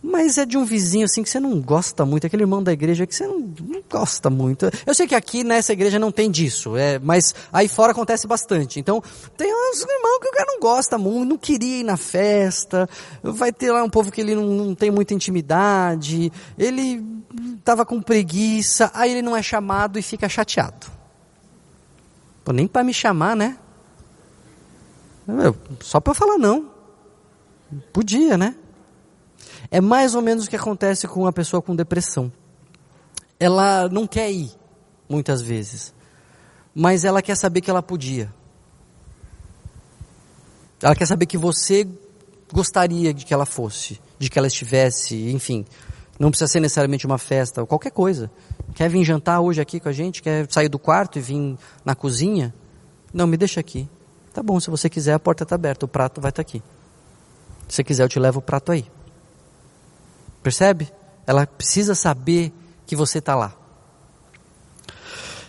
mas 0.03 0.39
é 0.39 0.47
de 0.47 0.57
um 0.57 0.65
vizinho 0.65 1.05
assim 1.05 1.23
que 1.23 1.29
você 1.29 1.39
não 1.39 1.61
gosta 1.61 2.07
muito, 2.07 2.27
aquele 2.27 2.43
irmão 2.43 2.63
da 2.63 2.73
igreja 2.73 3.07
que 3.07 3.15
você 3.15 3.27
não, 3.27 3.41
não 3.41 3.83
gosta 3.89 4.31
muito. 4.31 4.71
Eu 4.87 4.95
sei 4.95 5.07
que 5.07 5.15
aqui 5.15 5.45
nessa 5.45 5.73
igreja 5.73 5.99
não 5.99 6.11
tem 6.11 6.31
disso, 6.31 6.77
é, 6.77 6.99
mas 6.99 7.35
aí 7.53 7.69
fora 7.69 7.93
acontece 7.93 8.27
bastante. 8.27 8.81
Então, 8.81 9.03
tem 9.37 9.53
uns 9.53 9.81
irmãos 9.81 10.19
que 10.21 10.29
o 10.29 10.33
cara 10.33 10.47
não 10.47 10.61
gosta 10.61 10.97
muito, 10.97 11.29
não 11.29 11.37
queria 11.37 11.81
ir 11.81 11.85
na 11.85 11.99
festa, 11.99 12.89
vai 13.23 13.53
ter 13.53 13.71
lá 13.71 13.83
um 13.83 13.91
povo 13.91 14.11
que 14.11 14.21
ele 14.21 14.35
não, 14.35 14.47
não 14.47 14.75
tem 14.75 14.91
muita 14.91 15.13
intimidade, 15.13 16.33
ele 16.59 17.05
estava 17.59 17.85
com 17.85 18.01
preguiça, 18.01 18.91
aí 18.95 19.11
ele 19.11 19.23
não 19.23 19.37
é 19.37 19.43
chamado 19.43 19.99
e 19.99 20.03
fica 20.03 20.29
chateado. 20.29 20.87
Pô, 22.43 22.53
nem 22.53 22.67
para 22.67 22.83
me 22.83 22.95
chamar, 22.95 23.37
né? 23.37 23.59
Só 25.81 26.01
para 26.01 26.15
falar 26.15 26.39
não. 26.39 26.71
Podia, 27.93 28.37
né? 28.37 28.55
É 29.71 29.81
mais 29.81 30.15
ou 30.15 30.23
menos 30.23 30.47
o 30.47 30.51
que 30.51 30.57
acontece 30.57 31.07
com 31.07 31.21
uma 31.21 31.33
pessoa 31.33 31.63
com 31.63 31.75
depressão. 31.75 32.33
Ela 33.39 33.89
não 33.89 34.07
quer 34.07 34.31
ir, 34.31 34.51
muitas 35.09 35.41
vezes, 35.41 35.95
mas 36.75 37.05
ela 37.05 37.23
quer 37.23 37.37
saber 37.37 37.61
que 37.61 37.71
ela 37.71 37.83
podia. 37.83 38.33
Ela 40.83 40.95
quer 40.95 41.07
saber 41.07 41.27
que 41.27 41.39
você 41.39 41.87
gostaria 42.53 43.15
de 43.15 43.25
que 43.25 43.33
ela 43.33 43.47
fosse, 43.47 44.01
de 44.19 44.29
que 44.29 44.39
ela 44.39 44.49
estivesse, 44.49 45.31
enfim. 45.31 45.65
Não 46.19 46.31
precisa 46.31 46.51
ser 46.51 46.61
necessariamente 46.61 47.07
uma 47.07 47.19
festa, 47.19 47.65
qualquer 47.65 47.91
coisa. 47.91 48.31
Quer 48.75 48.91
vir 48.91 49.05
jantar 49.05 49.41
hoje 49.41 49.61
aqui 49.61 49.81
com 49.81 49.89
a 49.89 49.93
gente? 49.93 50.23
Quer 50.23 50.47
sair 50.51 50.69
do 50.69 50.79
quarto 50.79 51.19
e 51.19 51.23
vir 51.23 51.57
na 51.85 51.95
cozinha? 51.95 52.55
Não, 53.13 53.27
me 53.27 53.37
deixa 53.37 53.61
aqui. 53.61 53.89
Tá 54.33 54.43
bom, 54.43 54.59
se 54.61 54.71
você 54.71 54.89
quiser, 54.89 55.13
a 55.13 55.19
porta 55.19 55.43
está 55.43 55.55
aberta, 55.55 55.85
o 55.85 55.89
prato 55.89 56.21
vai 56.21 56.31
estar 56.31 56.43
tá 56.43 56.49
aqui. 56.49 56.63
Se 57.69 57.77
você 57.77 57.85
quiser, 57.85 58.05
eu 58.05 58.09
te 58.09 58.19
levo 58.19 58.39
o 58.39 58.43
prato 58.43 58.73
aí. 58.73 58.87
Percebe? 60.43 60.93
Ela 61.27 61.47
precisa 61.47 61.95
saber 61.95 62.53
que 62.87 62.97
você 62.97 63.19
está 63.19 63.35
lá. 63.35 63.55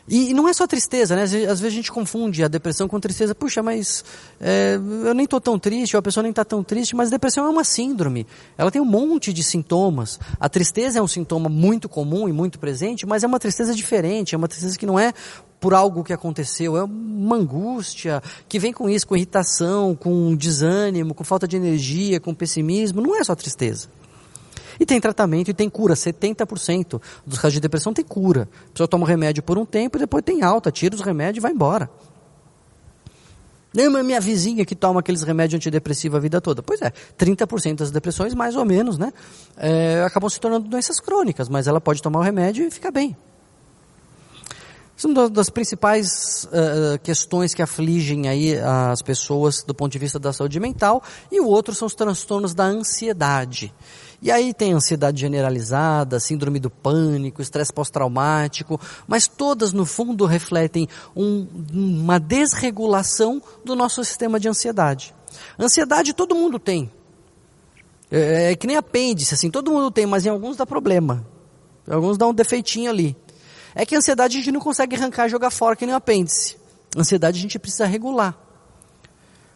E, 0.07 0.33
não 0.33 0.47
é 0.47 0.53
só 0.53 0.65
tristeza, 0.67 1.15
né? 1.15 1.23
Às 1.23 1.31
vezes 1.31 1.63
a 1.63 1.69
gente 1.69 1.91
confunde 1.91 2.43
a 2.43 2.47
depressão 2.47 2.87
com 2.87 2.99
tristeza. 2.99 3.35
Puxa, 3.35 3.61
mas 3.61 4.03
é, 4.39 4.75
eu 4.75 5.13
nem 5.13 5.25
estou 5.25 5.39
tão 5.39 5.57
triste, 5.57 5.95
ou 5.95 5.99
a 5.99 6.01
pessoa 6.01 6.21
nem 6.21 6.31
está 6.31 6.43
tão 6.43 6.63
triste, 6.63 6.95
mas 6.95 7.09
depressão 7.09 7.45
é 7.45 7.49
uma 7.49 7.63
síndrome. 7.63 8.25
Ela 8.57 8.71
tem 8.71 8.81
um 8.81 8.85
monte 8.85 9.31
de 9.31 9.43
sintomas. 9.43 10.19
A 10.39 10.49
tristeza 10.49 10.99
é 10.99 11.01
um 11.01 11.07
sintoma 11.07 11.49
muito 11.49 11.87
comum 11.87 12.27
e 12.27 12.33
muito 12.33 12.59
presente, 12.59 13.05
mas 13.05 13.23
é 13.23 13.27
uma 13.27 13.39
tristeza 13.39 13.73
diferente, 13.73 14.35
é 14.35 14.37
uma 14.37 14.47
tristeza 14.47 14.77
que 14.77 14.85
não 14.85 14.99
é 14.99 15.13
por 15.59 15.75
algo 15.75 16.03
que 16.03 16.11
aconteceu, 16.11 16.75
é 16.75 16.83
uma 16.83 17.35
angústia 17.35 18.21
que 18.49 18.57
vem 18.57 18.73
com 18.73 18.89
isso, 18.89 19.05
com 19.05 19.15
irritação, 19.15 19.95
com 19.95 20.35
desânimo, 20.35 21.13
com 21.13 21.23
falta 21.23 21.47
de 21.47 21.55
energia, 21.55 22.19
com 22.19 22.33
pessimismo. 22.33 22.99
Não 22.99 23.15
é 23.15 23.23
só 23.23 23.35
tristeza. 23.35 23.87
E 24.81 24.85
tem 24.85 24.99
tratamento 24.99 25.51
e 25.51 25.53
tem 25.53 25.69
cura. 25.69 25.93
70% 25.93 26.99
dos 27.23 27.37
casos 27.37 27.53
de 27.53 27.59
depressão 27.59 27.93
tem 27.93 28.03
cura. 28.03 28.49
A 28.69 28.71
pessoa 28.71 28.87
toma 28.87 29.03
o 29.03 29.07
remédio 29.07 29.43
por 29.43 29.55
um 29.59 29.63
tempo 29.63 29.95
e 29.95 29.99
depois 29.99 30.23
tem 30.23 30.41
alta, 30.41 30.71
tira 30.71 30.95
os 30.95 31.01
remédios 31.01 31.37
e 31.37 31.39
vai 31.39 31.51
embora. 31.51 31.87
Lembra 33.71 34.01
minha 34.01 34.19
vizinha 34.19 34.65
que 34.65 34.75
toma 34.75 35.01
aqueles 35.01 35.21
remédios 35.21 35.59
antidepressivos 35.59 36.17
a 36.17 36.19
vida 36.19 36.41
toda? 36.41 36.63
Pois 36.63 36.81
é, 36.81 36.91
30% 37.15 37.75
das 37.75 37.91
depressões, 37.91 38.33
mais 38.33 38.55
ou 38.55 38.65
menos, 38.65 38.97
né? 38.97 39.13
É, 39.55 40.03
acabam 40.03 40.27
se 40.27 40.39
tornando 40.39 40.67
doenças 40.67 40.99
crônicas, 40.99 41.47
mas 41.47 41.67
ela 41.67 41.79
pode 41.79 42.01
tomar 42.01 42.19
o 42.19 42.23
remédio 42.23 42.65
e 42.65 42.71
fica 42.71 42.89
bem. 42.89 43.15
São 44.97 45.13
das 45.13 45.49
principais 45.49 46.45
uh, 46.45 46.99
questões 47.01 47.55
que 47.55 47.61
afligem 47.63 48.27
aí 48.27 48.55
as 48.59 49.01
pessoas 49.01 49.63
do 49.63 49.73
ponto 49.73 49.91
de 49.91 49.97
vista 49.97 50.19
da 50.19 50.31
saúde 50.31 50.59
mental, 50.59 51.01
e 51.31 51.39
o 51.39 51.47
outro 51.47 51.73
são 51.73 51.87
os 51.87 51.95
transtornos 51.95 52.53
da 52.53 52.65
ansiedade. 52.65 53.73
E 54.21 54.29
aí 54.29 54.53
tem 54.53 54.73
ansiedade 54.73 55.19
generalizada, 55.19 56.19
síndrome 56.19 56.59
do 56.59 56.69
pânico, 56.69 57.41
estresse 57.41 57.73
pós-traumático, 57.73 58.79
mas 59.07 59.27
todas 59.27 59.73
no 59.73 59.83
fundo 59.83 60.25
refletem 60.25 60.87
um, 61.15 61.47
uma 61.73 62.19
desregulação 62.19 63.41
do 63.65 63.75
nosso 63.75 64.03
sistema 64.03 64.39
de 64.39 64.47
ansiedade. 64.47 65.15
Ansiedade 65.59 66.13
todo 66.13 66.35
mundo 66.35 66.59
tem. 66.59 66.91
É, 68.11 68.51
é 68.51 68.55
que 68.55 68.67
nem 68.67 68.77
apêndice, 68.77 69.33
assim, 69.33 69.49
todo 69.49 69.71
mundo 69.71 69.89
tem, 69.89 70.05
mas 70.05 70.23
em 70.25 70.29
alguns 70.29 70.55
dá 70.55 70.67
problema. 70.67 71.25
Alguns 71.89 72.17
dão 72.17 72.29
um 72.29 72.33
defeitinho 72.33 72.91
ali. 72.91 73.17
É 73.73 73.85
que 73.85 73.95
a 73.95 73.97
ansiedade 73.97 74.37
a 74.37 74.39
gente 74.39 74.51
não 74.51 74.59
consegue 74.59 74.95
arrancar 74.95 75.27
e 75.27 75.29
jogar 75.29 75.49
fora 75.49 75.75
que 75.75 75.85
nem 75.85 75.95
o 75.95 75.97
apêndice. 75.97 76.57
Ansiedade 76.95 77.39
a 77.39 77.41
gente 77.41 77.57
precisa 77.57 77.85
regular. 77.85 78.37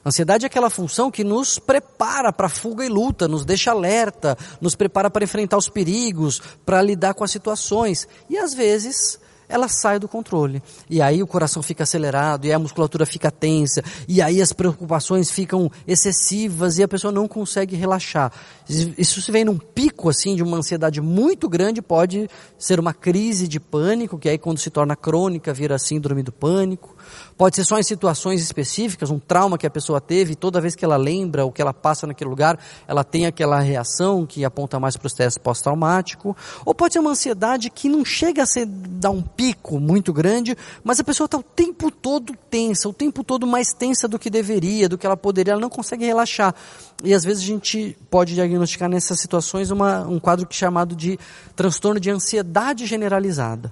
Ansiedade 0.06 0.46
é 0.46 0.48
aquela 0.48 0.70
função 0.70 1.10
que 1.10 1.24
nos 1.24 1.58
prepara 1.58 2.32
para 2.32 2.48
fuga 2.48 2.86
e 2.86 2.90
luta, 2.90 3.28
nos 3.28 3.44
deixa 3.44 3.72
alerta, 3.72 4.38
nos 4.62 4.76
prepara 4.76 5.10
para 5.10 5.24
enfrentar 5.24 5.58
os 5.58 5.68
perigos, 5.68 6.40
para 6.64 6.80
lidar 6.80 7.16
com 7.16 7.24
as 7.24 7.32
situações. 7.32 8.08
E 8.30 8.38
às 8.38 8.54
vezes 8.54 9.20
ela 9.48 9.68
sai 9.68 10.00
do 10.00 10.08
controle. 10.08 10.62
E 10.90 11.02
aí 11.02 11.22
o 11.22 11.28
coração 11.28 11.62
fica 11.62 11.84
acelerado, 11.84 12.46
e 12.46 12.54
a 12.54 12.60
musculatura 12.60 13.06
fica 13.06 13.32
tensa, 13.32 13.84
e 14.08 14.22
aí 14.22 14.42
as 14.42 14.54
preocupações 14.54 15.32
ficam 15.32 15.72
excessivas 15.88 16.78
e 16.78 16.84
a 16.84 16.88
pessoa 16.88 17.12
não 17.12 17.28
consegue 17.28 17.76
relaxar. 17.76 18.32
Isso 18.70 19.22
se 19.22 19.32
vem 19.32 19.46
num 19.46 19.58
pico 19.58 20.10
assim 20.10 20.36
de 20.36 20.44
uma 20.44 20.58
ansiedade 20.58 21.02
muito 21.02 21.48
grande, 21.50 21.82
pode 21.82 22.30
ser 22.58 22.80
uma 22.80 22.94
crise 22.94 23.48
de 23.48 23.60
pânico, 23.60 24.18
que 24.18 24.30
aí 24.30 24.38
quando 24.38 24.60
se 24.60 24.70
torna 24.70 24.96
crônica 24.96 25.54
vira 25.54 25.78
síndrome 25.78 26.24
do 26.24 26.32
pânico. 26.32 26.95
Pode 27.38 27.56
ser 27.56 27.66
só 27.66 27.78
em 27.78 27.84
situações 27.84 28.42
específicas, 28.42 29.10
um 29.10 29.20
trauma 29.20 29.58
que 29.58 29.68
a 29.68 29.70
pessoa 29.70 30.00
teve, 30.00 30.34
e 30.34 30.36
toda 30.36 30.62
vez 30.62 30.76
que 30.76 30.86
ela 30.86 30.98
lembra 30.98 31.46
o 31.46 31.52
que 31.52 31.62
ela 31.62 31.74
passa 31.74 32.08
naquele 32.08 32.30
lugar, 32.30 32.58
ela 32.88 33.04
tem 33.04 33.26
aquela 33.26 33.60
reação 33.60 34.26
que 34.26 34.46
aponta 34.46 34.80
mais 34.80 34.96
para 34.96 35.06
o 35.06 35.08
estresse 35.08 35.40
pós-traumático. 35.40 36.36
Ou 36.66 36.74
pode 36.74 36.94
ser 36.94 37.00
uma 37.00 37.12
ansiedade 37.12 37.70
que 37.70 37.90
não 37.90 38.06
chega 38.06 38.44
a 38.44 38.46
ser, 38.46 38.66
dar 38.66 39.10
um 39.10 39.22
pico 39.22 39.80
muito 39.80 40.14
grande, 40.14 40.58
mas 40.84 41.00
a 41.00 41.04
pessoa 41.04 41.26
está 41.26 41.38
o 41.38 41.44
tempo 41.44 41.92
todo 41.92 42.34
tensa, 42.50 42.88
o 42.88 42.94
tempo 42.94 43.24
todo 43.24 43.46
mais 43.46 43.74
tensa 43.74 44.08
do 44.08 44.18
que 44.18 44.30
deveria, 44.30 44.88
do 44.88 44.98
que 44.98 45.06
ela 45.06 45.18
poderia, 45.18 45.54
ela 45.54 45.62
não 45.62 45.70
consegue 45.70 46.06
relaxar. 46.06 46.56
E 47.04 47.14
às 47.14 47.24
vezes 47.24 47.44
a 47.44 47.46
gente 47.46 47.98
pode 48.10 48.34
diagnosticar 48.34 48.90
nessas 48.90 49.20
situações 49.20 49.72
uma, 49.72 50.02
um 50.08 50.20
quadro 50.20 50.48
é 50.50 50.54
chamado 50.54 50.96
de 50.96 51.20
transtorno 51.56 52.00
de 52.00 52.10
ansiedade 52.10 52.86
generalizada. 52.86 53.72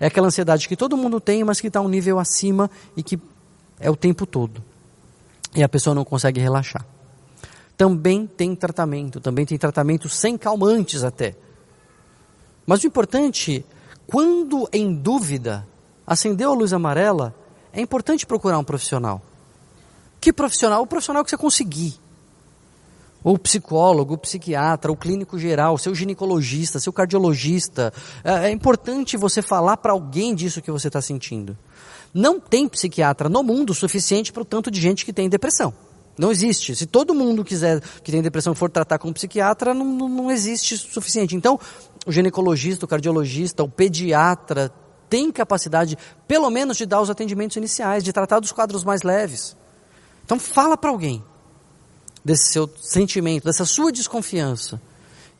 É 0.00 0.06
aquela 0.06 0.28
ansiedade 0.28 0.68
que 0.68 0.76
todo 0.76 0.96
mundo 0.96 1.20
tem, 1.20 1.42
mas 1.42 1.60
que 1.60 1.66
está 1.66 1.80
um 1.80 1.88
nível 1.88 2.18
acima 2.18 2.70
e 2.96 3.02
que 3.02 3.18
é 3.80 3.90
o 3.90 3.96
tempo 3.96 4.26
todo. 4.26 4.62
E 5.54 5.62
a 5.62 5.68
pessoa 5.68 5.94
não 5.94 6.04
consegue 6.04 6.40
relaxar. 6.40 6.84
Também 7.76 8.26
tem 8.26 8.54
tratamento, 8.54 9.20
também 9.20 9.46
tem 9.46 9.58
tratamento 9.58 10.08
sem 10.08 10.36
calmantes 10.36 11.02
até. 11.04 11.34
Mas 12.66 12.82
o 12.82 12.86
importante, 12.86 13.64
quando 14.06 14.68
em 14.72 14.92
dúvida, 14.94 15.66
acendeu 16.06 16.50
a 16.52 16.54
luz 16.54 16.72
amarela, 16.72 17.34
é 17.72 17.80
importante 17.80 18.26
procurar 18.26 18.58
um 18.58 18.64
profissional. 18.64 19.22
Que 20.20 20.32
profissional? 20.32 20.82
O 20.82 20.86
profissional 20.86 21.24
que 21.24 21.30
você 21.30 21.36
conseguir 21.36 21.98
ou 23.22 23.38
psicólogo, 23.38 24.12
ou 24.12 24.18
psiquiatra, 24.18 24.90
ou 24.90 24.96
clínico 24.96 25.38
geral, 25.38 25.76
seu 25.76 25.94
ginecologista, 25.94 26.80
seu 26.80 26.92
cardiologista. 26.92 27.92
É, 28.22 28.48
é 28.48 28.50
importante 28.50 29.16
você 29.16 29.42
falar 29.42 29.76
para 29.76 29.92
alguém 29.92 30.34
disso 30.34 30.62
que 30.62 30.70
você 30.70 30.88
está 30.88 31.00
sentindo. 31.00 31.56
Não 32.12 32.40
tem 32.40 32.68
psiquiatra 32.68 33.28
no 33.28 33.42
mundo 33.42 33.74
suficiente 33.74 34.32
para 34.32 34.42
o 34.42 34.46
tanto 34.46 34.70
de 34.70 34.80
gente 34.80 35.04
que 35.04 35.12
tem 35.12 35.28
depressão. 35.28 35.74
Não 36.18 36.32
existe. 36.32 36.74
Se 36.74 36.84
todo 36.84 37.14
mundo 37.14 37.44
quiser 37.44 37.80
que 38.02 38.10
tem 38.10 38.20
depressão 38.20 38.54
for 38.54 38.68
tratar 38.68 38.98
com 38.98 39.08
um 39.08 39.12
psiquiatra, 39.12 39.72
não, 39.72 39.84
não, 39.84 40.08
não 40.08 40.30
existe 40.30 40.76
suficiente. 40.76 41.36
Então, 41.36 41.60
o 42.04 42.10
ginecologista, 42.10 42.84
o 42.84 42.88
cardiologista, 42.88 43.62
o 43.62 43.68
pediatra 43.68 44.72
tem 45.08 45.30
capacidade, 45.30 45.96
pelo 46.26 46.50
menos, 46.50 46.76
de 46.76 46.84
dar 46.84 47.00
os 47.00 47.08
atendimentos 47.08 47.56
iniciais, 47.56 48.02
de 48.02 48.12
tratar 48.12 48.40
dos 48.40 48.52
quadros 48.52 48.84
mais 48.84 49.02
leves. 49.02 49.56
Então, 50.24 50.38
fala 50.38 50.76
para 50.76 50.90
alguém. 50.90 51.22
Desse 52.28 52.52
seu 52.52 52.68
sentimento, 52.78 53.44
dessa 53.44 53.64
sua 53.64 53.90
desconfiança. 53.90 54.78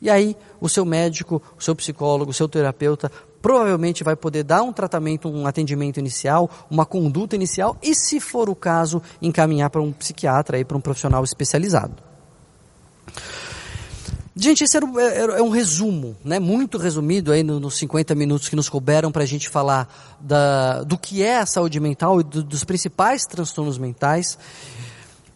E 0.01 0.09
aí, 0.09 0.35
o 0.59 0.67
seu 0.67 0.83
médico, 0.83 1.39
o 1.55 1.61
seu 1.61 1.75
psicólogo, 1.75 2.31
o 2.31 2.33
seu 2.33 2.47
terapeuta 2.49 3.11
provavelmente 3.41 4.03
vai 4.03 4.15
poder 4.15 4.43
dar 4.43 4.63
um 4.63 4.73
tratamento, 4.73 5.29
um 5.29 5.45
atendimento 5.45 5.99
inicial, 5.99 6.49
uma 6.69 6.85
conduta 6.85 7.35
inicial 7.35 7.77
e, 7.81 7.93
se 7.93 8.19
for 8.19 8.49
o 8.49 8.55
caso, 8.55 9.01
encaminhar 9.21 9.69
para 9.69 9.81
um 9.81 9.91
psiquiatra, 9.91 10.65
para 10.65 10.77
um 10.77 10.81
profissional 10.81 11.23
especializado. 11.23 11.93
Gente, 14.35 14.63
esse 14.63 14.77
é 14.77 15.41
um 15.41 15.49
resumo, 15.49 16.15
né, 16.23 16.39
muito 16.39 16.77
resumido 16.77 17.31
aí 17.31 17.43
nos 17.43 17.77
50 17.77 18.15
minutos 18.15 18.47
que 18.47 18.55
nos 18.55 18.69
couberam 18.69 19.11
para 19.11 19.23
a 19.23 19.25
gente 19.25 19.49
falar 19.49 19.87
da, 20.19 20.81
do 20.83 20.97
que 20.97 21.21
é 21.21 21.39
a 21.39 21.45
saúde 21.45 21.79
mental 21.79 22.21
e 22.21 22.23
do, 22.23 22.41
dos 22.41 22.63
principais 22.63 23.25
transtornos 23.25 23.77
mentais. 23.77 24.37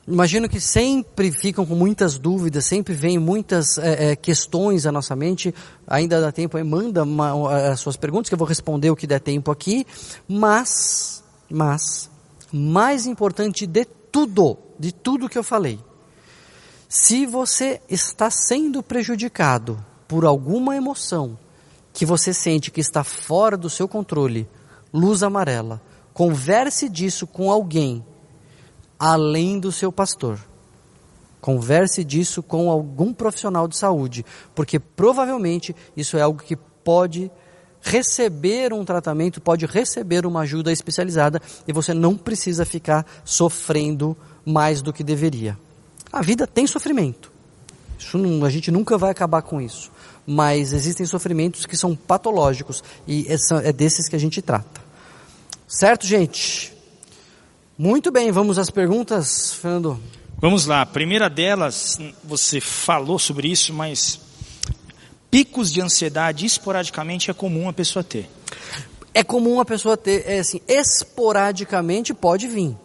Imagino 0.06 0.50
que 0.50 0.60
sempre 0.60 1.32
ficam 1.32 1.66
com 1.66 1.76
muitas 1.76 2.20
dúvidas, 2.20 2.66
sempre 2.66 2.94
vêm 2.94 3.18
muitas 3.18 3.78
é, 3.78 4.12
é, 4.12 4.16
questões 4.18 4.86
à 4.86 4.92
nossa 4.92 5.16
mente. 5.16 5.56
Ainda 5.88 6.20
dá 6.20 6.30
tempo 6.30 6.62
manda 6.66 7.04
uma, 7.04 7.70
as 7.72 7.80
suas 7.80 7.96
perguntas 7.96 8.28
que 8.28 8.36
eu 8.36 8.38
vou 8.38 8.48
responder 8.48 8.90
o 8.90 8.98
que 8.98 9.08
der 9.08 9.22
tempo 9.22 9.50
aqui. 9.50 9.88
Mas, 10.28 11.24
mas, 11.50 12.10
mais 12.52 13.06
importante 13.06 13.66
de 13.66 13.86
tudo, 13.86 14.58
de 14.78 14.92
tudo 14.92 15.30
que 15.30 15.38
eu 15.38 15.44
falei, 15.44 15.80
se 16.90 17.26
você 17.26 17.82
está 17.90 18.30
sendo 18.30 18.84
prejudicado 18.84 19.84
por 20.06 20.26
alguma 20.26 20.76
emoção 20.76 21.40
que 21.94 22.06
você 22.06 22.34
sente 22.34 22.72
que 22.72 22.82
está 22.82 23.06
fora 23.06 23.56
do 23.56 23.70
seu 23.70 23.88
controle, 23.88 24.50
luz 24.94 25.24
amarela, 25.24 25.82
converse 26.14 26.90
disso 26.90 27.26
com 27.26 27.50
alguém 27.50 28.04
além 29.04 29.60
do 29.60 29.70
seu 29.70 29.92
pastor. 29.92 30.40
Converse 31.42 32.06
disso 32.06 32.42
com 32.42 32.72
algum 32.72 33.14
profissional 33.14 33.68
de 33.68 33.76
saúde, 33.76 34.26
porque 34.56 34.80
provavelmente 34.80 35.76
isso 35.98 36.16
é 36.16 36.22
algo 36.22 36.42
que 36.42 36.56
pode 36.56 37.30
receber 37.82 38.72
um 38.72 38.86
tratamento, 38.86 39.42
pode 39.42 39.66
receber 39.66 40.26
uma 40.26 40.44
ajuda 40.44 40.72
especializada 40.72 41.42
e 41.68 41.74
você 41.74 41.94
não 41.94 42.16
precisa 42.16 42.64
ficar 42.66 43.06
sofrendo 43.26 44.16
mais 44.46 44.82
do 44.82 44.94
que 44.94 45.04
deveria. 45.04 45.60
A 46.10 46.22
vida 46.22 46.48
tem 46.48 46.66
sofrimento. 46.66 47.30
Isso 48.00 48.18
não, 48.18 48.46
a 48.46 48.50
gente 48.50 48.72
nunca 48.72 48.98
vai 48.98 49.12
acabar 49.12 49.42
com 49.42 49.60
isso. 49.60 49.92
Mas 50.26 50.72
existem 50.72 51.06
sofrimentos 51.06 51.66
que 51.66 51.76
são 51.76 51.94
patológicos 51.94 52.82
e 53.06 53.28
é, 53.66 53.74
desses 53.74 54.08
que 54.08 54.16
a 54.16 54.20
gente 54.20 54.42
trata. 54.42 54.82
Certo, 55.68 56.08
gente? 56.08 56.73
Muito 57.76 58.12
bem, 58.12 58.32
vamos 58.32 58.60
às 58.60 58.70
perguntas, 58.70 59.56
Fernando. 59.56 60.00
Vamos 60.38 60.68
lá. 60.68 60.82
A 60.82 60.86
primeira 60.86 61.28
delas, 61.28 61.98
você 62.24 62.62
falou 62.62 63.18
sobre 63.18 63.48
isso, 63.48 63.74
mas 63.74 64.20
picos 65.32 65.74
de 65.74 65.82
ansiedade 65.82 66.46
esporadicamente 66.46 67.32
é 67.32 67.34
comum 67.34 67.68
a 67.68 67.74
pessoa 67.74 68.04
ter. 68.04 68.30
É 69.12 69.24
comum 69.24 69.60
a 69.60 69.66
pessoa 69.66 69.98
ter, 69.98 70.24
é 70.28 70.38
assim, 70.38 70.62
esporadicamente 70.68 72.14
pode 72.14 72.48
vir. 72.48 72.78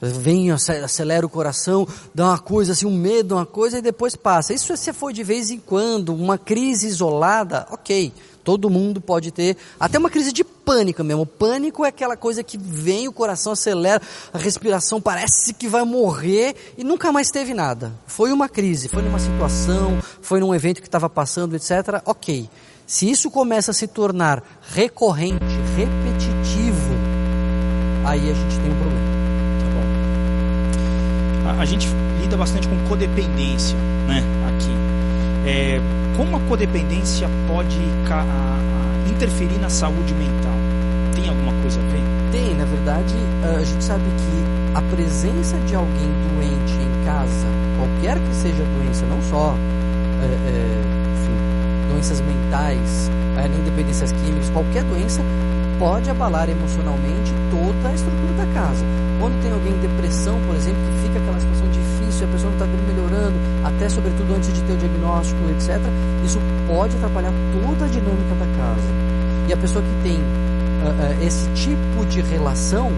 Vem, 0.00 0.52
acelera 0.52 1.26
o 1.26 1.28
coração, 1.28 1.86
dá 2.14 2.26
uma 2.26 2.38
coisa 2.38 2.72
assim, 2.72 2.86
um 2.86 2.96
medo, 2.96 3.34
uma 3.34 3.46
coisa 3.46 3.78
e 3.78 3.82
depois 3.82 4.14
passa. 4.14 4.54
Isso 4.54 4.76
se 4.76 4.92
for 4.92 5.12
de 5.12 5.24
vez 5.24 5.50
em 5.50 5.58
quando, 5.58 6.14
uma 6.14 6.38
crise 6.38 6.86
isolada, 6.86 7.66
ok. 7.72 8.12
Todo 8.44 8.68
mundo 8.68 9.00
pode 9.00 9.30
ter, 9.30 9.56
até 9.78 9.98
uma 9.98 10.10
crise 10.10 10.32
de 10.32 10.42
pânico 10.42 11.04
mesmo. 11.04 11.22
O 11.22 11.26
pânico 11.26 11.84
é 11.84 11.88
aquela 11.88 12.16
coisa 12.16 12.42
que 12.42 12.58
vem, 12.58 13.06
o 13.06 13.12
coração 13.12 13.52
acelera, 13.52 14.02
a 14.32 14.38
respiração 14.38 15.00
parece 15.00 15.52
que 15.54 15.68
vai 15.68 15.84
morrer 15.84 16.54
e 16.76 16.82
nunca 16.82 17.12
mais 17.12 17.30
teve 17.30 17.54
nada. 17.54 17.92
Foi 18.06 18.32
uma 18.32 18.48
crise, 18.48 18.88
foi 18.88 19.02
numa 19.02 19.18
situação, 19.18 19.98
foi 20.20 20.40
num 20.40 20.54
evento 20.54 20.80
que 20.80 20.88
estava 20.88 21.08
passando, 21.08 21.54
etc. 21.54 22.02
Ok. 22.04 22.48
Se 22.86 23.08
isso 23.10 23.30
começa 23.30 23.70
a 23.70 23.74
se 23.74 23.86
tornar 23.86 24.42
recorrente, 24.74 25.44
repetitivo, 25.76 26.92
aí 28.04 28.30
a 28.30 28.34
gente 28.34 28.58
tem 28.60 28.70
um 28.70 28.76
problema. 28.76 29.06
Tá 29.60 29.66
bom. 31.44 31.58
A, 31.58 31.62
a 31.62 31.64
gente 31.64 31.88
lida 32.20 32.36
bastante 32.36 32.68
com 32.68 32.88
codependência, 32.88 33.76
né? 34.06 34.41
É, 35.44 35.80
como 36.16 36.36
a 36.36 36.40
codependência 36.40 37.28
pode 37.48 37.80
interferir 39.10 39.58
na 39.58 39.68
saúde 39.68 40.14
mental? 40.14 40.54
Tem 41.14 41.28
alguma 41.28 41.52
coisa 41.62 41.80
a 41.80 41.84
ver? 41.84 42.02
Tem, 42.30 42.54
na 42.54 42.64
verdade, 42.64 43.14
a 43.42 43.64
gente 43.64 43.84
sabe 43.84 44.04
que 44.04 44.76
a 44.76 44.82
presença 44.82 45.58
de 45.58 45.74
alguém 45.74 46.10
doente 46.34 46.72
em 46.72 47.04
casa, 47.04 47.46
qualquer 47.76 48.18
que 48.18 48.34
seja 48.34 48.62
a 48.62 48.78
doença, 48.78 49.04
não 49.06 49.20
só 49.22 49.54
é, 50.22 50.26
é, 50.26 50.82
enfim, 51.14 51.92
doenças 51.92 52.20
mentais, 52.20 53.10
é, 53.36 53.48
dependências 53.64 54.12
químicas, 54.12 54.48
qualquer 54.50 54.84
doença 54.84 55.22
pode 55.78 56.08
abalar 56.08 56.48
emocionalmente 56.48 57.32
toda 57.50 57.88
a 57.88 57.94
estrutura 57.94 58.32
da 58.34 58.46
casa. 58.54 58.84
Quando 59.18 59.42
tem 59.42 59.52
alguém 59.52 59.72
em 59.74 59.80
depressão, 59.80 60.40
por 60.46 60.56
exemplo, 60.56 60.80
que 60.82 61.08
fica 61.08 61.18
aquela 61.18 61.40
situação 61.40 61.68
difícil, 61.68 62.01
a 62.20 62.26
pessoa 62.26 62.52
não 62.52 62.58
está 62.58 62.66
melhorando, 62.66 63.36
até 63.64 63.88
sobretudo 63.88 64.34
antes 64.34 64.52
de 64.52 64.62
ter 64.62 64.72
o 64.72 64.76
diagnóstico, 64.76 65.40
etc., 65.50 65.78
isso 66.24 66.38
pode 66.66 66.96
atrapalhar 66.96 67.32
toda 67.52 67.84
a 67.84 67.88
dinâmica 67.88 68.34
da 68.34 68.46
casa. 68.56 68.88
E 69.48 69.52
a 69.52 69.56
pessoa 69.56 69.82
que 69.82 70.02
tem 70.02 70.16
uh, 70.16 70.20
uh, 70.20 71.24
esse 71.24 71.48
tipo 71.50 72.04
de 72.06 72.20
relação 72.20 72.90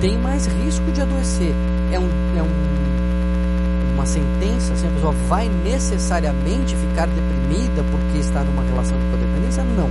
tem 0.00 0.18
mais 0.18 0.46
risco 0.46 0.90
de 0.92 1.00
adoecer. 1.00 1.54
É, 1.92 1.98
um, 1.98 2.08
é 2.36 2.42
um, 2.42 3.94
uma 3.94 4.06
sentença, 4.06 4.72
assim, 4.72 4.88
a 4.88 4.90
pessoa 4.90 5.12
vai 5.28 5.48
necessariamente 5.48 6.74
ficar 6.74 7.06
deprimida 7.06 7.84
porque 7.90 8.18
está 8.18 8.42
numa 8.42 8.62
relação 8.62 8.96
de 8.98 9.04
codependência? 9.10 9.62
Não. 9.62 9.88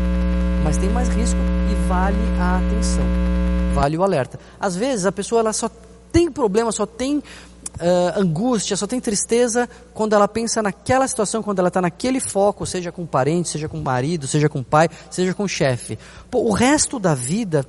Mas 0.64 0.78
tem 0.78 0.90
mais 0.90 1.10
risco 1.10 1.40
e 1.72 1.88
vale 1.88 2.18
a 2.40 2.58
atenção, 2.58 3.06
vale 3.74 3.98
o 3.98 4.04
alerta. 4.04 4.40
Às 4.60 4.76
vezes 4.76 5.06
a 5.06 5.12
pessoa 5.12 5.42
ela 5.42 5.54
só 5.54 5.70
tem 6.12 6.32
problema, 6.32 6.72
só 6.72 6.86
tem 6.86 7.22
uh, 7.76 8.20
angústia, 8.20 8.76
só 8.76 8.88
tem 8.88 9.00
tristeza 9.00 9.70
quando 9.94 10.14
ela 10.14 10.28
pensa 10.28 10.62
naquela 10.62 11.08
situação, 11.08 11.42
quando 11.44 11.60
ela 11.60 11.68
está 11.68 11.82
naquele 11.82 12.20
foco, 12.20 12.66
seja 12.66 12.92
com 12.92 13.06
parente, 13.06 13.50
seja 13.50 13.70
com 13.70 13.80
marido, 13.80 14.28
seja 14.28 14.50
com 14.50 14.64
pai, 14.64 14.90
seja 15.10 15.34
com 15.34 15.48
chefe. 15.48 15.98
o 16.32 16.52
resto 16.52 17.00
da 17.00 17.14
vida 17.14 17.66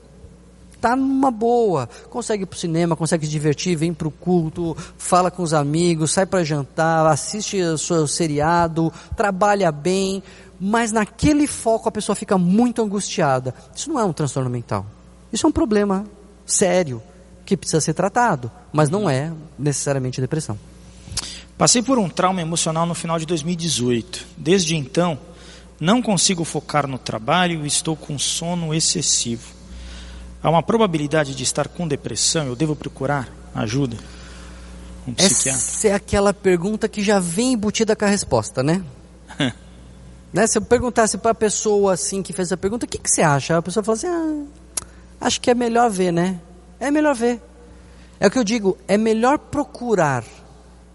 está 0.73 0.97
numa 0.97 1.31
boa, 1.31 1.89
consegue 2.09 2.45
ir 2.45 2.47
para 2.47 2.57
o 2.57 2.59
cinema, 2.59 2.97
consegue 2.97 3.27
se 3.27 3.31
divertir, 3.31 3.77
vem 3.77 3.93
para 3.93 4.09
o 4.09 4.11
culto, 4.11 4.75
fala 4.97 5.31
com 5.31 5.43
os 5.43 5.53
amigos, 5.53 6.13
sai 6.13 6.25
para 6.25 6.43
jantar, 6.43 7.07
assiste 7.07 7.61
o 7.61 7.77
seu 7.77 8.07
seriado, 8.07 8.91
trabalha 9.15 9.71
bem, 9.71 10.23
mas 10.59 10.91
naquele 10.91 11.47
foco 11.47 11.89
a 11.89 11.93
pessoa 11.93 12.17
fica 12.17 12.39
muito 12.39 12.83
angustiada. 12.83 13.55
Isso 13.75 13.91
não 13.91 14.01
é 14.01 14.05
um 14.05 14.13
transtorno 14.13 14.49
mental. 14.49 14.87
Isso 15.31 15.47
é 15.47 15.49
um 15.49 15.53
problema 15.53 16.07
sério 16.47 17.03
que 17.51 17.57
precisa 17.57 17.81
ser 17.81 17.95
tratado, 17.95 18.51
mas 18.73 18.89
não 18.91 19.11
é 19.11 19.33
necessariamente 19.59 20.21
depressão. 20.21 20.57
Passei 21.59 21.83
por 21.83 21.99
um 21.99 22.09
trauma 22.09 22.41
emocional 22.41 22.87
no 22.87 22.95
final 22.95 23.19
de 23.19 23.27
2018. 23.27 24.25
Desde 24.37 24.77
então, 24.77 25.19
não 25.81 26.01
consigo 26.01 26.45
focar 26.45 26.87
no 26.87 26.97
trabalho 26.97 27.65
e 27.65 27.67
estou 27.67 27.97
com 27.97 28.17
sono 28.19 28.73
excessivo. 28.73 29.53
Há 30.41 30.49
uma 30.49 30.63
probabilidade 30.63 31.35
de 31.35 31.43
estar 31.43 31.67
com 31.67 31.89
depressão? 31.89 32.47
Eu 32.47 32.55
devo 32.55 32.77
procurar 32.77 33.29
ajuda? 33.53 33.97
Um 35.09 35.13
psiquiatra? 35.13 35.51
Essa 35.51 35.89
é 35.89 35.93
aquela 35.93 36.33
pergunta 36.33 36.89
que 36.89 37.03
já 37.03 37.19
vem 37.19 37.55
embutida 37.55 37.97
com 37.97 38.05
a 38.05 38.09
resposta, 38.09 38.63
né? 38.63 38.83
né? 40.33 40.47
Se 40.47 40.57
eu 40.57 40.63
perguntasse 40.63 41.19
para 41.19 41.33
a 41.33 41.35
pessoa 41.35 41.95
assim 41.95 42.23
que 42.23 42.33
fez 42.33 42.53
a 42.53 42.57
pergunta, 42.57 42.87
o 42.87 42.89
que, 42.89 42.97
que 42.97 43.11
você 43.11 43.23
acha? 43.23 43.59
A 43.59 43.63
pessoa 43.63 43.83
fala 43.83 43.97
assim: 43.97 44.07
ah, 44.07 44.45
acho 45.21 45.41
que 45.41 45.51
é 45.51 45.55
melhor 45.55 45.91
ver, 45.91 46.13
né? 46.13 46.41
É 46.81 46.91
melhor 46.91 47.15
ver. 47.15 47.41
É 48.19 48.27
o 48.27 48.31
que 48.31 48.39
eu 48.39 48.45
digo, 48.45 48.77
é 48.89 48.97
melhor 48.99 49.39
procurar 49.39 50.25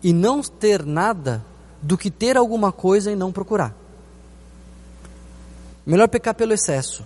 e 0.03 0.11
não 0.11 0.41
ter 0.41 0.85
nada 0.85 1.43
do 1.81 1.97
que 1.97 2.11
ter 2.11 2.35
alguma 2.37 2.71
coisa 2.71 3.11
e 3.11 3.15
não 3.15 3.31
procurar. 3.31 3.75
Melhor 5.85 6.07
pecar 6.07 6.33
pelo 6.33 6.53
excesso. 6.53 7.03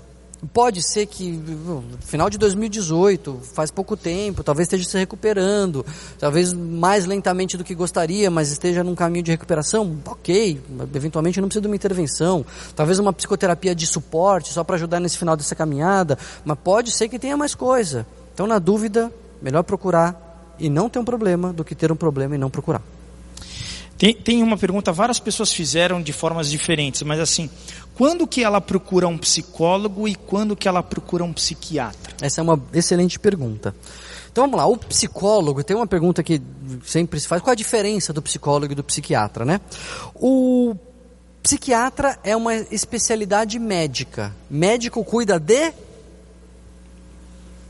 Pode 0.53 0.81
ser 0.81 1.05
que 1.05 1.29
no 1.31 1.83
final 1.99 2.29
de 2.29 2.37
2018, 2.37 3.41
faz 3.53 3.69
pouco 3.69 3.97
tempo, 3.97 4.41
talvez 4.41 4.67
esteja 4.67 4.89
se 4.89 4.97
recuperando, 4.97 5.85
talvez 6.17 6.53
mais 6.53 7.05
lentamente 7.05 7.57
do 7.57 7.63
que 7.63 7.75
gostaria, 7.75 8.31
mas 8.31 8.49
esteja 8.49 8.81
num 8.81 8.95
caminho 8.95 9.23
de 9.23 9.31
recuperação, 9.31 9.97
ok, 10.05 10.61
eventualmente 10.95 11.41
não 11.41 11.49
precisa 11.49 11.61
de 11.61 11.67
uma 11.67 11.75
intervenção, 11.75 12.45
talvez 12.73 12.99
uma 12.99 13.11
psicoterapia 13.11 13.75
de 13.75 13.85
suporte 13.85 14.53
só 14.53 14.63
para 14.63 14.77
ajudar 14.77 15.01
nesse 15.01 15.17
final 15.17 15.35
dessa 15.35 15.55
caminhada, 15.55 16.17
mas 16.45 16.57
pode 16.63 16.91
ser 16.91 17.09
que 17.09 17.19
tenha 17.19 17.35
mais 17.35 17.53
coisa. 17.53 18.07
Então, 18.39 18.47
na 18.47 18.57
dúvida, 18.57 19.11
melhor 19.41 19.63
procurar 19.63 20.55
e 20.57 20.69
não 20.69 20.89
ter 20.89 20.97
um 20.97 21.03
problema 21.03 21.51
do 21.51 21.65
que 21.65 21.75
ter 21.75 21.91
um 21.91 21.95
problema 21.97 22.35
e 22.35 22.37
não 22.37 22.49
procurar. 22.49 22.81
Tem, 23.97 24.13
tem 24.13 24.41
uma 24.41 24.57
pergunta, 24.57 24.93
várias 24.93 25.19
pessoas 25.19 25.51
fizeram 25.51 26.01
de 26.01 26.13
formas 26.13 26.49
diferentes, 26.49 27.03
mas 27.03 27.19
assim, 27.19 27.49
quando 27.95 28.25
que 28.25 28.41
ela 28.41 28.61
procura 28.61 29.09
um 29.09 29.17
psicólogo 29.17 30.07
e 30.07 30.15
quando 30.15 30.55
que 30.55 30.69
ela 30.69 30.81
procura 30.81 31.21
um 31.21 31.33
psiquiatra? 31.33 32.15
Essa 32.21 32.39
é 32.39 32.41
uma 32.41 32.57
excelente 32.73 33.19
pergunta. 33.19 33.75
Então 34.31 34.45
vamos 34.45 34.57
lá, 34.57 34.65
o 34.65 34.77
psicólogo, 34.77 35.61
tem 35.61 35.75
uma 35.75 35.85
pergunta 35.85 36.23
que 36.23 36.41
sempre 36.85 37.19
se 37.19 37.27
faz, 37.27 37.41
qual 37.41 37.51
a 37.51 37.55
diferença 37.55 38.13
do 38.13 38.21
psicólogo 38.21 38.71
e 38.71 38.75
do 38.75 38.85
psiquiatra, 38.85 39.43
né? 39.43 39.59
O 40.15 40.77
psiquiatra 41.43 42.17
é 42.23 42.37
uma 42.37 42.55
especialidade 42.55 43.59
médica. 43.59 44.33
Médico 44.49 45.03
cuida 45.03 45.37
de 45.37 45.73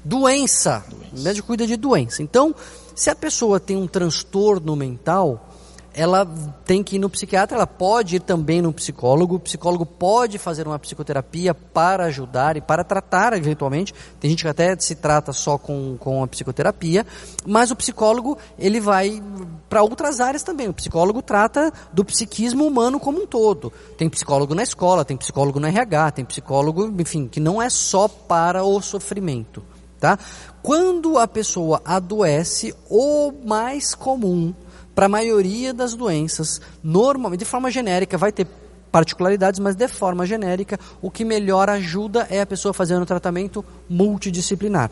doença. 0.04 0.84
doença. 0.90 1.24
médico 1.24 1.48
cuida 1.48 1.66
de 1.66 1.76
doença. 1.76 2.22
Então, 2.22 2.54
se 2.96 3.10
a 3.10 3.16
pessoa 3.16 3.60
tem 3.60 3.78
um 3.78 3.88
transtorno 3.88 4.76
mental, 4.76 5.50
ela 5.94 6.26
tem 6.66 6.84
que 6.84 6.96
ir 6.96 7.00
no 7.00 7.10
psiquiatra, 7.10 7.58
ela 7.58 7.68
pode 7.68 8.18
ir 8.18 8.20
também 8.20 8.62
no 8.62 8.72
psicólogo, 8.72 9.36
o 9.36 9.40
psicólogo 9.40 9.86
pode 9.86 10.38
fazer 10.38 10.68
uma 10.68 10.78
psicoterapia 10.78 11.54
para 11.54 12.06
ajudar 12.06 12.58
e 12.58 12.62
para 12.62 12.84
tratar 12.84 13.34
eventualmente, 13.34 13.94
tem 14.20 14.30
gente 14.30 14.44
que 14.44 14.50
até 14.50 14.78
se 14.78 14.96
trata 14.96 15.34
só 15.34 15.58
com, 15.58 15.98
com 16.00 16.24
a 16.24 16.28
psicoterapia, 16.28 17.06
mas 17.46 17.72
o 17.72 17.76
psicólogo 17.76 18.38
ele 18.58 18.80
vai 18.80 19.22
para 19.68 19.82
outras 19.82 20.20
áreas 20.20 20.44
também, 20.44 20.70
o 20.70 20.74
psicólogo 20.74 21.22
trata 21.22 21.72
do 21.92 22.06
psiquismo 22.06 22.66
humano 22.66 23.00
como 23.00 23.22
um 23.22 23.28
todo, 23.28 23.74
tem 23.98 24.10
psicólogo 24.10 24.54
na 24.54 24.64
escola, 24.64 25.04
tem 25.04 25.18
psicólogo 25.18 25.60
no 25.60 25.68
RH, 25.68 26.12
tem 26.12 26.26
psicólogo, 26.26 26.94
enfim, 27.00 27.28
que 27.28 27.40
não 27.40 27.62
é 27.62 27.70
só 27.70 28.08
para 28.08 28.64
o 28.64 28.82
sofrimento, 28.82 29.64
tá? 30.00 30.18
Quando 30.62 31.18
a 31.18 31.28
pessoa 31.28 31.82
adoece, 31.84 32.74
o 32.90 33.32
mais 33.46 33.94
comum 33.94 34.54
para 34.96 35.06
a 35.06 35.10
maioria 35.10 35.74
das 35.74 35.94
doenças, 35.96 36.60
normalmente, 36.84 37.40
de 37.40 37.46
forma 37.46 37.70
genérica, 37.72 38.18
vai 38.18 38.32
ter 38.32 38.48
particularidades, 38.92 39.60
mas 39.60 39.76
de 39.76 39.88
forma 39.88 40.26
genérica, 40.26 40.80
o 41.02 41.12
que 41.12 41.24
melhor 41.24 41.70
ajuda 41.70 42.28
é 42.30 42.42
a 42.42 42.46
pessoa 42.46 42.74
fazendo 42.74 43.04
um 43.04 43.06
tratamento 43.06 43.64
multidisciplinar. 43.88 44.92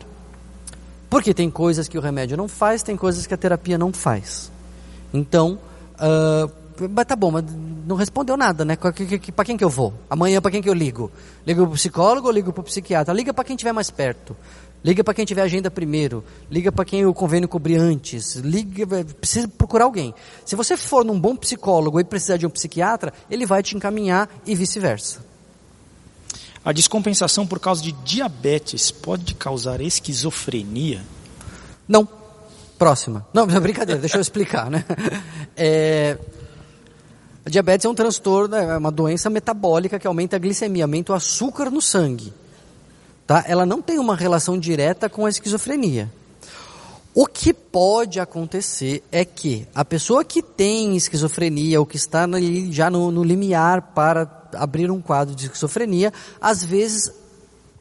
Porque 1.10 1.34
tem 1.34 1.50
coisas 1.50 1.88
que 1.88 1.98
o 1.98 2.00
remédio 2.00 2.36
não 2.36 2.48
faz, 2.48 2.82
tem 2.82 2.96
coisas 2.96 3.26
que 3.26 3.34
a 3.34 3.36
terapia 3.36 3.78
não 3.78 3.92
faz. 3.92 4.52
Então, 5.12 5.58
uh, 5.94 6.50
mas 6.90 7.06
tá 7.06 7.16
bom, 7.16 7.30
mas 7.30 7.44
não 7.86 7.96
respondeu 7.96 8.36
nada, 8.36 8.64
né? 8.64 8.76
Para 8.76 8.92
quem 9.44 9.56
que 9.56 9.64
eu 9.64 9.70
vou? 9.70 9.94
Amanhã 10.08 10.40
para 10.40 10.50
quem 10.50 10.62
que 10.62 10.68
eu 10.68 10.74
ligo? 10.74 11.10
Ligo 11.46 11.62
para 11.62 11.70
o 11.70 11.74
psicólogo 11.74 12.28
ou 12.28 12.32
ligo 12.32 12.52
para 12.52 12.60
o 12.60 12.64
psiquiatra? 12.64 13.12
Liga 13.12 13.32
para 13.32 13.44
quem 13.44 13.56
estiver 13.56 13.72
mais 13.72 13.90
perto. 13.90 14.36
Liga 14.84 15.02
para 15.02 15.14
quem 15.14 15.24
tiver 15.24 15.42
agenda 15.42 15.70
primeiro. 15.70 16.24
Liga 16.50 16.70
para 16.70 16.84
quem 16.84 17.04
o 17.04 17.12
convênio 17.12 17.48
cobrir 17.48 17.76
antes. 17.76 18.36
Liga, 18.36 19.04
precisa 19.20 19.48
procurar 19.48 19.84
alguém. 19.84 20.14
Se 20.44 20.54
você 20.54 20.76
for 20.76 21.04
num 21.04 21.18
bom 21.18 21.34
psicólogo 21.34 21.98
e 21.98 22.04
precisar 22.04 22.36
de 22.36 22.46
um 22.46 22.50
psiquiatra, 22.50 23.12
ele 23.30 23.44
vai 23.44 23.62
te 23.62 23.76
encaminhar 23.76 24.28
e 24.46 24.54
vice-versa. 24.54 25.26
A 26.64 26.72
descompensação 26.72 27.46
por 27.46 27.58
causa 27.58 27.82
de 27.82 27.92
diabetes 27.92 28.90
pode 28.90 29.34
causar 29.34 29.80
esquizofrenia? 29.80 31.02
Não. 31.86 32.06
Próxima. 32.78 33.26
Não, 33.34 33.46
brincadeira, 33.60 34.00
deixa 34.00 34.16
eu 34.16 34.20
explicar, 34.20 34.70
né? 34.70 34.84
É, 35.60 36.16
a 37.44 37.50
diabetes 37.50 37.84
é 37.84 37.88
um 37.88 37.94
transtorno, 37.96 38.54
é 38.54 38.76
uma 38.76 38.92
doença 38.92 39.28
metabólica 39.28 39.98
que 39.98 40.06
aumenta 40.06 40.36
a 40.36 40.38
glicemia, 40.38 40.84
aumenta 40.84 41.12
o 41.12 41.16
açúcar 41.16 41.68
no 41.68 41.82
sangue 41.82 42.32
tá? 43.28 43.44
ela 43.46 43.66
não 43.66 43.82
tem 43.82 43.98
uma 43.98 44.16
relação 44.16 44.58
direta 44.58 45.08
com 45.08 45.26
a 45.26 45.28
esquizofrenia. 45.28 46.10
O 47.14 47.26
que 47.26 47.52
pode 47.52 48.18
acontecer 48.18 49.04
é 49.12 49.22
que 49.24 49.68
a 49.74 49.84
pessoa 49.84 50.24
que 50.24 50.42
tem 50.42 50.96
esquizofrenia 50.96 51.78
ou 51.78 51.84
que 51.84 51.96
está 51.96 52.22
ali 52.22 52.72
já 52.72 52.88
no, 52.88 53.10
no 53.10 53.22
limiar 53.22 53.92
para 53.92 54.48
abrir 54.54 54.90
um 54.90 55.00
quadro 55.00 55.34
de 55.34 55.46
esquizofrenia, 55.46 56.12
às 56.40 56.64
vezes 56.64 57.12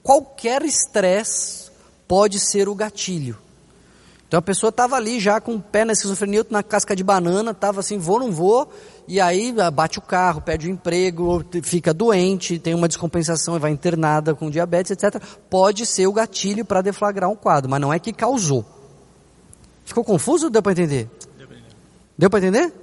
qualquer 0.04 0.64
estresse 0.64 1.70
pode 2.08 2.40
ser 2.40 2.68
o 2.68 2.76
gatilho. 2.76 3.38
Então 4.28 4.38
a 4.38 4.42
pessoa 4.42 4.70
estava 4.70 4.98
ali 4.98 5.22
já 5.22 5.40
com 5.40 5.56
o 5.56 5.62
pé 5.62 5.86
na 5.86 5.94
esquizofrenia, 5.94 6.46
na 6.50 6.62
casca 6.62 6.94
de 6.94 7.04
banana, 7.04 7.52
estava 7.52 7.80
assim, 7.80 7.98
vou, 7.98 8.20
não 8.20 8.30
vou, 8.30 8.70
e 9.08 9.22
aí 9.22 9.56
ah, 9.58 9.72
bate 9.72 10.00
o 10.00 10.02
carro, 10.02 10.42
perde 10.42 10.68
o 10.68 10.70
emprego, 10.70 11.46
fica 11.64 11.94
doente, 11.94 12.60
tem 12.60 12.74
uma 12.74 12.90
descompensação 12.90 13.56
e 13.56 13.60
vai 13.60 13.72
internada 13.72 14.36
com 14.36 14.50
diabetes, 14.50 14.92
etc. 14.92 15.22
Pode 15.50 15.86
ser 15.86 16.08
o 16.08 16.14
gatilho 16.14 16.66
para 16.66 16.82
deflagrar 16.82 17.30
um 17.30 17.38
quadro, 17.38 17.70
mas 17.70 17.80
não 17.80 17.94
é 17.94 18.00
que 18.00 18.12
causou. 18.12 18.66
Ficou 19.86 20.04
confuso 20.04 20.48
ou 20.48 20.52
deu 20.52 20.62
para 20.62 20.74
entender? 20.74 21.10
Deu 22.18 22.30
para 22.30 22.40
entender? 22.40 22.74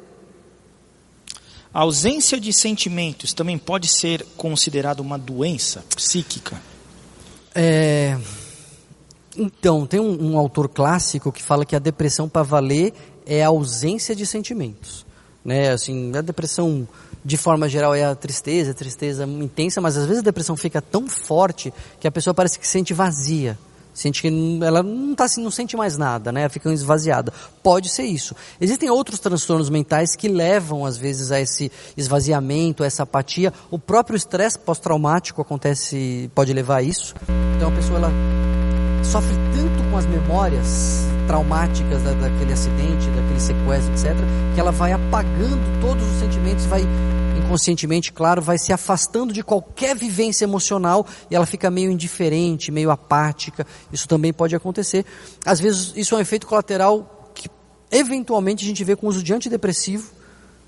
A 1.74 1.80
ausência 1.80 2.40
de 2.40 2.52
sentimentos 2.54 3.34
também 3.34 3.58
pode 3.58 3.88
ser 3.88 4.24
considerada 4.36 5.02
uma 5.02 5.18
doença 5.18 5.84
psíquica? 5.94 6.58
É... 7.54 8.16
Então, 9.36 9.86
tem 9.86 10.00
um, 10.00 10.32
um 10.32 10.38
autor 10.38 10.68
clássico 10.68 11.32
que 11.32 11.42
fala 11.42 11.64
que 11.64 11.74
a 11.74 11.78
depressão 11.78 12.28
para 12.28 12.42
valer 12.42 12.92
é 13.26 13.42
a 13.42 13.48
ausência 13.48 14.14
de 14.14 14.26
sentimentos. 14.26 15.04
Né? 15.44 15.70
Assim, 15.70 16.16
a 16.16 16.20
depressão, 16.20 16.86
de 17.24 17.36
forma 17.36 17.68
geral, 17.68 17.94
é 17.94 18.04
a 18.04 18.14
tristeza, 18.14 18.70
a 18.70 18.74
tristeza 18.74 19.24
intensa, 19.24 19.80
mas 19.80 19.96
às 19.96 20.06
vezes 20.06 20.20
a 20.20 20.24
depressão 20.24 20.56
fica 20.56 20.80
tão 20.80 21.08
forte 21.08 21.72
que 22.00 22.06
a 22.06 22.12
pessoa 22.12 22.32
parece 22.32 22.58
que 22.58 22.66
se 22.66 22.72
sente 22.72 22.94
vazia. 22.94 23.58
Sente 23.94 24.20
que 24.20 24.28
ela 24.62 24.82
não, 24.82 25.14
tá, 25.14 25.24
assim, 25.24 25.42
não 25.42 25.50
sente 25.50 25.76
mais 25.76 25.96
nada, 25.96 26.32
né? 26.32 26.48
Fica 26.48 26.70
esvaziada. 26.72 27.32
Pode 27.62 27.88
ser 27.88 28.02
isso. 28.02 28.34
Existem 28.60 28.90
outros 28.90 29.20
transtornos 29.20 29.70
mentais 29.70 30.16
que 30.16 30.28
levam, 30.28 30.84
às 30.84 30.96
vezes, 30.96 31.30
a 31.30 31.40
esse 31.40 31.70
esvaziamento, 31.96 32.82
a 32.82 32.86
essa 32.86 33.04
apatia. 33.04 33.52
O 33.70 33.78
próprio 33.78 34.16
estresse 34.16 34.58
pós-traumático 34.58 35.40
acontece, 35.40 36.30
pode 36.34 36.52
levar 36.52 36.78
a 36.78 36.82
isso. 36.82 37.14
Então 37.56 37.68
a 37.68 37.72
pessoa, 37.72 37.98
ela 37.98 38.10
sofre 39.04 39.34
tanto 39.54 39.90
com 39.90 39.96
as 39.96 40.06
memórias 40.06 41.04
traumáticas 41.26 42.02
da, 42.02 42.12
daquele 42.12 42.52
acidente, 42.52 43.08
daquele 43.10 43.40
sequestro, 43.40 43.92
etc., 43.92 44.14
que 44.54 44.60
ela 44.60 44.72
vai 44.72 44.92
apagando 44.92 45.80
todos 45.80 46.04
os 46.04 46.18
sentimentos, 46.18 46.66
vai 46.66 46.82
inconscientemente, 47.44 48.12
claro, 48.12 48.40
vai 48.40 48.58
se 48.58 48.72
afastando 48.72 49.32
de 49.32 49.42
qualquer 49.42 49.94
vivência 49.94 50.44
emocional 50.44 51.06
e 51.30 51.34
ela 51.36 51.46
fica 51.46 51.70
meio 51.70 51.90
indiferente, 51.90 52.72
meio 52.72 52.90
apática. 52.90 53.66
Isso 53.94 54.08
também 54.08 54.32
pode 54.32 54.54
acontecer. 54.56 55.06
Às 55.46 55.60
vezes, 55.60 55.92
isso 55.94 56.14
é 56.14 56.18
um 56.18 56.20
efeito 56.20 56.46
colateral 56.46 57.30
que 57.34 57.48
eventualmente 57.90 58.64
a 58.64 58.68
gente 58.68 58.82
vê 58.82 58.96
com 58.96 59.06
o 59.06 59.10
uso 59.10 59.22
de 59.22 59.32
antidepressivo. 59.32 60.10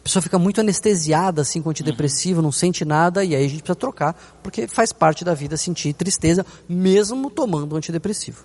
A 0.01 0.05
pessoa 0.05 0.23
fica 0.23 0.39
muito 0.39 0.61
anestesiada 0.61 1.43
assim 1.43 1.61
com 1.61 1.71
antidepressivo, 1.71 2.41
não 2.41 2.53
sente 2.53 2.85
nada 2.85 3.25
e 3.25 3.35
aí 3.35 3.45
a 3.45 3.49
gente 3.49 3.63
precisa 3.63 3.75
trocar, 3.75 4.15
porque 4.41 4.69
faz 4.69 4.93
parte 4.93 5.25
da 5.25 5.35
vida 5.35 5.57
sentir 5.57 5.93
tristeza, 5.93 6.47
mesmo 6.69 7.29
tomando 7.29 7.77
antidepressivo. 7.77 8.45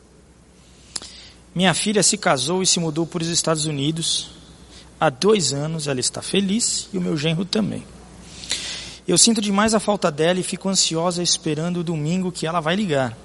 Minha 1.53 1.73
filha 1.75 2.01
se 2.01 2.17
casou 2.17 2.63
e 2.63 2.65
se 2.65 2.79
mudou 2.79 3.05
para 3.05 3.21
os 3.21 3.29
Estados 3.29 3.65
Unidos. 3.65 4.31
Há 4.99 5.09
dois 5.09 5.53
anos 5.53 5.87
ela 5.87 5.99
está 5.99 6.21
feliz 6.21 6.89
e 6.91 6.97
o 6.97 7.01
meu 7.01 7.15
genro 7.15 7.45
também. 7.45 7.83
Eu 9.07 9.17
sinto 9.17 9.41
demais 9.41 9.73
a 9.73 9.79
falta 9.79 10.09
dela 10.11 10.39
e 10.39 10.43
fico 10.43 10.69
ansiosa 10.69 11.21
esperando 11.21 11.81
o 11.81 11.83
domingo 11.83 12.31
que 12.31 12.47
ela 12.47 12.59
vai 12.59 12.75
ligar. 12.75 13.15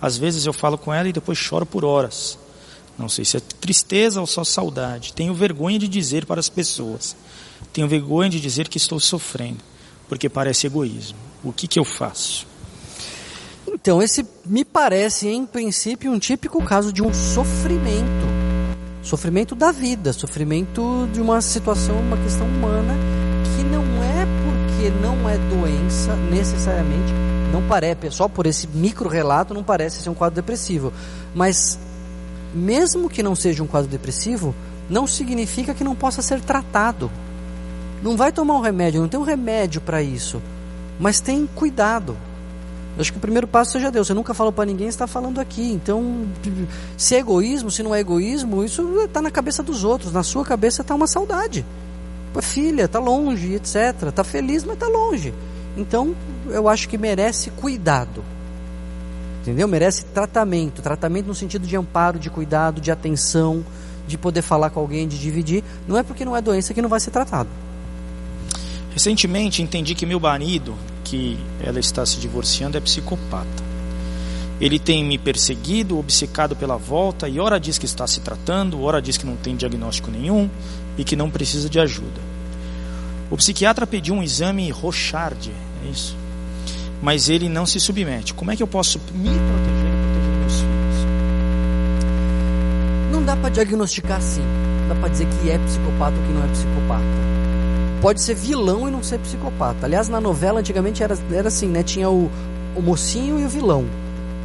Às 0.00 0.16
vezes 0.16 0.46
eu 0.46 0.52
falo 0.52 0.76
com 0.76 0.92
ela 0.92 1.08
e 1.08 1.12
depois 1.12 1.38
choro 1.38 1.64
por 1.64 1.84
horas. 1.84 2.38
Não 2.98 3.08
sei 3.08 3.24
se 3.24 3.36
é 3.36 3.40
tristeza 3.40 4.20
ou 4.20 4.26
só 4.26 4.44
saudade. 4.44 5.12
Tenho 5.12 5.34
vergonha 5.34 5.78
de 5.78 5.88
dizer 5.88 6.26
para 6.26 6.40
as 6.40 6.48
pessoas. 6.48 7.16
Tenho 7.72 7.88
vergonha 7.88 8.30
de 8.30 8.40
dizer 8.40 8.68
que 8.68 8.76
estou 8.76 9.00
sofrendo, 9.00 9.58
porque 10.08 10.28
parece 10.28 10.66
egoísmo. 10.66 11.18
O 11.42 11.52
que, 11.52 11.66
que 11.66 11.78
eu 11.78 11.84
faço? 11.84 12.46
Então, 13.66 14.00
esse 14.00 14.24
me 14.46 14.64
parece, 14.64 15.28
em 15.28 15.44
princípio, 15.44 16.12
um 16.12 16.18
típico 16.18 16.62
caso 16.62 16.92
de 16.92 17.02
um 17.02 17.12
sofrimento. 17.12 18.26
Sofrimento 19.02 19.54
da 19.54 19.72
vida, 19.72 20.12
sofrimento 20.12 21.08
de 21.12 21.20
uma 21.20 21.40
situação, 21.42 21.98
uma 22.00 22.16
questão 22.16 22.46
humana, 22.46 22.94
que 23.56 23.64
não 23.64 23.82
é 24.02 24.26
porque 24.44 24.90
não 25.02 25.28
é 25.28 25.36
doença, 25.36 26.14
necessariamente, 26.16 27.12
não 27.54 27.62
parece, 27.68 28.10
só 28.10 28.26
por 28.26 28.46
esse 28.46 28.66
micro 28.66 29.08
relato, 29.08 29.54
não 29.54 29.62
parece 29.62 30.02
ser 30.02 30.10
um 30.10 30.14
quadro 30.14 30.34
depressivo. 30.34 30.92
Mas, 31.32 31.78
mesmo 32.52 33.08
que 33.08 33.22
não 33.22 33.36
seja 33.36 33.62
um 33.62 33.66
quadro 33.66 33.88
depressivo, 33.88 34.52
não 34.90 35.06
significa 35.06 35.72
que 35.72 35.84
não 35.84 35.94
possa 35.94 36.20
ser 36.20 36.40
tratado. 36.40 37.08
Não 38.02 38.16
vai 38.16 38.32
tomar 38.32 38.54
um 38.54 38.60
remédio, 38.60 39.00
não 39.00 39.08
tem 39.08 39.20
um 39.20 39.24
remédio 39.24 39.80
para 39.80 40.02
isso. 40.02 40.42
Mas 40.98 41.20
tem 41.20 41.46
cuidado. 41.46 42.16
Eu 42.96 43.00
acho 43.00 43.12
que 43.12 43.18
o 43.18 43.20
primeiro 43.20 43.46
passo 43.46 43.72
você 43.72 43.80
já 43.80 43.90
deu. 43.90 44.04
Você 44.04 44.14
nunca 44.14 44.34
falou 44.34 44.52
para 44.52 44.66
ninguém, 44.66 44.88
está 44.88 45.06
falando 45.06 45.40
aqui. 45.40 45.72
Então, 45.72 46.26
se 46.96 47.14
é 47.14 47.20
egoísmo, 47.20 47.70
se 47.70 47.84
não 47.84 47.94
é 47.94 48.00
egoísmo, 48.00 48.64
isso 48.64 48.82
está 49.00 49.22
na 49.22 49.30
cabeça 49.30 49.62
dos 49.62 49.84
outros. 49.84 50.12
Na 50.12 50.24
sua 50.24 50.44
cabeça 50.44 50.82
está 50.82 50.92
uma 50.92 51.06
saudade. 51.06 51.64
Filha 52.42 52.86
está 52.86 52.98
longe, 52.98 53.54
etc. 53.54 54.08
Está 54.08 54.24
feliz, 54.24 54.64
mas 54.64 54.74
está 54.74 54.88
longe. 54.88 55.32
Então, 55.76 56.14
eu 56.50 56.68
acho 56.68 56.88
que 56.88 56.98
merece 56.98 57.50
cuidado. 57.50 58.24
Entendeu? 59.42 59.68
Merece 59.68 60.04
tratamento. 60.06 60.80
Tratamento 60.80 61.26
no 61.26 61.34
sentido 61.34 61.66
de 61.66 61.76
amparo, 61.76 62.18
de 62.18 62.30
cuidado, 62.30 62.80
de 62.80 62.90
atenção, 62.90 63.64
de 64.06 64.16
poder 64.16 64.42
falar 64.42 64.70
com 64.70 64.80
alguém, 64.80 65.06
de 65.06 65.18
dividir. 65.18 65.62
Não 65.86 65.98
é 65.98 66.02
porque 66.02 66.24
não 66.24 66.36
é 66.36 66.40
doença 66.40 66.72
que 66.72 66.80
não 66.80 66.88
vai 66.88 67.00
ser 67.00 67.10
tratado. 67.10 67.48
Recentemente 68.90 69.60
entendi 69.60 69.94
que 69.94 70.06
meu 70.06 70.20
marido, 70.20 70.74
que 71.02 71.38
ela 71.60 71.80
está 71.80 72.06
se 72.06 72.18
divorciando, 72.18 72.78
é 72.78 72.80
psicopata. 72.80 73.74
Ele 74.60 74.78
tem 74.78 75.04
me 75.04 75.18
perseguido, 75.18 75.98
obcecado 75.98 76.54
pela 76.54 76.76
volta, 76.76 77.28
e 77.28 77.40
ora 77.40 77.58
diz 77.58 77.76
que 77.76 77.86
está 77.86 78.06
se 78.06 78.20
tratando, 78.20 78.80
ora 78.82 79.02
diz 79.02 79.16
que 79.16 79.26
não 79.26 79.36
tem 79.36 79.56
diagnóstico 79.56 80.10
nenhum 80.10 80.48
e 80.96 81.02
que 81.02 81.16
não 81.16 81.28
precisa 81.28 81.68
de 81.68 81.80
ajuda. 81.80 82.20
O 83.30 83.36
psiquiatra 83.36 83.86
pediu 83.86 84.14
um 84.14 84.22
exame 84.22 84.70
Rochard, 84.70 85.50
é 85.84 85.90
isso? 85.90 86.16
Mas 87.04 87.28
ele 87.28 87.50
não 87.50 87.66
se 87.66 87.78
submete. 87.78 88.32
Como 88.32 88.50
é 88.50 88.56
que 88.56 88.62
eu 88.62 88.66
posso 88.66 88.98
me 89.12 89.28
proteger 89.28 89.34
e 89.34 89.38
proteger 89.38 90.38
meus 90.40 90.54
filhos? 90.54 91.06
Não 93.12 93.22
dá 93.22 93.36
para 93.36 93.50
diagnosticar 93.50 94.16
assim. 94.16 94.40
Não 94.40 94.88
dá 94.88 94.94
para 94.94 95.10
dizer 95.10 95.26
que 95.26 95.50
é 95.50 95.58
psicopata 95.58 96.16
ou 96.16 96.22
que 96.26 96.32
não 96.32 96.42
é 96.42 96.48
psicopata. 96.48 97.04
Pode 98.00 98.22
ser 98.22 98.34
vilão 98.34 98.88
e 98.88 98.90
não 98.90 99.02
ser 99.02 99.18
psicopata. 99.18 99.84
Aliás, 99.84 100.08
na 100.08 100.18
novela 100.18 100.60
antigamente 100.60 101.02
era, 101.02 101.14
era 101.30 101.48
assim, 101.48 101.66
né? 101.66 101.82
Tinha 101.82 102.08
o, 102.08 102.30
o 102.74 102.80
mocinho 102.80 103.38
e 103.38 103.44
o 103.44 103.50
vilão. 103.50 103.84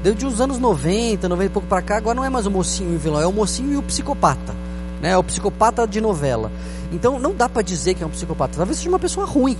Deu 0.04 0.14
de 0.14 0.26
uns 0.26 0.42
anos 0.42 0.60
90, 0.60 1.30
90 1.30 1.46
e 1.46 1.54
pouco 1.54 1.68
para 1.70 1.82
cá, 1.82 1.96
agora 1.96 2.16
não 2.16 2.26
é 2.26 2.30
mais 2.30 2.46
o 2.46 2.52
mocinho 2.52 2.92
e 2.92 2.96
o 2.98 3.00
vilão, 3.00 3.22
é 3.22 3.28
o 3.28 3.32
mocinho 3.32 3.72
e 3.72 3.78
o 3.78 3.84
psicopata. 3.84 4.54
Né? 5.02 5.12
É 5.12 5.18
o 5.18 5.24
psicopata 5.24 5.88
de 5.88 6.02
novela. 6.02 6.52
Então 6.92 7.18
não 7.20 7.34
dá 7.34 7.48
para 7.48 7.62
dizer 7.62 7.94
que 7.94 8.04
é 8.04 8.06
um 8.06 8.10
psicopata. 8.10 8.58
Talvez 8.58 8.80
seja 8.80 8.90
uma 8.90 9.00
pessoa 9.00 9.26
ruim. 9.26 9.58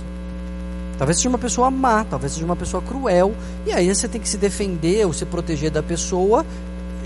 Talvez 1.00 1.16
seja 1.16 1.30
uma 1.30 1.38
pessoa 1.38 1.70
má, 1.70 2.04
talvez 2.04 2.34
seja 2.34 2.44
uma 2.44 2.54
pessoa 2.54 2.82
cruel. 2.82 3.34
E 3.64 3.72
aí 3.72 3.88
você 3.88 4.06
tem 4.06 4.20
que 4.20 4.28
se 4.28 4.36
defender 4.36 5.06
ou 5.06 5.14
se 5.14 5.24
proteger 5.24 5.70
da 5.70 5.82
pessoa, 5.82 6.44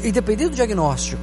independente 0.02 0.50
do 0.50 0.56
diagnóstico. 0.56 1.22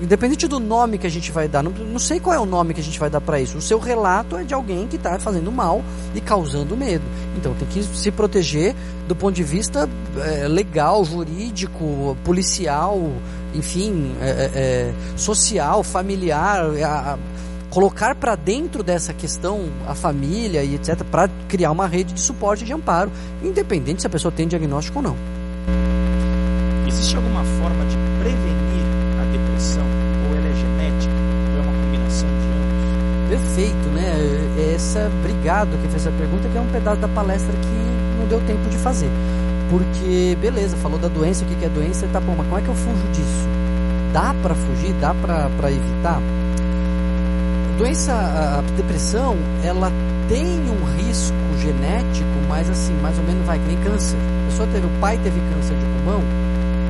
Independente 0.00 0.48
do 0.48 0.58
nome 0.58 0.96
que 0.96 1.06
a 1.06 1.10
gente 1.10 1.30
vai 1.30 1.46
dar, 1.46 1.62
não, 1.62 1.72
não 1.72 1.98
sei 1.98 2.20
qual 2.20 2.34
é 2.34 2.38
o 2.38 2.46
nome 2.46 2.72
que 2.72 2.80
a 2.80 2.82
gente 2.82 2.98
vai 2.98 3.10
dar 3.10 3.20
para 3.20 3.38
isso. 3.38 3.58
O 3.58 3.60
seu 3.60 3.78
relato 3.78 4.34
é 4.34 4.44
de 4.44 4.54
alguém 4.54 4.86
que 4.86 4.96
está 4.96 5.18
fazendo 5.18 5.52
mal 5.52 5.84
e 6.14 6.22
causando 6.22 6.74
medo. 6.74 7.04
Então 7.36 7.52
tem 7.52 7.68
que 7.68 7.82
se 7.82 8.10
proteger 8.10 8.74
do 9.06 9.14
ponto 9.14 9.34
de 9.34 9.42
vista 9.42 9.86
é, 10.24 10.48
legal, 10.48 11.04
jurídico, 11.04 12.16
policial, 12.24 12.98
enfim, 13.54 14.14
é, 14.22 14.50
é, 14.54 14.94
social, 15.18 15.82
familiar. 15.82 16.64
A, 16.82 17.18
colocar 17.70 18.16
para 18.16 18.34
dentro 18.34 18.82
dessa 18.82 19.14
questão 19.14 19.68
a 19.86 19.94
família 19.94 20.62
e 20.64 20.74
etc. 20.74 21.04
para 21.04 21.30
criar 21.48 21.70
uma 21.70 21.86
rede 21.86 22.12
de 22.12 22.20
suporte 22.20 22.64
e 22.64 22.66
de 22.66 22.72
amparo, 22.72 23.10
independente 23.42 24.02
se 24.02 24.06
a 24.06 24.10
pessoa 24.10 24.32
tem 24.32 24.46
diagnóstico 24.46 24.98
ou 24.98 25.02
não. 25.02 25.16
Existe 26.86 27.16
alguma 27.16 27.44
forma 27.44 27.84
de 27.86 27.96
prevenir 28.18 28.84
a 29.20 29.24
depressão? 29.32 29.84
Ou 30.28 30.36
ela 30.36 30.48
é 30.48 30.54
genética? 30.54 31.14
Ou 31.52 31.58
é 31.58 31.62
uma 31.62 31.84
combinação 31.84 32.28
de 32.28 32.46
ambos? 32.48 33.44
Perfeito, 33.44 33.88
né? 33.94 34.16
É 34.58 34.74
essa, 34.74 35.08
obrigado 35.20 35.70
que 35.80 35.88
fez 35.88 36.06
essa 36.06 36.10
pergunta, 36.10 36.48
que 36.48 36.58
é 36.58 36.60
um 36.60 36.72
pedaço 36.72 37.00
da 37.00 37.08
palestra 37.08 37.52
que 37.52 38.18
não 38.18 38.26
deu 38.26 38.40
tempo 38.40 38.68
de 38.68 38.76
fazer. 38.78 39.10
Porque, 39.70 40.36
beleza, 40.40 40.76
falou 40.78 40.98
da 40.98 41.06
doença, 41.06 41.44
o 41.44 41.46
que 41.46 41.64
é 41.64 41.68
doença, 41.68 42.08
tá 42.12 42.18
bom, 42.18 42.34
mas 42.36 42.46
como 42.48 42.58
é 42.58 42.62
que 42.62 42.68
eu 42.68 42.74
fujo 42.74 43.06
disso? 43.12 43.48
Dá 44.12 44.34
para 44.42 44.56
fugir? 44.56 44.92
Dá 44.94 45.14
para 45.14 45.70
evitar? 45.70 46.20
Doença, 47.80 48.12
a 48.12 48.60
depressão, 48.76 49.38
ela 49.64 49.90
tem 50.28 50.44
um 50.44 50.84
risco 50.98 51.34
genético, 51.62 52.28
mas 52.46 52.68
assim, 52.68 52.92
mais 53.00 53.16
ou 53.16 53.24
menos 53.24 53.46
vai 53.46 53.58
que 53.58 53.64
nem 53.64 53.82
câncer. 53.82 54.18
A 54.18 54.50
pessoa 54.50 54.68
teve, 54.68 54.86
o 54.86 55.00
pai 55.00 55.16
teve 55.16 55.40
câncer 55.40 55.74
de 55.74 55.84
pulmão, 55.86 56.20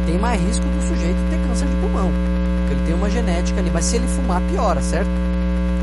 tem 0.05 0.18
mais 0.18 0.43
risco 0.43 0.64
do 0.64 0.82
sujeito 0.82 1.16
ter 1.30 1.47
câncer 1.47 1.68
de 1.68 1.76
pulmão. 1.76 2.11
Porque 2.59 2.74
ele 2.74 2.86
tem 2.86 2.95
uma 2.97 3.09
genética 3.09 3.61
ali, 3.61 3.70
mas 3.70 3.84
se 3.84 3.97
ele 3.97 4.09
fumar, 4.09 4.43
piora, 4.51 4.82
certo? 4.82 5.11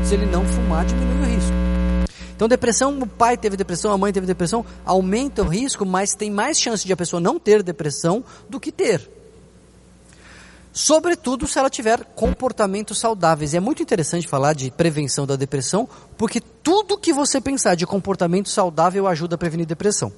Se 0.04 0.12
ele 0.12 0.26
não 0.26 0.44
fumar, 0.44 0.84
diminui 0.84 1.22
o 1.22 1.34
risco. 1.34 1.52
Então, 2.36 2.46
depressão, 2.46 2.98
o 2.98 3.06
pai 3.06 3.38
teve 3.38 3.56
depressão, 3.56 3.90
a 3.90 3.96
mãe 3.96 4.12
teve 4.12 4.26
depressão, 4.26 4.62
aumenta 4.84 5.42
o 5.42 5.48
risco, 5.48 5.86
mas 5.86 6.14
tem 6.14 6.30
mais 6.30 6.60
chance 6.60 6.86
de 6.86 6.92
a 6.92 6.96
pessoa 6.96 7.18
não 7.18 7.40
ter 7.40 7.62
depressão 7.62 8.22
do 8.48 8.60
que 8.60 8.70
ter. 8.70 9.17
Sobretudo 10.80 11.44
se 11.48 11.58
ela 11.58 11.68
tiver 11.68 12.04
comportamentos 12.14 13.00
saudáveis. 13.00 13.52
E 13.52 13.56
é 13.56 13.60
muito 13.60 13.82
interessante 13.82 14.28
falar 14.28 14.52
de 14.52 14.70
prevenção 14.70 15.26
da 15.26 15.34
depressão, 15.34 15.88
porque 16.16 16.40
tudo 16.40 16.96
que 16.96 17.12
você 17.12 17.40
pensar 17.40 17.74
de 17.74 17.84
comportamento 17.84 18.48
saudável 18.48 19.08
ajuda 19.08 19.34
a 19.34 19.38
prevenir 19.38 19.66
depressão. 19.66 20.12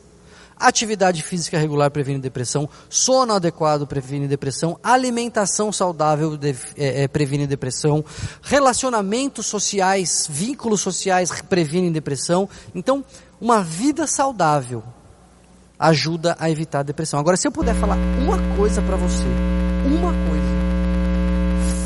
Atividade 0.58 1.22
física 1.22 1.56
regular 1.56 1.90
previne 1.90 2.18
depressão, 2.18 2.68
sono 2.90 3.32
adequado 3.32 3.86
previne 3.86 4.28
depressão, 4.28 4.78
alimentação 4.82 5.72
saudável 5.72 6.38
é, 6.76 7.04
é, 7.04 7.08
previne 7.08 7.46
depressão, 7.46 8.04
relacionamentos 8.42 9.46
sociais, 9.46 10.26
vínculos 10.28 10.82
sociais 10.82 11.30
previnem 11.48 11.90
depressão. 11.90 12.46
Então, 12.74 13.02
uma 13.40 13.62
vida 13.62 14.06
saudável 14.06 14.84
ajuda 15.80 16.36
a 16.38 16.50
evitar 16.50 16.80
a 16.80 16.82
depressão. 16.82 17.18
Agora, 17.18 17.38
se 17.38 17.48
eu 17.48 17.52
puder 17.52 17.74
falar 17.74 17.96
uma 18.22 18.36
coisa 18.54 18.82
para 18.82 18.96
você, 18.96 19.24
uma 19.86 20.12
coisa. 20.28 20.50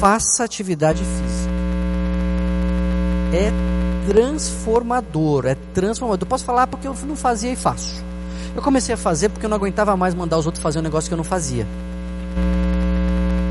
Faça 0.01 0.43
atividade 0.43 1.05
física. 1.05 1.55
É 3.33 3.53
transformador, 4.13 5.47
é 5.47 5.57
transformador. 5.73 6.27
Eu 6.27 6.29
posso 6.29 6.45
falar 6.45 6.67
porque 6.67 6.89
eu 6.89 6.95
não 7.07 7.17
fazia 7.17 7.53
e 7.53 7.57
faço. 7.57 8.03
Eu 8.55 8.63
comecei 8.63 8.95
a 8.95 8.99
fazer 8.99 9.29
porque 9.29 9.47
eu 9.47 9.51
não 9.51 9.57
aguentava 9.57 9.97
mais 9.97 10.15
mandar 10.15 10.39
os 10.39 10.47
outros 10.47 10.63
fazer 10.63 10.81
um 10.81 10.83
negócio 10.83 11.09
que 11.09 11.15
eu 11.15 11.19
não 11.19 11.25
fazia. 11.25 11.67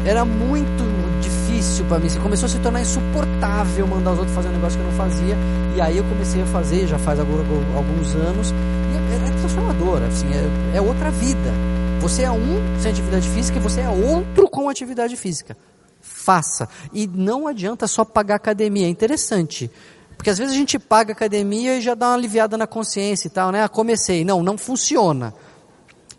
Era 0.05 0.25
muito 0.25 0.83
difícil 1.21 1.85
para 1.85 1.99
mim. 1.99 2.09
Você 2.09 2.19
começou 2.19 2.45
a 2.45 2.49
se 2.49 2.59
tornar 2.59 2.81
insuportável 2.81 3.87
mandar 3.87 4.11
os 4.11 4.19
outros 4.19 4.35
fazer 4.35 4.49
um 4.49 4.53
negócio 4.53 4.77
que 4.77 4.85
eu 4.85 4.91
não 4.91 4.97
fazia. 4.97 5.37
E 5.75 5.81
aí 5.81 5.97
eu 5.97 6.03
comecei 6.03 6.41
a 6.41 6.45
fazer, 6.45 6.87
já 6.87 6.99
faz 6.99 7.19
alguns 7.19 8.15
anos. 8.15 8.51
E 8.51 9.13
é, 9.13 9.43
assim, 9.91 10.27
é, 10.73 10.77
é 10.77 10.81
outra 10.81 11.11
vida. 11.11 11.51
Você 11.99 12.23
é 12.23 12.31
um 12.31 12.79
sem 12.79 12.91
atividade 12.91 13.29
física 13.29 13.57
e 13.57 13.61
você 13.61 13.81
é 13.81 13.89
outro 13.89 14.49
com 14.49 14.69
atividade 14.69 15.15
física. 15.15 15.57
Faça. 16.01 16.67
E 16.91 17.07
não 17.07 17.47
adianta 17.47 17.87
só 17.87 18.03
pagar 18.03 18.35
academia. 18.35 18.87
É 18.87 18.89
interessante. 18.89 19.69
Porque 20.17 20.29
às 20.29 20.37
vezes 20.37 20.53
a 20.53 20.57
gente 20.57 20.79
paga 20.79 21.11
academia 21.11 21.77
e 21.77 21.81
já 21.81 21.95
dá 21.95 22.07
uma 22.07 22.15
aliviada 22.15 22.57
na 22.57 22.67
consciência 22.67 23.27
e 23.27 23.29
tal, 23.29 23.51
né? 23.51 23.63
Ah, 23.63 23.69
comecei. 23.69 24.23
Não, 24.23 24.41
não 24.41 24.57
funciona. 24.57 25.33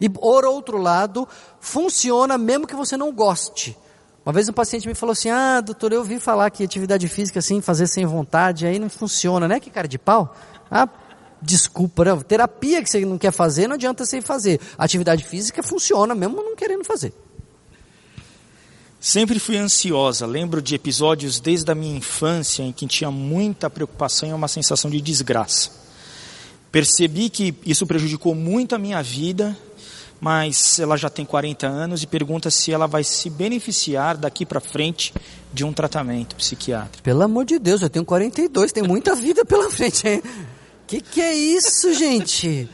E 0.00 0.08
por 0.08 0.44
outro 0.44 0.78
lado, 0.78 1.26
funciona 1.60 2.36
mesmo 2.36 2.66
que 2.66 2.74
você 2.74 2.96
não 2.96 3.12
goste. 3.12 3.76
Uma 4.24 4.32
vez 4.32 4.48
um 4.48 4.52
paciente 4.52 4.88
me 4.88 4.94
falou 4.94 5.12
assim: 5.12 5.30
Ah, 5.30 5.60
doutor, 5.60 5.92
eu 5.92 6.00
ouvi 6.00 6.18
falar 6.18 6.50
que 6.50 6.64
atividade 6.64 7.08
física 7.08 7.38
assim, 7.38 7.60
fazer 7.60 7.86
sem 7.86 8.06
vontade, 8.06 8.66
aí 8.66 8.78
não 8.78 8.88
funciona, 8.88 9.46
né? 9.46 9.60
Que 9.60 9.70
cara 9.70 9.86
de 9.86 9.98
pau. 9.98 10.34
Ah, 10.70 10.88
desculpa, 11.44 12.04
não. 12.04 12.20
terapia 12.20 12.82
que 12.82 12.88
você 12.88 13.04
não 13.04 13.18
quer 13.18 13.32
fazer, 13.32 13.68
não 13.68 13.74
adianta 13.74 14.04
você 14.04 14.20
fazer. 14.20 14.60
Atividade 14.78 15.24
física 15.24 15.62
funciona, 15.62 16.14
mesmo 16.14 16.36
não 16.36 16.56
querendo 16.56 16.84
fazer. 16.84 17.12
Sempre 18.98 19.38
fui 19.38 19.58
ansiosa. 19.58 20.24
Lembro 20.24 20.62
de 20.62 20.74
episódios 20.74 21.38
desde 21.38 21.70
a 21.70 21.74
minha 21.74 21.96
infância 21.96 22.62
em 22.62 22.72
que 22.72 22.86
tinha 22.86 23.10
muita 23.10 23.68
preocupação 23.68 24.28
e 24.28 24.32
uma 24.32 24.48
sensação 24.48 24.90
de 24.90 25.00
desgraça. 25.00 25.70
Percebi 26.72 27.28
que 27.28 27.54
isso 27.66 27.86
prejudicou 27.86 28.34
muito 28.34 28.74
a 28.74 28.78
minha 28.78 29.02
vida, 29.02 29.56
mas 30.18 30.78
ela 30.78 30.96
já 30.96 31.10
tem 31.10 31.24
40 31.24 31.66
anos 31.66 32.02
e 32.02 32.06
pergunta 32.06 32.50
se 32.50 32.72
ela 32.72 32.86
vai 32.86 33.04
se 33.04 33.28
beneficiar 33.28 34.16
daqui 34.16 34.46
para 34.46 34.58
frente 34.58 35.12
de 35.52 35.64
um 35.64 35.72
tratamento 35.72 36.34
psiquiátrico. 36.34 37.02
Pelo 37.02 37.22
amor 37.22 37.44
de 37.44 37.58
Deus, 37.58 37.82
eu 37.82 37.90
tenho 37.90 38.06
42, 38.06 38.72
tem 38.72 38.82
muita 38.82 39.14
vida 39.14 39.44
pela 39.44 39.70
frente. 39.70 40.08
Hein? 40.08 40.22
Que 40.86 41.00
que 41.00 41.20
é 41.20 41.34
isso, 41.34 41.92
gente? 41.94 42.68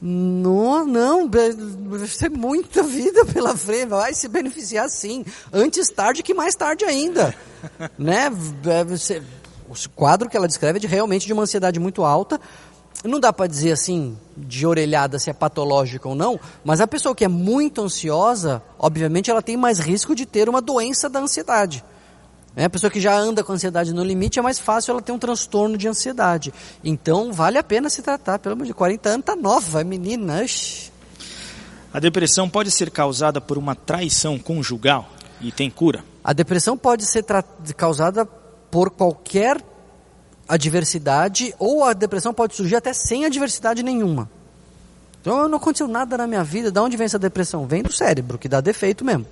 Não, 0.00 0.84
não, 0.84 1.28
ter 1.28 2.30
muita 2.30 2.82
vida 2.82 3.24
pela 3.24 3.56
frente, 3.56 3.86
vai 3.86 4.12
se 4.12 4.28
beneficiar 4.28 4.88
sim. 4.90 5.24
Antes 5.52 5.88
tarde 5.88 6.22
que 6.22 6.34
mais 6.34 6.54
tarde 6.54 6.84
ainda. 6.84 7.34
né? 7.98 8.30
Você, 8.86 9.22
o 9.68 9.90
quadro 9.94 10.28
que 10.28 10.36
ela 10.36 10.46
descreve 10.46 10.78
é 10.78 10.80
de 10.80 10.86
realmente 10.86 11.26
de 11.26 11.32
uma 11.32 11.42
ansiedade 11.42 11.80
muito 11.80 12.04
alta. 12.04 12.40
Não 13.04 13.20
dá 13.20 13.32
para 13.32 13.46
dizer 13.46 13.72
assim, 13.72 14.18
de 14.36 14.66
orelhada, 14.66 15.18
se 15.18 15.30
é 15.30 15.32
patológico 15.32 16.08
ou 16.10 16.14
não, 16.14 16.40
mas 16.64 16.80
a 16.80 16.86
pessoa 16.86 17.14
que 17.14 17.24
é 17.24 17.28
muito 17.28 17.82
ansiosa, 17.82 18.62
obviamente 18.78 19.30
ela 19.30 19.42
tem 19.42 19.56
mais 19.56 19.78
risco 19.78 20.14
de 20.14 20.26
ter 20.26 20.48
uma 20.48 20.60
doença 20.60 21.08
da 21.08 21.20
ansiedade. 21.20 21.84
É, 22.56 22.64
a 22.64 22.70
pessoa 22.70 22.90
que 22.90 22.98
já 22.98 23.14
anda 23.14 23.44
com 23.44 23.52
ansiedade 23.52 23.92
no 23.92 24.02
limite 24.02 24.38
é 24.38 24.42
mais 24.42 24.58
fácil 24.58 24.92
ela 24.92 25.02
ter 25.02 25.12
um 25.12 25.18
transtorno 25.18 25.76
de 25.76 25.86
ansiedade. 25.86 26.54
Então 26.82 27.30
vale 27.30 27.58
a 27.58 27.62
pena 27.62 27.90
se 27.90 28.00
tratar. 28.00 28.38
Pelo 28.38 28.54
amor 28.54 28.66
de 28.66 28.72
40 28.72 29.10
anos 29.10 29.26
tá 29.26 29.36
nova, 29.36 29.84
menina. 29.84 30.42
A 31.92 32.00
depressão 32.00 32.48
pode 32.48 32.70
ser 32.70 32.90
causada 32.90 33.42
por 33.42 33.58
uma 33.58 33.74
traição 33.74 34.38
conjugal 34.38 35.06
e 35.38 35.52
tem 35.52 35.70
cura? 35.70 36.02
A 36.24 36.32
depressão 36.32 36.78
pode 36.78 37.04
ser 37.04 37.26
causada 37.76 38.24
por 38.24 38.90
qualquer 38.90 39.62
adversidade 40.48 41.54
ou 41.58 41.84
a 41.84 41.92
depressão 41.92 42.32
pode 42.32 42.56
surgir 42.56 42.76
até 42.76 42.94
sem 42.94 43.26
adversidade 43.26 43.82
nenhuma. 43.82 44.30
Então 45.20 45.46
não 45.46 45.58
aconteceu 45.58 45.88
nada 45.88 46.16
na 46.16 46.26
minha 46.26 46.42
vida. 46.42 46.70
Da 46.70 46.82
onde 46.82 46.96
vem 46.96 47.04
essa 47.04 47.18
depressão? 47.18 47.66
Vem 47.66 47.82
do 47.82 47.92
cérebro, 47.92 48.38
que 48.38 48.48
dá 48.48 48.62
defeito 48.62 49.04
mesmo. 49.04 49.26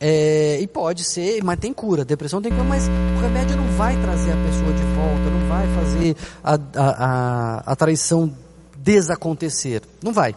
É, 0.00 0.58
e 0.60 0.66
pode 0.66 1.04
ser, 1.04 1.42
mas 1.42 1.58
tem 1.58 1.72
cura. 1.72 2.04
Depressão 2.04 2.42
tem 2.42 2.50
cura, 2.50 2.64
mas 2.64 2.88
o 2.88 3.20
remédio 3.20 3.56
não 3.56 3.66
vai 3.76 4.00
trazer 4.00 4.32
a 4.32 4.36
pessoa 4.36 4.72
de 4.72 4.82
volta, 4.94 5.30
não 5.30 5.48
vai 5.48 5.66
fazer 5.74 6.16
a, 6.42 6.54
a, 6.54 7.04
a, 7.04 7.72
a 7.72 7.76
traição 7.76 8.32
desacontecer. 8.76 9.82
Não 10.02 10.12
vai. 10.12 10.34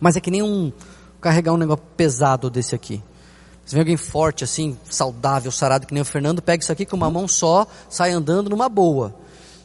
Mas 0.00 0.16
é 0.16 0.20
que 0.20 0.30
nem 0.30 0.42
um 0.42 0.72
carregar 1.20 1.52
um 1.54 1.56
negócio 1.56 1.82
pesado 1.96 2.50
desse 2.50 2.74
aqui. 2.74 3.02
Você 3.64 3.76
vê 3.76 3.80
alguém 3.80 3.96
forte 3.96 4.44
assim, 4.44 4.76
saudável, 4.90 5.50
sarado, 5.50 5.86
que 5.86 5.94
nem 5.94 6.02
o 6.02 6.04
Fernando, 6.04 6.42
pega 6.42 6.62
isso 6.62 6.70
aqui 6.70 6.84
com 6.84 6.96
uma 6.96 7.10
mão 7.10 7.26
só, 7.26 7.66
sai 7.88 8.10
andando 8.10 8.50
numa 8.50 8.68
boa. 8.68 9.14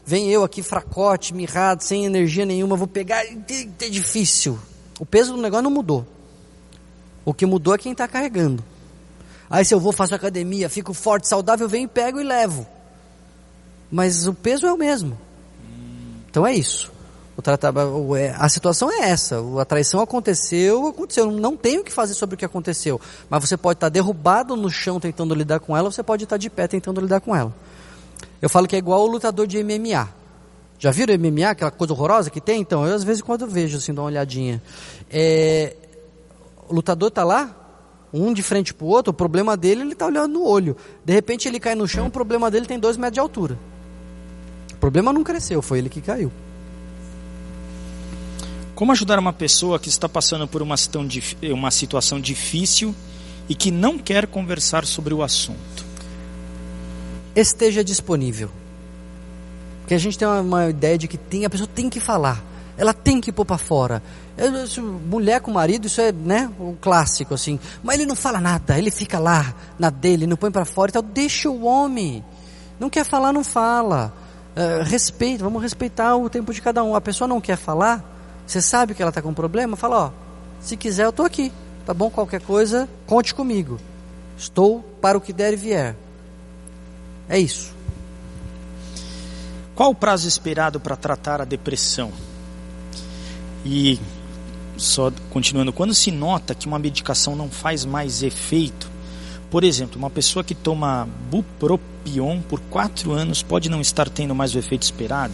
Vem 0.06 0.30
eu 0.30 0.44
aqui 0.44 0.64
fracote, 0.64 1.34
mirrado, 1.34 1.82
sem 1.82 2.06
energia 2.06 2.46
nenhuma, 2.46 2.78
vou 2.78 2.88
pegar, 2.88 3.26
é 3.26 3.90
difícil. 3.90 4.58
O 5.00 5.06
peso 5.06 5.34
do 5.34 5.42
negócio 5.42 5.64
não 5.64 5.72
mudou. 5.72 6.08
O 7.26 7.34
que 7.34 7.46
mudou 7.46 7.76
é 7.76 7.78
quem 7.78 7.92
está 7.92 8.08
carregando. 8.08 8.64
Aí 9.50 9.66
se 9.66 9.74
eu 9.74 9.80
vou, 9.80 9.92
faço 9.92 10.14
academia, 10.14 10.70
fico 10.70 10.94
forte, 10.94 11.28
saudável, 11.28 11.68
venho, 11.68 11.90
pego 11.90 12.20
e 12.20 12.24
levo. 12.24 12.68
Mas 13.92 14.28
o 14.28 14.34
peso 14.34 14.68
é 14.68 14.74
o 14.74 14.78
mesmo. 14.78 15.18
Então 16.30 16.46
é 16.46 16.54
isso. 16.54 16.92
É, 18.18 18.36
a 18.38 18.50
situação 18.50 18.92
é 18.92 19.10
essa. 19.10 19.38
A 19.60 19.66
traição 19.66 20.02
aconteceu, 20.02 20.88
aconteceu. 20.88 21.32
Não 21.32 21.56
tem 21.56 21.80
o 21.80 21.84
que 21.84 21.92
fazer 21.92 22.14
sobre 22.14 22.36
o 22.36 22.38
que 22.38 22.44
aconteceu. 22.44 23.00
Mas 23.30 23.48
você 23.48 23.56
pode 23.56 23.78
estar 23.78 23.90
derrubado 23.90 24.56
no 24.56 24.70
chão 24.70 25.00
tentando 25.00 25.34
lidar 25.34 25.60
com 25.60 25.76
ela, 25.76 25.90
você 25.90 26.04
pode 26.04 26.26
estar 26.26 26.38
de 26.38 26.50
pé 26.50 26.68
tentando 26.68 27.00
lidar 27.00 27.22
com 27.22 27.36
ela. 27.36 27.54
Eu 28.42 28.50
falo 28.50 28.68
que 28.68 28.76
é 28.76 28.80
igual 28.80 29.02
o 29.02 29.08
lutador 29.08 29.48
de 29.48 29.64
MMA. 29.64 30.10
Já 30.78 30.92
viram 30.92 31.14
MMA, 31.18 31.50
aquela 31.50 31.72
coisa 31.72 31.94
horrorosa 31.94 32.30
que 32.30 32.40
tem? 32.40 32.62
Então, 32.62 32.86
eu 32.86 32.96
às 32.96 33.04
vezes 33.04 33.22
quando 33.22 33.48
vejo, 33.48 33.78
assim, 33.78 33.94
dou 33.94 34.04
uma 34.04 34.12
olhadinha. 34.12 34.62
É, 35.10 35.76
o 36.68 36.74
lutador 36.74 37.10
está 37.10 37.24
lá, 37.24 37.54
um 38.14 38.34
de 38.34 38.42
frente 38.42 38.74
para 38.74 38.86
o 38.86 38.90
outro, 38.90 39.12
o 39.12 39.14
problema 39.14 39.56
dele, 39.56 39.82
ele 39.82 39.94
está 39.94 40.06
olhando 40.06 40.34
no 40.34 40.46
olho. 40.46 40.76
De 41.06 41.14
repente 41.14 41.48
ele 41.48 41.60
cai 41.60 41.76
no 41.76 41.88
chão, 41.88 42.08
o 42.08 42.12
problema 42.12 42.50
dele 42.50 42.66
tem 42.66 42.80
dois 42.80 42.98
metros 42.98 43.14
de 43.14 43.20
altura. 43.20 43.58
O 44.74 44.78
problema 44.78 45.14
não 45.14 45.24
cresceu, 45.24 45.62
foi 45.62 45.80
ele 45.80 45.90
que 45.90 46.02
caiu. 46.02 46.32
Como 48.74 48.94
ajudar 48.94 49.20
uma 49.20 49.34
pessoa 49.34 49.78
que 49.78 49.90
está 49.90 50.08
passando 50.08 50.48
por 50.48 50.62
uma, 50.62 50.76
uma 51.52 51.70
situação 51.70 52.20
difícil 52.20 52.96
e 53.50 53.54
que 53.54 53.72
não 53.72 53.98
quer 53.98 54.26
conversar 54.26 54.86
sobre 54.86 55.14
o 55.14 55.22
assunto? 55.22 55.86
Esteja 57.36 57.84
disponível. 57.84 58.50
Porque 59.82 59.94
a 59.94 59.98
gente 59.98 60.18
tem 60.18 60.28
uma, 60.28 60.40
uma 60.40 60.70
ideia 60.70 60.98
de 60.98 61.08
que 61.08 61.18
tem, 61.18 61.44
a 61.44 61.50
pessoa 61.50 61.68
tem 61.68 61.90
que 61.90 62.00
falar, 62.00 62.42
ela 62.80 62.94
tem 62.94 63.20
que 63.20 63.30
pôr 63.30 63.44
para 63.44 63.58
fora. 63.58 64.02
mulher 65.06 65.42
com 65.42 65.52
marido, 65.52 65.88
isso 65.88 66.00
é 66.00 66.14
né, 66.14 66.50
o 66.58 66.78
clássico 66.80 67.34
assim. 67.34 67.60
Mas 67.84 67.96
ele 67.96 68.06
não 68.06 68.16
fala 68.16 68.40
nada, 68.40 68.78
ele 68.78 68.90
fica 68.90 69.20
lá 69.20 69.54
na 69.78 69.90
dele, 69.90 70.26
não 70.26 70.38
põe 70.38 70.50
para 70.50 70.64
fora 70.64 70.90
e 70.90 70.94
tal. 70.94 71.02
Deixa 71.02 71.50
o 71.50 71.66
homem. 71.66 72.24
Não 72.80 72.90
quer 72.90 73.04
falar, 73.04 73.34
não 73.34 73.44
fala. 73.44 74.14
Uh, 74.56 74.84
respeita, 74.86 75.44
vamos 75.44 75.62
respeitar 75.62 76.16
o 76.16 76.30
tempo 76.30 76.54
de 76.54 76.62
cada 76.62 76.82
um. 76.82 76.96
A 76.96 77.02
pessoa 77.02 77.28
não 77.28 77.42
quer 77.42 77.58
falar, 77.58 78.02
você 78.48 78.62
sabe 78.62 78.94
que 78.94 79.02
ela 79.02 79.10
está 79.10 79.22
com 79.22 79.30
um 79.30 79.34
problema? 79.34 79.76
Fala, 79.76 80.06
ó, 80.06 80.12
se 80.62 80.78
quiser 80.78 81.04
eu 81.04 81.10
estou 81.10 81.26
aqui, 81.26 81.52
tá 81.86 81.94
bom? 81.94 82.10
Qualquer 82.10 82.40
coisa, 82.40 82.88
conte 83.06 83.36
comigo. 83.36 83.78
Estou 84.38 84.82
para 85.02 85.18
o 85.18 85.22
que 85.22 85.34
der 85.34 85.52
e 85.52 85.58
vier. 85.58 85.98
É 87.28 87.38
isso. 87.38 87.76
Qual 89.76 89.92
o 89.92 89.96
prazo 89.96 90.30
esperado 90.30 90.80
para 90.80 90.96
tratar 90.96 91.42
a 91.42 91.46
depressão? 91.46 92.29
E 93.66 94.00
só 94.78 95.12
continuando, 95.30 95.74
quando 95.74 95.94
se 95.94 96.12
nota 96.12 96.56
que 96.56 96.68
uma 96.68 96.80
medicação 96.80 97.36
não 97.36 97.50
faz 97.50 97.86
mais 97.86 98.24
efeito, 98.24 98.90
por 99.50 99.64
exemplo, 99.64 99.98
uma 99.98 100.10
pessoa 100.10 100.44
que 100.44 100.56
toma 100.56 101.08
bupropion 101.30 102.42
por 102.42 102.60
quatro 102.70 103.12
anos 103.12 103.42
pode 103.42 103.70
não 103.70 103.82
estar 103.82 104.08
tendo 104.10 104.36
mais 104.36 104.54
o 104.54 104.60
efeito 104.60 104.84
esperado? 104.84 105.34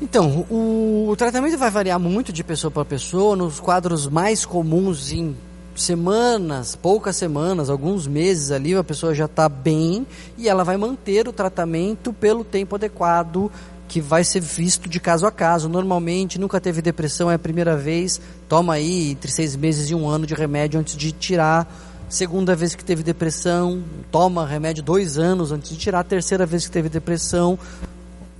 Então, 0.00 0.46
o, 0.50 1.08
o 1.08 1.16
tratamento 1.16 1.56
vai 1.56 1.70
variar 1.70 1.98
muito 1.98 2.32
de 2.32 2.44
pessoa 2.44 2.70
para 2.70 2.84
pessoa. 2.84 3.34
Nos 3.34 3.58
quadros 3.58 4.06
mais 4.06 4.44
comuns, 4.44 5.10
em 5.10 5.34
semanas, 5.74 6.76
poucas 6.76 7.16
semanas, 7.16 7.70
alguns 7.70 8.06
meses 8.06 8.50
ali, 8.50 8.74
a 8.74 8.84
pessoa 8.84 9.14
já 9.14 9.24
está 9.24 9.48
bem 9.48 10.06
e 10.36 10.48
ela 10.48 10.62
vai 10.62 10.76
manter 10.76 11.26
o 11.26 11.32
tratamento 11.32 12.12
pelo 12.12 12.44
tempo 12.44 12.76
adequado 12.76 13.50
que 13.88 14.00
vai 14.00 14.24
ser 14.24 14.40
visto 14.40 14.88
de 14.88 14.98
caso 14.98 15.26
a 15.26 15.32
caso. 15.32 15.68
Normalmente, 15.68 16.38
nunca 16.38 16.60
teve 16.60 16.82
depressão, 16.82 17.30
é 17.30 17.34
a 17.34 17.38
primeira 17.38 17.76
vez, 17.76 18.20
toma 18.48 18.74
aí 18.74 19.10
entre 19.10 19.30
seis 19.30 19.56
meses 19.56 19.90
e 19.90 19.94
um 19.94 20.08
ano 20.08 20.26
de 20.26 20.34
remédio 20.34 20.80
antes 20.80 20.96
de 20.96 21.12
tirar. 21.12 21.66
Segunda 22.08 22.54
vez 22.54 22.74
que 22.74 22.84
teve 22.84 23.02
depressão, 23.02 23.82
toma 24.10 24.46
remédio 24.46 24.82
dois 24.82 25.18
anos 25.18 25.52
antes 25.52 25.70
de 25.70 25.76
tirar. 25.76 26.04
Terceira 26.04 26.46
vez 26.46 26.66
que 26.66 26.70
teve 26.70 26.88
depressão, 26.88 27.58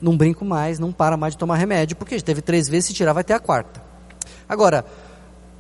não 0.01 0.17
brinco 0.17 0.45
mais, 0.45 0.79
não 0.79 0.93
para 0.93 1.17
mais 1.17 1.35
de 1.35 1.39
tomar 1.39 1.57
remédio, 1.57 1.97
porque 1.97 2.21
teve 2.21 2.43
três 2.43 2.69
vezes, 2.69 2.87
se 2.87 2.95
tirar 2.95 3.13
vai 3.13 3.25
ter 3.25 3.33
a 3.33 3.41
quarta. 3.41 3.83
Agora, 4.49 4.85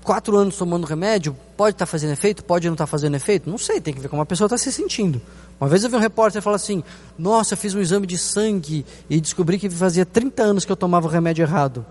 quatro 0.04 0.36
anos 0.36 0.56
tomando 0.56 0.86
remédio, 0.86 1.34
pode 1.56 1.74
estar 1.74 1.86
tá 1.86 1.90
fazendo 1.90 2.12
efeito, 2.12 2.44
pode 2.44 2.66
não 2.68 2.74
estar 2.74 2.84
tá 2.84 2.86
fazendo 2.86 3.16
efeito? 3.16 3.50
Não 3.50 3.58
sei, 3.58 3.80
tem 3.80 3.92
que 3.92 4.00
ver 4.00 4.08
como 4.08 4.22
a 4.22 4.26
pessoa 4.26 4.46
está 4.46 4.58
se 4.58 4.70
sentindo. 4.70 5.20
Uma 5.58 5.68
vez 5.68 5.82
eu 5.82 5.90
vi 5.90 5.96
um 5.96 6.00
repórter 6.00 6.42
falar 6.42 6.56
assim, 6.56 6.84
nossa, 7.18 7.54
eu 7.54 7.58
fiz 7.58 7.74
um 7.74 7.80
exame 7.80 8.06
de 8.06 8.18
sangue 8.18 8.84
e 9.08 9.20
descobri 9.20 9.58
que 9.58 9.68
fazia 9.70 10.04
30 10.04 10.42
anos 10.42 10.64
que 10.64 10.70
eu 10.70 10.76
tomava 10.76 11.06
o 11.06 11.10
remédio 11.10 11.42
errado. 11.42 11.84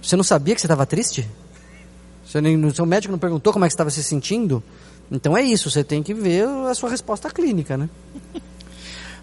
Você 0.00 0.14
não 0.14 0.22
sabia 0.22 0.54
que 0.54 0.60
você 0.60 0.66
estava 0.66 0.86
triste? 0.86 1.28
Você 2.24 2.40
nem, 2.40 2.72
seu 2.72 2.86
médico 2.86 3.10
não 3.10 3.18
perguntou 3.18 3.52
como 3.52 3.64
é 3.64 3.68
que 3.68 3.74
estava 3.74 3.90
se 3.90 4.04
sentindo? 4.04 4.62
Então 5.10 5.36
é 5.36 5.42
isso, 5.42 5.68
você 5.68 5.82
tem 5.82 6.02
que 6.02 6.14
ver 6.14 6.46
a 6.46 6.74
sua 6.74 6.88
resposta 6.88 7.28
clínica, 7.28 7.76
né? 7.76 7.88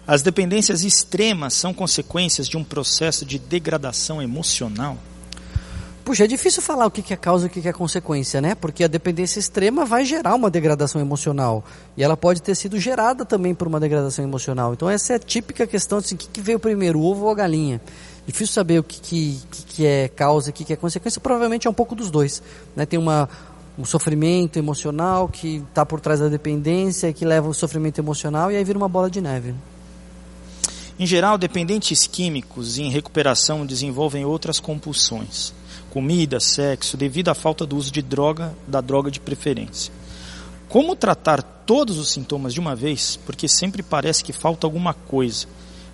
As 0.06 0.20
dependências 0.20 0.84
extremas 0.84 1.54
são 1.54 1.72
consequências 1.72 2.46
de 2.46 2.58
um 2.58 2.64
processo 2.64 3.24
de 3.24 3.38
degradação 3.38 4.20
emocional? 4.20 4.98
Puxa, 6.04 6.24
é 6.24 6.26
difícil 6.26 6.60
falar 6.60 6.84
o 6.84 6.90
que 6.90 7.14
é 7.14 7.16
causa 7.16 7.46
e 7.46 7.48
o 7.48 7.50
que 7.50 7.66
é 7.66 7.72
consequência, 7.72 8.38
né? 8.38 8.54
Porque 8.54 8.84
a 8.84 8.86
dependência 8.86 9.38
extrema 9.38 9.86
vai 9.86 10.04
gerar 10.04 10.34
uma 10.34 10.50
degradação 10.50 11.00
emocional. 11.00 11.64
E 11.96 12.02
ela 12.04 12.14
pode 12.14 12.42
ter 12.42 12.54
sido 12.54 12.78
gerada 12.78 13.24
também 13.24 13.54
por 13.54 13.66
uma 13.66 13.80
degradação 13.80 14.22
emocional. 14.22 14.74
Então 14.74 14.90
essa 14.90 15.14
é 15.14 15.16
a 15.16 15.18
típica 15.18 15.66
questão 15.66 15.96
assim, 15.96 16.14
o 16.14 16.18
que, 16.18 16.42
veio 16.42 16.60
primeiro, 16.60 16.98
o 16.98 17.04
ovo 17.04 17.24
ou 17.24 17.30
a 17.30 17.34
galinha? 17.34 17.80
Difícil 18.26 18.52
saber 18.52 18.78
o 18.80 18.82
que, 18.82 19.00
que, 19.00 19.40
que 19.66 19.86
é 19.86 20.08
causa 20.08 20.50
e 20.50 20.52
o 20.52 20.52
que 20.52 20.70
é 20.74 20.76
consequência. 20.76 21.22
Provavelmente 21.22 21.66
é 21.66 21.70
um 21.70 21.74
pouco 21.74 21.94
dos 21.94 22.10
dois. 22.10 22.42
Né? 22.76 22.84
Tem 22.84 22.98
uma, 22.98 23.26
um 23.78 23.84
sofrimento 23.86 24.58
emocional 24.58 25.26
que 25.26 25.64
está 25.68 25.86
por 25.86 26.00
trás 26.00 26.20
da 26.20 26.28
dependência, 26.28 27.10
que 27.14 27.24
leva 27.24 27.48
o 27.48 27.54
sofrimento 27.54 27.98
emocional 27.98 28.52
e 28.52 28.56
aí 28.56 28.64
vira 28.64 28.76
uma 28.76 28.88
bola 28.90 29.10
de 29.10 29.22
neve. 29.22 29.54
Em 30.98 31.06
geral, 31.06 31.36
dependentes 31.36 32.06
químicos 32.06 32.78
em 32.78 32.88
recuperação 32.88 33.66
desenvolvem 33.66 34.24
outras 34.24 34.60
compulsões, 34.60 35.52
comida, 35.94 36.40
sexo, 36.40 36.96
devido 36.96 37.28
à 37.28 37.34
falta 37.36 37.64
do 37.64 37.76
uso 37.76 37.92
de 37.92 38.02
droga, 38.02 38.52
da 38.66 38.80
droga 38.80 39.12
de 39.12 39.20
preferência. 39.20 39.92
Como 40.68 40.96
tratar 40.96 41.40
todos 41.40 41.98
os 41.98 42.10
sintomas 42.10 42.52
de 42.52 42.58
uma 42.58 42.74
vez? 42.74 43.16
Porque 43.24 43.46
sempre 43.46 43.80
parece 43.80 44.24
que 44.24 44.32
falta 44.32 44.66
alguma 44.66 44.92
coisa. 44.92 45.46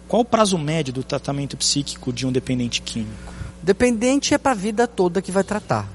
Qual 0.08 0.22
o 0.22 0.24
prazo 0.24 0.56
médio 0.56 0.90
do 0.90 1.04
tratamento 1.04 1.54
psíquico 1.54 2.14
de 2.14 2.26
um 2.26 2.32
dependente 2.32 2.80
químico? 2.80 3.30
Dependente 3.62 4.32
é 4.32 4.38
para 4.38 4.52
a 4.52 4.54
vida 4.54 4.88
toda 4.88 5.20
que 5.20 5.30
vai 5.30 5.44
tratar. 5.44 5.86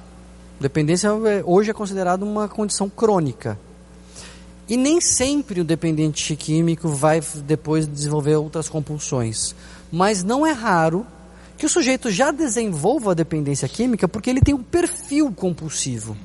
Dependência 0.60 1.08
é, 1.08 1.44
hoje 1.44 1.72
é 1.72 1.74
considerada 1.74 2.24
uma 2.24 2.48
condição 2.48 2.88
crônica. 2.88 3.58
E 4.70 4.78
nem 4.78 5.02
sempre 5.02 5.62
o 5.62 5.66
dependente 5.66 6.36
químico 6.36 6.90
vai 6.90 7.24
depois 7.44 7.88
desenvolver 7.88 8.36
outras 8.36 8.70
compulsões. 8.70 9.56
Mas 9.92 10.24
não 10.24 10.46
é 10.46 10.52
raro 10.52 11.08
que 11.58 11.66
o 11.66 11.70
sujeito 11.70 12.12
já 12.12 12.32
desenvolva 12.32 13.12
a 13.12 13.14
dependência 13.14 13.68
química 13.68 14.08
porque 14.08 14.30
ele 14.30 14.42
tem 14.42 14.54
um 14.54 14.64
perfil 14.64 15.32
compulsivo. 15.32 16.16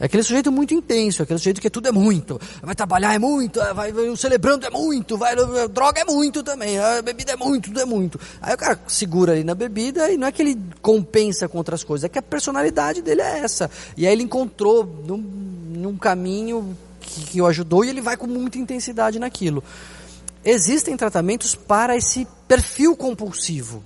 É 0.00 0.04
aquele 0.04 0.22
sujeito 0.22 0.52
muito 0.52 0.72
intenso, 0.72 1.22
aquele 1.22 1.40
sujeito 1.40 1.60
que 1.60 1.68
tudo 1.68 1.88
é 1.88 1.92
muito. 1.92 2.40
Vai 2.62 2.74
trabalhar 2.74 3.14
é 3.14 3.18
muito, 3.18 3.58
vai, 3.74 3.92
vai 3.92 4.16
celebrando 4.16 4.64
é 4.64 4.70
muito, 4.70 5.18
vai, 5.18 5.34
droga 5.68 6.00
é 6.00 6.04
muito 6.04 6.42
também, 6.42 6.78
a 6.78 7.02
bebida 7.02 7.32
é 7.32 7.36
muito, 7.36 7.64
tudo 7.64 7.80
é 7.80 7.84
muito. 7.84 8.20
Aí 8.40 8.54
o 8.54 8.56
cara 8.56 8.78
segura 8.86 9.32
ali 9.32 9.42
na 9.42 9.56
bebida 9.56 10.08
e 10.10 10.16
não 10.16 10.28
é 10.28 10.32
que 10.32 10.40
ele 10.40 10.56
compensa 10.80 11.48
com 11.48 11.58
outras 11.58 11.82
coisas, 11.82 12.04
é 12.04 12.08
que 12.08 12.18
a 12.18 12.22
personalidade 12.22 13.02
dele 13.02 13.22
é 13.22 13.40
essa. 13.40 13.68
E 13.96 14.06
aí 14.06 14.12
ele 14.12 14.22
encontrou 14.22 14.84
num, 15.04 15.16
num 15.16 15.96
caminho 15.96 16.76
que, 17.00 17.22
que 17.22 17.42
o 17.42 17.46
ajudou 17.46 17.84
e 17.84 17.88
ele 17.88 18.00
vai 18.00 18.16
com 18.16 18.28
muita 18.28 18.56
intensidade 18.56 19.18
naquilo. 19.18 19.64
Existem 20.44 20.96
tratamentos 20.96 21.56
para 21.56 21.96
esse 21.96 22.26
perfil 22.46 22.96
compulsivo. 22.96 23.82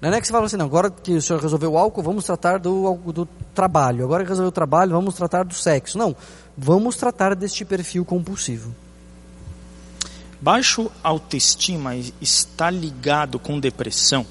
Não 0.00 0.12
é 0.12 0.20
que 0.20 0.26
você 0.26 0.32
fala 0.32 0.46
assim, 0.46 0.56
não, 0.56 0.66
agora 0.66 0.90
que 0.90 1.14
o 1.14 1.22
senhor 1.22 1.40
resolveu 1.40 1.72
o 1.72 1.78
álcool, 1.78 2.02
vamos 2.02 2.24
tratar 2.24 2.58
do, 2.58 2.94
do 3.12 3.26
trabalho. 3.54 4.04
Agora 4.04 4.22
que 4.22 4.28
resolveu 4.28 4.48
o 4.48 4.52
trabalho, 4.52 4.92
vamos 4.92 5.14
tratar 5.14 5.44
do 5.44 5.54
sexo. 5.54 5.96
Não, 5.96 6.14
vamos 6.56 6.96
tratar 6.96 7.34
deste 7.34 7.64
perfil 7.64 8.04
compulsivo. 8.04 8.74
Baixo 10.40 10.92
autoestima 11.02 11.96
está 12.20 12.68
ligado 12.68 13.38
com 13.38 13.58
depressão? 13.58 14.26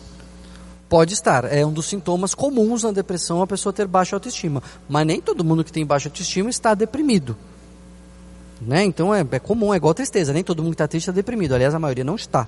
Pode 0.87 1.15
estar. 1.15 1.45
É 1.45 1.65
um 1.65 1.73
dos 1.73 1.87
sintomas 1.87 2.35
comuns 2.35 2.83
na 2.83 2.91
depressão 2.91 3.41
a 3.41 3.47
pessoa 3.47 3.73
ter 3.73 3.87
baixa 3.87 4.15
autoestima. 4.15 4.61
Mas 4.87 5.05
nem 5.07 5.19
todo 5.19 5.43
mundo 5.43 5.63
que 5.63 5.71
tem 5.71 5.83
baixa 5.83 6.09
autoestima 6.09 6.49
está 6.49 6.75
deprimido. 6.75 7.35
Né? 8.61 8.83
Então 8.83 9.13
é, 9.13 9.25
é 9.31 9.39
comum, 9.39 9.73
é 9.73 9.77
igual 9.77 9.95
tristeza. 9.95 10.31
Nem 10.31 10.43
todo 10.43 10.61
mundo 10.61 10.71
que 10.71 10.75
está 10.75 10.87
triste 10.87 11.05
está 11.09 11.11
deprimido. 11.11 11.55
Aliás, 11.55 11.73
a 11.73 11.79
maioria 11.79 12.03
não 12.03 12.15
está. 12.15 12.47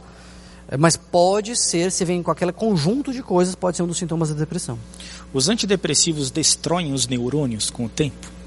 Mas 0.78 0.98
pode 0.98 1.56
ser, 1.56 1.92
se 1.92 2.04
vem 2.04 2.22
com 2.22 2.32
aquele 2.32 2.52
conjunto 2.52 3.14
de 3.14 3.24
coisas, 3.24 3.56
pode 3.56 3.78
ser 3.78 3.84
um 3.84 3.88
dos 3.88 3.98
sintomas 3.98 4.30
da 4.30 4.36
depressão. 4.36 4.78
Os 5.34 5.48
antidepressivos 5.48 6.30
destroem 6.30 6.92
os 6.92 7.08
neurônios 7.08 7.70
com 7.70 7.86
o 7.86 7.90
tempo? 7.90 8.38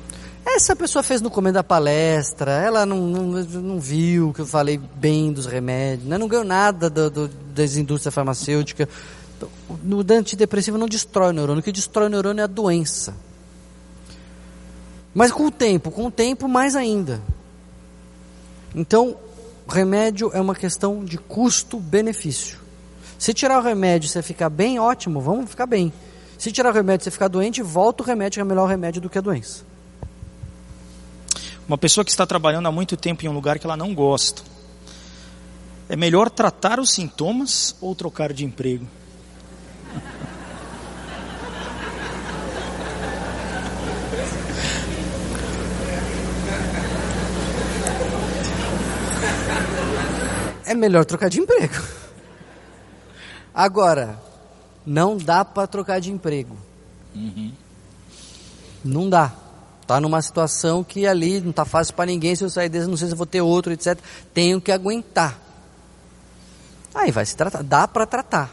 Essa 0.45 0.75
pessoa 0.75 1.03
fez 1.03 1.21
no 1.21 1.31
começo 1.31 1.55
da 1.55 1.63
palestra, 1.63 2.53
ela 2.53 2.85
não, 2.85 3.07
não, 3.07 3.45
não 3.45 3.81
viu 3.81 4.33
que 4.33 4.41
eu 4.41 4.47
falei 4.47 4.79
bem 4.79 5.33
dos 5.33 5.47
remédios, 5.47 6.09
né? 6.09 6.19
não 6.19 6.27
ganhou 6.29 6.45
nada 6.45 6.91
do, 6.91 7.11
do, 7.11 7.29
das 7.55 7.77
indústrias 7.77 8.13
farmacêuticas. 8.15 8.89
No 9.83 10.01
antidepressivo 10.01 10.77
não 10.77 10.89
destrói 10.89 11.31
o 11.31 11.33
neurônio, 11.33 11.61
o 11.61 11.63
que 11.63 11.73
destrói 11.73 12.07
o 12.07 12.11
neurônio 12.11 12.41
é 12.41 12.45
a 12.45 12.49
doença. 12.49 13.15
Mas 15.15 15.33
com 15.33 15.47
o 15.47 15.51
tempo, 15.51 15.91
com 15.91 16.07
o 16.07 16.11
tempo 16.11 16.49
mais 16.49 16.77
ainda. 16.77 17.21
Então, 18.75 19.17
remédio 19.71 20.31
é 20.35 20.41
uma 20.41 20.55
questão 20.55 21.05
de 21.05 21.17
custo-benefício. 21.17 22.59
Se 23.19 23.33
tirar 23.33 23.59
o 23.59 23.63
remédio 23.63 24.07
e 24.07 24.11
você 24.11 24.23
ficar 24.23 24.51
bem, 24.51 24.79
ótimo, 24.79 25.21
vamos 25.21 25.51
ficar 25.51 25.67
bem. 25.67 25.93
Se 26.37 26.51
tirar 26.51 26.71
o 26.71 26.75
remédio 26.75 27.03
e 27.03 27.05
você 27.05 27.11
ficar 27.11 27.29
doente, 27.29 27.63
volta 27.63 28.03
o 28.03 28.07
remédio, 28.07 28.37
que 28.37 28.41
é 28.41 28.45
melhor 28.45 28.67
remédio 28.67 29.01
do 29.01 29.11
que 29.11 29.19
a 29.19 29.21
doença. 29.21 29.65
Uma 31.69 31.79
pessoa 31.79 32.05
que 32.05 32.11
está 32.11 32.27
trabalhando 32.27 32.67
há 32.67 32.73
muito 32.73 32.97
tempo 32.97 33.25
em 33.25 33.29
um 33.29 33.33
lugar 33.33 33.59
que 33.59 33.67
ela 33.67 33.77
não 33.77 33.95
gosta. 33.95 34.43
É 35.89 35.97
melhor 35.97 36.31
tratar 36.31 36.81
os 36.81 36.91
sintomas 36.91 37.77
ou 37.81 37.95
trocar 37.95 38.33
de 38.33 38.45
emprego? 38.45 38.87
É 50.71 50.75
melhor 50.75 51.05
trocar 51.05 51.29
de 51.29 51.41
emprego. 51.41 51.75
Agora, 53.53 54.17
não 54.87 55.17
dá 55.17 55.45
para 55.45 55.67
trocar 55.67 56.01
de 56.01 56.13
emprego. 56.13 56.57
Uhum. 57.13 57.53
Não 58.85 59.11
dá. 59.11 59.33
Tá 59.85 60.01
numa 60.01 60.23
situação 60.23 60.85
que 60.85 61.09
ali 61.09 61.41
não 61.41 61.51
tá 61.51 61.65
fácil 61.65 61.93
para 61.95 62.07
ninguém. 62.07 62.37
Se 62.37 62.45
eu 62.45 62.51
sair 62.51 62.69
desse, 62.69 62.87
não 62.87 62.97
sei 62.97 63.09
se 63.09 63.15
eu 63.15 63.17
vou 63.17 63.27
ter 63.27 63.41
outro, 63.41 63.73
etc. 63.73 63.99
Tenho 64.33 64.61
que 64.61 64.71
aguentar. 64.71 65.37
Aí 66.95 67.11
vai 67.11 67.27
se 67.27 67.37
tratar. 67.37 67.65
Dá 67.65 67.89
para 67.89 68.07
tratar. 68.07 68.49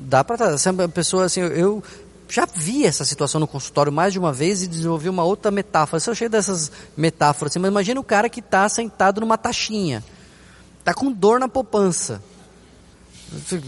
Dá 0.00 0.24
para 0.24 0.36
tratar. 0.36 0.58
Se 0.58 0.68
a 0.68 0.88
pessoa 0.88 1.26
assim, 1.26 1.40
eu 1.40 1.84
já 2.28 2.48
vi 2.52 2.84
essa 2.84 3.04
situação 3.04 3.40
no 3.40 3.46
consultório 3.46 3.92
mais 3.92 4.12
de 4.12 4.18
uma 4.18 4.32
vez 4.32 4.60
e 4.60 4.66
desenvolvi 4.66 5.08
uma 5.08 5.22
outra 5.22 5.52
metáfora. 5.52 6.02
Eu 6.04 6.14
cheio 6.16 6.28
dessas 6.28 6.72
metáforas 6.96 7.52
assim, 7.52 7.60
mas 7.60 7.70
imagina 7.70 8.00
o 8.00 8.04
cara 8.04 8.28
que 8.28 8.40
está 8.40 8.68
sentado 8.68 9.20
numa 9.20 9.38
taxinha. 9.38 10.02
Tá 10.86 10.94
com 10.94 11.10
dor 11.10 11.40
na 11.40 11.48
poupança. 11.48 12.22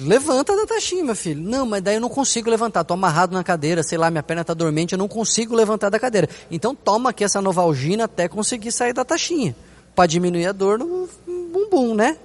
Levanta 0.05 0.55
da 0.55 0.65
taxinha, 0.65 1.03
meu 1.03 1.17
filho. 1.17 1.43
Não, 1.43 1.67
mas 1.67 1.83
daí 1.83 1.97
eu 1.97 2.01
não 2.01 2.09
consigo 2.09 2.49
levantar. 2.49 2.83
Estou 2.83 2.95
amarrado 2.95 3.35
na 3.35 3.43
cadeira, 3.43 3.83
sei 3.83 3.99
lá, 3.99 4.09
minha 4.09 4.23
perna 4.23 4.43
está 4.43 4.55
dormente, 4.55 4.93
eu 4.93 4.99
não 4.99 5.09
consigo 5.09 5.53
levantar 5.53 5.91
da 5.91 5.99
cadeira. 5.99 6.29
Então 6.49 6.77
toma 6.77 7.11
aqui 7.11 7.25
essa 7.25 7.43
novalgina 7.43 8.05
até 8.05 8.29
conseguir 8.29 8.71
sair 8.71 8.93
da 8.93 9.05
taxinha. 9.05 9.57
Para 9.97 10.07
diminuir 10.07 10.47
a 10.47 10.53
dor 10.53 10.79
no 10.79 11.09
bumbum, 11.27 11.93
né? 11.93 12.17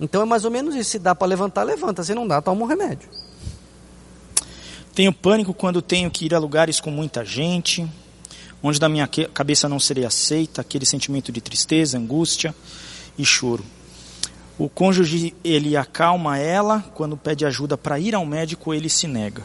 Então 0.00 0.22
é 0.22 0.24
mais 0.24 0.46
ou 0.46 0.50
menos 0.50 0.74
isso. 0.74 0.92
Se 0.92 0.98
dá 0.98 1.14
para 1.14 1.26
levantar, 1.26 1.62
levanta. 1.62 2.02
Se 2.02 2.14
não 2.14 2.26
dá, 2.26 2.40
toma 2.40 2.62
um 2.62 2.66
remédio. 2.66 3.10
Tenho 4.94 5.12
pânico 5.12 5.52
quando 5.52 5.82
tenho 5.82 6.10
que 6.10 6.24
ir 6.24 6.34
a 6.34 6.38
lugares 6.38 6.80
com 6.80 6.90
muita 6.90 7.26
gente, 7.26 7.86
onde 8.62 8.80
da 8.80 8.88
minha 8.88 9.06
cabeça 9.06 9.68
não 9.68 9.78
seria 9.78 10.06
aceita, 10.06 10.62
aquele 10.62 10.86
sentimento 10.86 11.30
de 11.30 11.42
tristeza, 11.42 11.98
angústia 11.98 12.54
e 13.18 13.24
choro. 13.26 13.62
O 14.60 14.68
cônjuge 14.68 15.34
ele 15.42 15.74
acalma 15.74 16.36
ela 16.36 16.84
quando 16.94 17.16
pede 17.16 17.46
ajuda 17.46 17.78
para 17.78 17.98
ir 17.98 18.14
ao 18.14 18.26
médico, 18.26 18.74
ele 18.74 18.90
se 18.90 19.06
nega. 19.06 19.42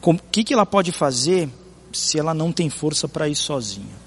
O 0.00 0.14
que, 0.14 0.44
que 0.44 0.54
ela 0.54 0.64
pode 0.64 0.92
fazer 0.92 1.48
se 1.92 2.16
ela 2.16 2.32
não 2.32 2.52
tem 2.52 2.70
força 2.70 3.08
para 3.08 3.28
ir 3.28 3.34
sozinha? 3.34 3.98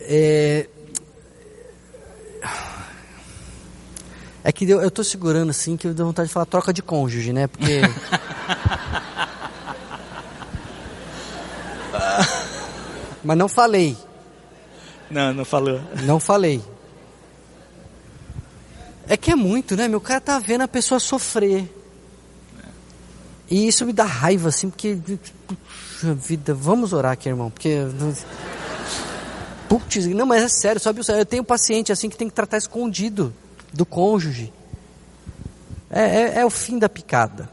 É, 0.00 0.68
é 4.42 4.50
que 4.50 4.68
eu, 4.68 4.84
estou 4.84 5.04
segurando 5.04 5.50
assim 5.50 5.76
que 5.76 5.86
eu 5.86 5.94
dou 5.94 6.06
vontade 6.06 6.26
de 6.26 6.34
falar 6.34 6.46
troca 6.46 6.72
de 6.72 6.82
cônjuge, 6.82 7.32
né? 7.32 7.46
Porque. 7.46 7.82
Mas 13.22 13.38
não 13.38 13.48
falei. 13.48 13.96
Não, 15.14 15.32
não 15.32 15.44
falou. 15.44 15.80
Não 16.02 16.18
falei. 16.18 16.60
É 19.06 19.16
que 19.16 19.30
é 19.30 19.36
muito, 19.36 19.76
né? 19.76 19.86
Meu 19.86 20.00
cara 20.00 20.20
tá 20.20 20.40
vendo 20.40 20.62
a 20.62 20.68
pessoa 20.68 20.98
sofrer. 20.98 21.72
E 23.48 23.68
isso 23.68 23.86
me 23.86 23.92
dá 23.92 24.02
raiva, 24.02 24.48
assim, 24.48 24.68
porque. 24.68 24.98
Puxa 25.46 26.14
vida, 26.14 26.52
vamos 26.52 26.92
orar 26.92 27.12
aqui, 27.12 27.28
irmão, 27.28 27.48
porque. 27.48 27.76
Putz, 29.68 30.04
não, 30.06 30.26
mas 30.26 30.42
é 30.42 30.48
sério, 30.48 30.80
sabe? 30.80 31.00
Eu 31.06 31.24
tenho 31.24 31.44
paciente 31.44 31.92
assim 31.92 32.08
que 32.08 32.16
tem 32.16 32.28
que 32.28 32.34
tratar 32.34 32.56
escondido 32.56 33.32
do 33.72 33.86
cônjuge. 33.86 34.52
É, 35.90 36.02
é, 36.02 36.40
é 36.40 36.44
o 36.44 36.50
fim 36.50 36.76
da 36.76 36.88
picada. 36.88 37.48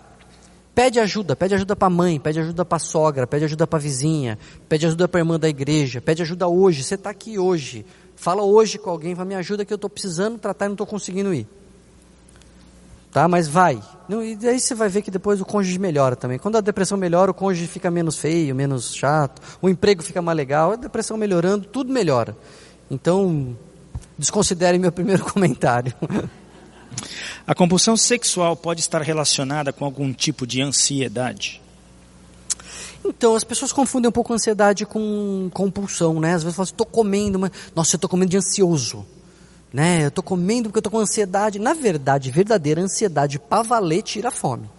Pede 0.74 1.00
ajuda, 1.00 1.36
pede 1.36 1.54
ajuda 1.54 1.76
para 1.76 1.88
a 1.88 1.90
mãe, 1.90 2.20
pede 2.20 2.40
ajuda 2.40 2.64
para 2.64 2.78
a 2.78 2.80
sogra, 2.80 3.28
pede 3.28 3.44
ajuda 3.44 3.68
para 3.68 3.78
a 3.78 3.82
vizinha, 3.82 4.40
pede 4.70 4.86
ajuda 4.86 5.08
para 5.08 5.20
a 5.20 5.22
irmã 5.22 5.38
da 5.38 5.50
igreja, 5.50 6.00
pede 6.00 6.22
ajuda 6.22 6.48
hoje. 6.48 6.84
Você 6.84 6.96
está 6.96 7.10
aqui 7.10 7.38
hoje. 7.38 7.86
Fala 8.16 8.44
hoje 8.44 8.78
com 8.78 8.90
alguém, 8.90 9.14
fala, 9.14 9.28
me 9.28 9.36
ajuda 9.36 9.66
que 9.66 9.74
eu 9.74 9.76
estou 9.76 9.90
precisando 9.90 10.38
tratar 10.38 10.66
e 10.66 10.68
não 10.70 10.74
estou 10.74 10.88
conseguindo 10.88 11.34
ir. 11.34 11.48
Tá, 13.12 13.28
mas 13.28 13.48
vai. 13.48 13.82
Não, 14.08 14.24
e 14.24 14.38
aí 14.48 14.60
você 14.60 14.74
vai 14.74 14.88
ver 14.88 15.02
que 15.02 15.12
depois 15.12 15.42
o 15.42 15.46
cônjuge 15.46 15.78
melhora 15.78 16.16
também. 16.16 16.40
Quando 16.40 16.58
a 16.58 16.62
depressão 16.62 16.98
melhora, 16.98 17.32
o 17.32 17.34
cônjuge 17.34 17.68
fica 17.68 17.92
menos 17.92 18.18
feio, 18.18 18.56
menos 18.56 18.96
chato, 18.96 19.42
o 19.62 19.68
emprego 19.68 20.02
fica 20.02 20.22
mais 20.22 20.38
legal, 20.38 20.72
a 20.72 20.76
depressão 20.78 21.18
melhorando, 21.18 21.68
tudo 21.68 21.92
melhora. 21.92 22.38
Então, 22.90 23.58
desconsidere 24.18 24.80
meu 24.80 24.92
primeiro 24.92 25.26
comentário. 25.30 25.94
A 27.46 27.56
compulsão 27.56 27.98
sexual 27.98 28.56
pode 28.56 28.82
estar 28.82 29.02
relacionada 29.02 29.74
com 29.74 29.84
algum 29.84 30.14
tipo 30.14 30.46
de 30.46 30.62
ansiedade? 30.62 31.62
Então, 33.04 33.36
as 33.36 33.44
pessoas 33.44 33.72
confundem 33.72 34.10
um 34.10 34.12
pouco 34.12 34.34
ansiedade 34.34 34.86
com 34.86 35.50
compulsão, 35.54 36.20
né? 36.20 36.36
Às 36.36 36.44
vezes 36.44 36.56
falam 36.56 36.64
assim, 36.64 36.74
estou 36.74 36.86
comendo, 36.86 37.40
mas... 37.40 37.52
Nossa, 37.76 37.96
eu 37.96 37.98
estou 37.98 38.10
comendo 38.10 38.30
de 38.30 38.38
ansioso. 38.38 39.06
Né? 39.74 40.04
Eu 40.04 40.10
estou 40.10 40.24
comendo 40.24 40.70
porque 40.70 40.78
eu 40.78 40.82
estou 40.82 40.92
com 40.92 41.00
ansiedade. 41.00 41.58
Na 41.58 41.74
verdade, 41.74 42.30
verdadeira 42.30 42.82
ansiedade 42.82 43.40
para 43.40 43.64
valer 43.64 44.04
tira 44.04 44.28
a 44.28 44.32
fome. 44.32 44.70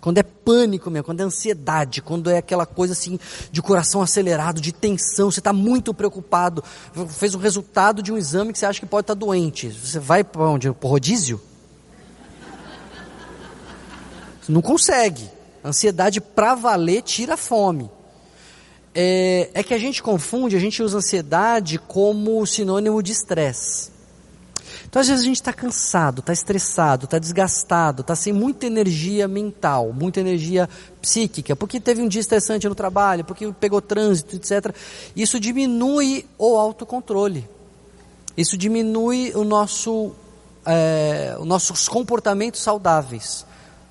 Quando 0.00 0.18
é 0.18 0.22
pânico 0.22 0.90
mesmo, 0.90 1.04
quando 1.04 1.20
é 1.20 1.22
ansiedade, 1.22 2.02
quando 2.02 2.28
é 2.28 2.36
aquela 2.36 2.66
coisa 2.66 2.92
assim 2.92 3.18
de 3.50 3.62
coração 3.62 4.02
acelerado, 4.02 4.60
de 4.60 4.70
tensão, 4.70 5.30
você 5.30 5.40
está 5.40 5.50
muito 5.50 5.94
preocupado, 5.94 6.62
fez 7.08 7.34
o 7.34 7.38
resultado 7.38 8.02
de 8.02 8.12
um 8.12 8.18
exame 8.18 8.52
que 8.52 8.58
você 8.58 8.66
acha 8.66 8.80
que 8.80 8.86
pode 8.86 9.04
estar 9.04 9.14
tá 9.14 9.18
doente. 9.18 9.70
Você 9.70 9.98
vai 9.98 10.22
para 10.22 10.42
onde? 10.42 10.70
Para 10.72 10.90
rodízio? 10.90 11.40
Não 14.48 14.62
consegue. 14.62 15.28
Ansiedade 15.64 16.20
para 16.20 16.54
valer 16.54 17.02
tira 17.02 17.36
fome. 17.36 17.90
É, 18.94 19.50
é, 19.54 19.62
que 19.62 19.74
a 19.74 19.78
gente 19.78 20.02
confunde, 20.02 20.54
a 20.54 20.60
gente 20.60 20.82
usa 20.82 20.98
ansiedade 20.98 21.78
como 21.78 22.46
sinônimo 22.46 23.02
de 23.02 23.12
estresse. 23.12 23.90
Então, 24.86 25.00
às 25.00 25.08
vezes, 25.08 25.24
a 25.24 25.26
gente 25.26 25.36
está 25.36 25.52
cansado, 25.52 26.20
está 26.20 26.32
estressado, 26.32 27.06
está 27.06 27.18
desgastado, 27.18 28.02
está 28.02 28.14
sem 28.14 28.32
muita 28.32 28.66
energia 28.66 29.26
mental, 29.26 29.92
muita 29.92 30.20
energia 30.20 30.68
psíquica, 31.02 31.56
porque 31.56 31.80
teve 31.80 32.00
um 32.00 32.06
dia 32.06 32.20
estressante 32.20 32.68
no 32.68 32.74
trabalho, 32.76 33.24
porque 33.24 33.52
pegou 33.58 33.80
trânsito, 33.80 34.36
etc. 34.36 34.72
Isso 35.16 35.40
diminui 35.40 36.24
o 36.38 36.56
autocontrole. 36.56 37.48
Isso 38.36 38.56
diminui 38.56 39.32
o 39.34 39.42
nosso, 39.42 40.12
é, 40.64 41.36
os 41.40 41.46
nossos 41.46 41.88
comportamentos 41.88 42.60
saudáveis. 42.60 43.44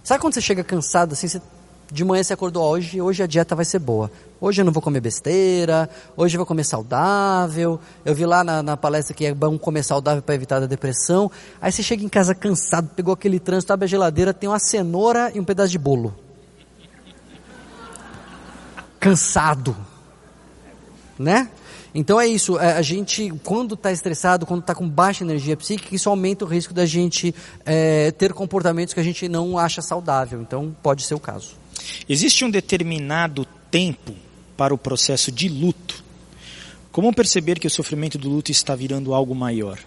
Sabe 0.03 0.19
quando 0.19 0.33
você 0.33 0.41
chega 0.41 0.63
cansado 0.65 1.13
assim, 1.13 1.29
você, 1.29 1.41
de 1.89 2.03
manhã 2.03 2.21
você 2.21 2.33
acordou 2.33 2.63
hoje, 2.63 3.01
hoje 3.01 3.23
a 3.23 3.27
dieta 3.27 3.55
vai 3.55 3.63
ser 3.63 3.79
boa. 3.79 4.11
Hoje 4.41 4.61
eu 4.61 4.65
não 4.65 4.73
vou 4.73 4.81
comer 4.81 4.99
besteira, 4.99 5.89
hoje 6.17 6.35
eu 6.35 6.39
vou 6.39 6.45
comer 6.45 6.65
saudável. 6.65 7.79
Eu 8.03 8.13
vi 8.13 8.25
lá 8.25 8.43
na, 8.43 8.61
na 8.61 8.75
palestra 8.75 9.15
que 9.15 9.25
é 9.25 9.33
bom 9.33 9.57
comer 9.57 9.81
saudável 9.81 10.21
para 10.21 10.35
evitar 10.35 10.61
a 10.61 10.65
depressão. 10.65 11.31
Aí 11.61 11.71
você 11.71 11.81
chega 11.81 12.03
em 12.03 12.09
casa 12.09 12.35
cansado, 12.35 12.89
pegou 12.93 13.13
aquele 13.13 13.39
trânsito, 13.39 13.71
abre 13.71 13.85
a 13.85 13.87
geladeira, 13.87 14.33
tem 14.33 14.49
uma 14.49 14.59
cenoura 14.59 15.31
e 15.33 15.39
um 15.39 15.45
pedaço 15.45 15.71
de 15.71 15.77
bolo. 15.77 16.13
Cansado. 18.99 19.73
Né? 21.17 21.47
Então 21.95 22.19
é 22.19 22.25
isso, 22.25 22.57
é, 22.57 22.73
a 22.73 22.81
gente, 22.81 23.31
quando 23.43 23.75
está 23.75 23.91
estressado, 23.91 24.45
quando 24.45 24.61
está 24.61 24.73
com 24.73 24.89
baixa 24.89 25.23
energia 25.23 25.55
psíquica, 25.55 25.93
isso 25.93 26.09
aumenta 26.09 26.43
o 26.43 26.47
risco 26.47 26.73
da 26.73 26.85
gente 26.85 27.33
é, 27.65 28.11
ter 28.11 28.33
comportamentos 28.33 28.93
que 28.93 28.99
a 28.99 29.03
gente 29.03 29.29
não 29.29 29.57
acha 29.57 29.81
saudável. 29.81 30.41
Então 30.41 30.75
pode 30.81 31.03
ser 31.03 31.13
o 31.13 31.19
caso. 31.19 31.51
Existe 32.09 32.43
um 32.43 32.49
determinado 32.49 33.45
tempo 33.69 34.13
para 34.57 34.73
o 34.73 34.77
processo 34.77 35.31
de 35.31 35.47
luto? 35.47 36.03
Como 36.91 37.13
perceber 37.13 37.59
que 37.59 37.67
o 37.67 37.71
sofrimento 37.71 38.17
do 38.17 38.29
luto 38.29 38.51
está 38.51 38.75
virando 38.75 39.13
algo 39.13 39.35
maior? 39.35 39.79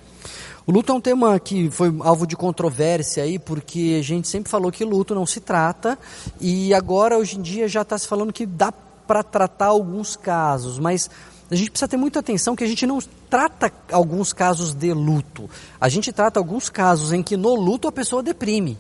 O 0.66 0.72
luto 0.72 0.90
é 0.90 0.94
um 0.94 1.00
tema 1.00 1.38
que 1.38 1.70
foi 1.70 1.94
alvo 2.00 2.26
de 2.26 2.34
controvérsia 2.34 3.22
aí, 3.22 3.38
porque 3.38 3.96
a 4.00 4.02
gente 4.02 4.26
sempre 4.26 4.50
falou 4.50 4.72
que 4.72 4.84
luto 4.84 5.14
não 5.14 5.24
se 5.24 5.38
trata, 5.38 5.96
e 6.40 6.74
agora, 6.74 7.16
hoje 7.16 7.38
em 7.38 7.42
dia, 7.42 7.68
já 7.68 7.82
está 7.82 7.96
se 7.96 8.08
falando 8.08 8.32
que 8.32 8.44
dá 8.44 8.72
para 8.72 9.22
tratar 9.22 9.66
alguns 9.66 10.16
casos, 10.16 10.80
mas 10.80 11.08
a 11.50 11.54
gente 11.54 11.70
precisa 11.70 11.88
ter 11.88 11.96
muita 11.96 12.18
atenção 12.18 12.56
que 12.56 12.64
a 12.64 12.66
gente 12.66 12.86
não 12.86 12.98
trata 13.30 13.72
alguns 13.92 14.32
casos 14.32 14.74
de 14.74 14.92
luto. 14.92 15.48
A 15.80 15.88
gente 15.88 16.12
trata 16.12 16.40
alguns 16.40 16.68
casos 16.68 17.12
em 17.12 17.22
que 17.22 17.36
no 17.36 17.54
luto 17.54 17.86
a 17.86 17.92
pessoa 17.92 18.22
deprime. 18.22 18.76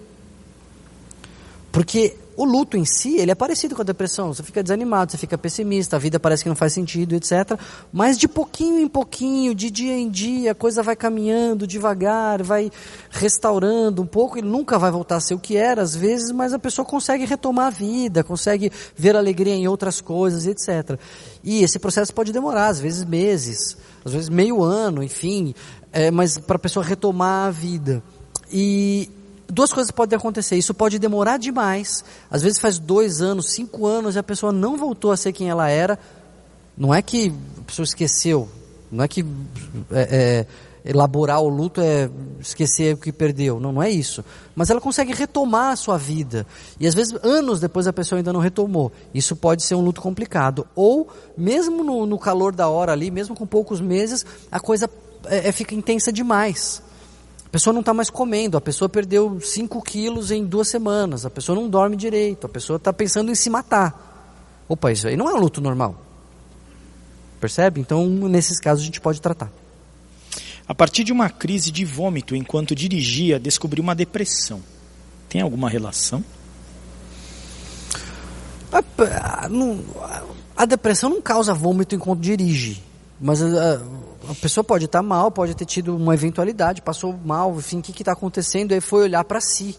Porque 1.70 2.16
o 2.36 2.44
luto 2.44 2.76
em 2.76 2.84
si, 2.84 3.16
ele 3.16 3.30
é 3.30 3.34
parecido 3.34 3.74
com 3.74 3.80
a 3.80 3.84
depressão. 3.84 4.32
Você 4.32 4.42
fica 4.42 4.62
desanimado, 4.62 5.10
você 5.10 5.16
fica 5.16 5.38
pessimista, 5.38 5.96
a 5.96 5.98
vida 5.98 6.20
parece 6.20 6.42
que 6.42 6.48
não 6.48 6.56
faz 6.56 6.72
sentido, 6.74 7.14
etc. 7.14 7.58
Mas 7.90 8.18
de 8.18 8.28
pouquinho 8.28 8.78
em 8.80 8.88
pouquinho, 8.88 9.54
de 9.54 9.70
dia 9.70 9.94
em 9.96 10.10
dia, 10.10 10.52
a 10.52 10.54
coisa 10.54 10.82
vai 10.82 10.94
caminhando 10.94 11.66
devagar, 11.66 12.42
vai 12.42 12.70
restaurando 13.10 14.02
um 14.02 14.06
pouco. 14.06 14.36
Ele 14.36 14.48
nunca 14.48 14.78
vai 14.78 14.90
voltar 14.90 15.16
a 15.16 15.20
ser 15.20 15.32
o 15.32 15.38
que 15.38 15.56
era, 15.56 15.80
às 15.80 15.96
vezes, 15.96 16.30
mas 16.30 16.52
a 16.52 16.58
pessoa 16.58 16.84
consegue 16.84 17.24
retomar 17.24 17.68
a 17.68 17.70
vida, 17.70 18.22
consegue 18.22 18.70
ver 18.94 19.16
alegria 19.16 19.54
em 19.54 19.66
outras 19.66 20.02
coisas, 20.02 20.46
etc. 20.46 20.98
E 21.42 21.62
esse 21.62 21.78
processo 21.78 22.12
pode 22.12 22.32
demorar, 22.32 22.68
às 22.68 22.78
vezes 22.78 23.04
meses, 23.04 23.78
às 24.04 24.12
vezes 24.12 24.28
meio 24.28 24.62
ano, 24.62 25.02
enfim, 25.02 25.54
é, 25.90 26.10
mas 26.10 26.36
para 26.36 26.56
a 26.56 26.58
pessoa 26.58 26.84
retomar 26.84 27.48
a 27.48 27.50
vida. 27.50 28.02
E 28.52 29.08
duas 29.48 29.72
coisas 29.72 29.90
podem 29.90 30.16
acontecer. 30.16 30.56
Isso 30.56 30.74
pode 30.74 30.98
demorar 30.98 31.38
demais. 31.38 32.04
Às 32.30 32.42
vezes 32.42 32.58
faz 32.58 32.78
dois 32.78 33.20
anos, 33.20 33.50
cinco 33.50 33.86
anos 33.86 34.16
e 34.16 34.18
a 34.18 34.22
pessoa 34.22 34.52
não 34.52 34.76
voltou 34.76 35.12
a 35.12 35.16
ser 35.16 35.32
quem 35.32 35.48
ela 35.48 35.68
era. 35.68 35.98
Não 36.76 36.94
é 36.94 37.00
que 37.00 37.32
a 37.58 37.62
pessoa 37.62 37.84
esqueceu. 37.84 38.48
Não 38.90 39.04
é 39.04 39.08
que 39.08 39.24
é, 39.90 40.46
é, 40.84 40.90
elaborar 40.90 41.40
o 41.40 41.48
luto 41.48 41.80
é 41.80 42.08
esquecer 42.40 42.94
o 42.94 42.98
que 42.98 43.12
perdeu. 43.12 43.58
Não, 43.58 43.72
não 43.72 43.82
é 43.82 43.90
isso. 43.90 44.24
Mas 44.54 44.70
ela 44.70 44.80
consegue 44.80 45.12
retomar 45.12 45.72
a 45.72 45.76
sua 45.76 45.98
vida. 45.98 46.46
E 46.78 46.86
às 46.86 46.94
vezes 46.94 47.14
anos 47.22 47.60
depois 47.60 47.86
a 47.86 47.92
pessoa 47.92 48.18
ainda 48.18 48.32
não 48.32 48.40
retomou. 48.40 48.92
Isso 49.12 49.34
pode 49.34 49.64
ser 49.64 49.74
um 49.74 49.80
luto 49.80 50.00
complicado. 50.00 50.66
Ou 50.74 51.08
mesmo 51.36 51.82
no, 51.82 52.06
no 52.06 52.18
calor 52.18 52.54
da 52.54 52.68
hora 52.68 52.92
ali, 52.92 53.10
mesmo 53.10 53.34
com 53.34 53.46
poucos 53.46 53.80
meses, 53.80 54.24
a 54.50 54.60
coisa 54.60 54.88
é, 55.26 55.48
é 55.48 55.52
fica 55.52 55.74
intensa 55.74 56.12
demais. 56.12 56.82
A 57.56 57.58
pessoa 57.58 57.72
não 57.72 57.80
está 57.80 57.94
mais 57.94 58.10
comendo, 58.10 58.58
a 58.58 58.60
pessoa 58.60 58.86
perdeu 58.86 59.40
5 59.40 59.80
quilos 59.80 60.30
em 60.30 60.44
duas 60.44 60.68
semanas, 60.68 61.24
a 61.24 61.30
pessoa 61.30 61.56
não 61.56 61.70
dorme 61.70 61.96
direito, 61.96 62.44
a 62.44 62.50
pessoa 62.50 62.76
está 62.76 62.92
pensando 62.92 63.30
em 63.30 63.34
se 63.34 63.48
matar. 63.48 64.62
Opa, 64.68 64.92
isso 64.92 65.08
aí 65.08 65.16
não 65.16 65.30
é 65.30 65.32
um 65.32 65.38
luto 65.38 65.58
normal. 65.58 65.98
Percebe? 67.40 67.80
Então, 67.80 68.06
nesses 68.06 68.60
casos, 68.60 68.82
a 68.82 68.84
gente 68.84 69.00
pode 69.00 69.22
tratar. 69.22 69.50
A 70.68 70.74
partir 70.74 71.02
de 71.02 71.12
uma 71.12 71.30
crise 71.30 71.70
de 71.70 71.82
vômito 71.82 72.36
enquanto 72.36 72.74
dirigia, 72.74 73.40
descobri 73.40 73.80
uma 73.80 73.94
depressão. 73.94 74.60
Tem 75.26 75.40
alguma 75.40 75.70
relação? 75.70 76.22
A, 78.70 79.48
a 80.54 80.66
depressão 80.66 81.08
não 81.08 81.22
causa 81.22 81.54
vômito 81.54 81.94
enquanto 81.94 82.20
dirige, 82.20 82.82
mas 83.18 83.42
a, 83.42 83.80
a 84.30 84.34
pessoa 84.34 84.64
pode 84.64 84.86
estar 84.86 85.02
mal, 85.02 85.30
pode 85.30 85.54
ter 85.54 85.64
tido 85.64 85.96
uma 85.96 86.14
eventualidade, 86.14 86.82
passou 86.82 87.14
mal, 87.24 87.54
enfim, 87.56 87.78
o 87.78 87.82
que 87.82 88.02
está 88.02 88.12
acontecendo? 88.12 88.72
Aí 88.72 88.80
foi 88.80 89.04
olhar 89.04 89.24
para 89.24 89.40
si. 89.40 89.76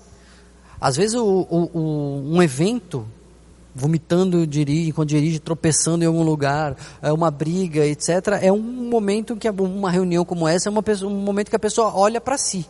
Às 0.80 0.96
vezes 0.96 1.16
o, 1.16 1.26
o, 1.26 1.70
o, 1.74 2.36
um 2.36 2.42
evento, 2.42 3.08
vomitando 3.74 4.46
dirige, 4.46 4.90
enquanto 4.90 5.10
dirige, 5.10 5.40
tropeçando 5.40 6.04
em 6.04 6.08
algum 6.08 6.24
lugar, 6.24 6.76
é 7.02 7.12
uma 7.12 7.32
briga, 7.32 7.86
etc., 7.86 8.40
é 8.42 8.52
um 8.52 8.62
momento 8.62 9.36
que 9.36 9.50
uma 9.50 9.92
reunião 9.92 10.24
como 10.24 10.48
essa 10.48 10.70
é 10.70 10.72
uma 10.72 10.84
um 11.04 11.22
momento 11.22 11.50
que 11.50 11.56
a 11.56 11.60
pessoa 11.60 11.94
olha 11.96 12.22
para 12.22 12.38
si. 12.38 12.66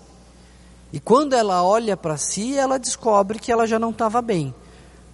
E 0.91 0.99
quando 0.99 1.33
ela 1.33 1.63
olha 1.63 1.97
para 1.97 2.17
si, 2.17 2.57
ela 2.57 2.79
descobre 2.79 3.39
que 3.39 3.51
ela 3.51 3.67
já 3.67 3.77
não 3.77 3.89
estava 3.89 4.21
bem. 4.21 4.55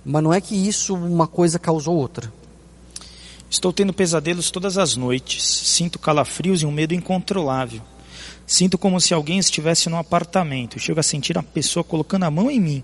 Mas 0.06 0.24
não 0.24 0.34
é 0.34 0.40
que 0.40 0.56
isso, 0.56 0.94
uma 0.94 1.28
coisa 1.28 1.58
causou 1.58 1.96
outra. 1.96 2.32
Estou 3.54 3.72
tendo 3.72 3.94
pesadelos 3.94 4.50
todas 4.50 4.80
as 4.80 4.96
noites. 4.96 5.44
Sinto 5.44 6.00
calafrios 6.00 6.64
e 6.64 6.66
um 6.66 6.72
medo 6.72 6.96
incontrolável. 6.96 7.82
Sinto 8.48 8.80
como 8.80 9.00
se 9.00 9.14
alguém 9.14 9.38
estivesse 9.38 9.90
no 9.90 9.98
apartamento. 9.98 10.80
Chego 10.80 11.00
a 11.00 11.04
sentir 11.04 11.38
a 11.38 11.44
pessoa 11.44 11.84
colocando 11.84 12.24
a 12.24 12.32
mão 12.32 12.50
em 12.50 12.60
mim. 12.60 12.84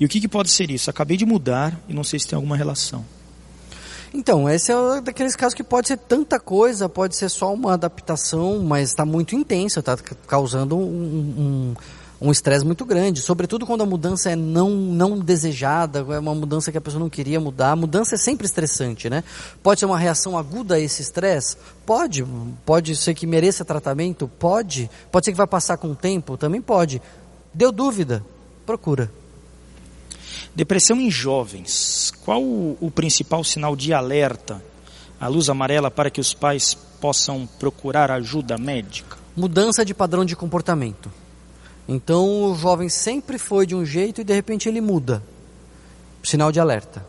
E 0.00 0.06
o 0.06 0.08
que, 0.08 0.18
que 0.18 0.28
pode 0.28 0.48
ser 0.48 0.70
isso? 0.70 0.88
Acabei 0.88 1.18
de 1.18 1.26
mudar 1.26 1.78
e 1.86 1.92
não 1.92 2.02
sei 2.02 2.18
se 2.18 2.26
tem 2.26 2.36
alguma 2.36 2.56
relação. 2.56 3.04
Então, 4.14 4.48
esse 4.48 4.72
é 4.72 5.00
daqueles 5.02 5.36
casos 5.36 5.52
que 5.52 5.62
pode 5.62 5.88
ser 5.88 5.98
tanta 5.98 6.40
coisa, 6.40 6.88
pode 6.88 7.14
ser 7.14 7.28
só 7.28 7.52
uma 7.52 7.74
adaptação, 7.74 8.60
mas 8.60 8.88
está 8.88 9.04
muito 9.04 9.34
intensa, 9.34 9.80
está 9.80 9.94
causando 10.26 10.74
um, 10.74 10.80
um 10.80 11.74
um 12.20 12.32
estresse 12.32 12.64
muito 12.64 12.84
grande, 12.84 13.20
sobretudo 13.20 13.66
quando 13.66 13.82
a 13.82 13.86
mudança 13.86 14.30
é 14.30 14.36
não, 14.36 14.70
não 14.70 15.18
desejada, 15.18 15.98
é 15.98 16.18
uma 16.18 16.34
mudança 16.34 16.72
que 16.72 16.78
a 16.78 16.80
pessoa 16.80 17.00
não 17.00 17.10
queria 17.10 17.38
mudar. 17.38 17.72
A 17.72 17.76
mudança 17.76 18.14
é 18.14 18.18
sempre 18.18 18.46
estressante, 18.46 19.10
né? 19.10 19.22
Pode 19.62 19.80
ser 19.80 19.86
uma 19.86 19.98
reação 19.98 20.38
aguda 20.38 20.76
a 20.76 20.80
esse 20.80 21.02
estresse? 21.02 21.58
Pode. 21.84 22.24
Pode 22.64 22.96
ser 22.96 23.14
que 23.14 23.26
mereça 23.26 23.64
tratamento? 23.64 24.28
Pode. 24.38 24.90
Pode 25.12 25.26
ser 25.26 25.32
que 25.32 25.36
vai 25.36 25.46
passar 25.46 25.76
com 25.76 25.90
o 25.90 25.94
tempo? 25.94 26.38
Também 26.38 26.62
pode. 26.62 27.02
Deu 27.52 27.70
dúvida? 27.70 28.24
Procura. 28.64 29.10
Depressão 30.54 30.98
em 30.98 31.10
jovens. 31.10 32.14
Qual 32.24 32.42
o, 32.42 32.78
o 32.80 32.90
principal 32.90 33.44
sinal 33.44 33.76
de 33.76 33.92
alerta? 33.92 34.62
A 35.20 35.28
luz 35.28 35.50
amarela 35.50 35.90
para 35.90 36.10
que 36.10 36.20
os 36.20 36.32
pais 36.32 36.74
possam 36.98 37.46
procurar 37.58 38.10
ajuda 38.10 38.56
médica? 38.56 39.18
Mudança 39.36 39.84
de 39.84 39.92
padrão 39.92 40.24
de 40.24 40.34
comportamento. 40.34 41.10
Então 41.88 42.50
o 42.50 42.54
jovem 42.54 42.88
sempre 42.88 43.38
foi 43.38 43.66
de 43.66 43.74
um 43.74 43.84
jeito 43.84 44.20
e 44.20 44.24
de 44.24 44.34
repente 44.34 44.68
ele 44.68 44.80
muda. 44.80 45.22
Sinal 46.22 46.50
de 46.50 46.58
alerta. 46.58 47.04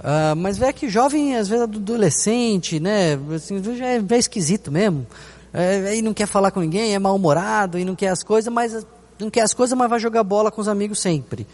Uh, 0.00 0.34
mas 0.36 0.58
vê 0.58 0.72
que 0.72 0.88
jovem, 0.88 1.36
às 1.36 1.46
vezes 1.46 1.62
adolescente, 1.62 2.80
né? 2.80 3.16
Assim, 3.34 3.62
é, 3.80 4.14
é 4.14 4.18
esquisito 4.18 4.72
mesmo. 4.72 5.06
É, 5.54 6.00
não 6.02 6.12
quer 6.14 6.26
falar 6.26 6.50
com 6.50 6.60
ninguém, 6.60 6.94
é 6.94 6.98
mal-humorado 6.98 7.78
e 7.78 7.84
não 7.84 7.94
quer 7.94 8.08
as 8.08 8.22
coisas, 8.22 8.52
mas 8.52 8.86
não 9.18 9.30
quer 9.30 9.42
as 9.42 9.54
coisas, 9.54 9.76
mas 9.76 9.88
vai 9.88 10.00
jogar 10.00 10.24
bola 10.24 10.50
com 10.50 10.60
os 10.60 10.66
amigos 10.66 11.00
sempre. 11.00 11.46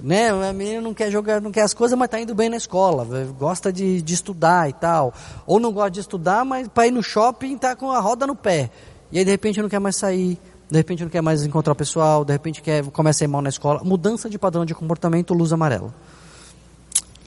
Né? 0.00 0.30
A 0.30 0.52
menina 0.52 0.80
não 0.80 0.92
quer 0.92 1.10
jogar, 1.12 1.40
não 1.40 1.52
quer 1.52 1.62
as 1.62 1.74
coisas, 1.74 1.96
mas 1.96 2.06
está 2.06 2.18
indo 2.18 2.34
bem 2.34 2.48
na 2.48 2.56
escola, 2.56 3.06
gosta 3.38 3.72
de, 3.72 4.02
de 4.02 4.14
estudar 4.14 4.68
e 4.68 4.72
tal. 4.72 5.14
Ou 5.46 5.60
não 5.60 5.70
gosta 5.70 5.92
de 5.92 6.00
estudar, 6.00 6.44
mas 6.44 6.66
para 6.66 6.88
ir 6.88 6.90
no 6.90 7.02
shopping 7.02 7.54
está 7.54 7.76
com 7.76 7.92
a 7.92 8.00
roda 8.00 8.26
no 8.26 8.34
pé. 8.34 8.70
E 9.12 9.18
aí 9.18 9.24
de 9.24 9.30
repente 9.30 9.60
não 9.60 9.68
quer 9.68 9.78
mais 9.78 9.94
sair, 9.94 10.40
de 10.72 10.78
repente 10.78 11.02
não 11.02 11.10
quer 11.10 11.20
mais 11.20 11.44
encontrar 11.44 11.74
o 11.74 11.76
pessoal, 11.76 12.24
de 12.24 12.32
repente 12.32 12.62
quer, 12.62 12.82
começa 12.84 13.22
a 13.22 13.26
ir 13.26 13.28
mal 13.28 13.42
na 13.42 13.50
escola. 13.50 13.82
Mudança 13.84 14.30
de 14.30 14.38
padrão 14.38 14.64
de 14.64 14.74
comportamento, 14.74 15.34
luz 15.34 15.52
amarela. 15.52 15.94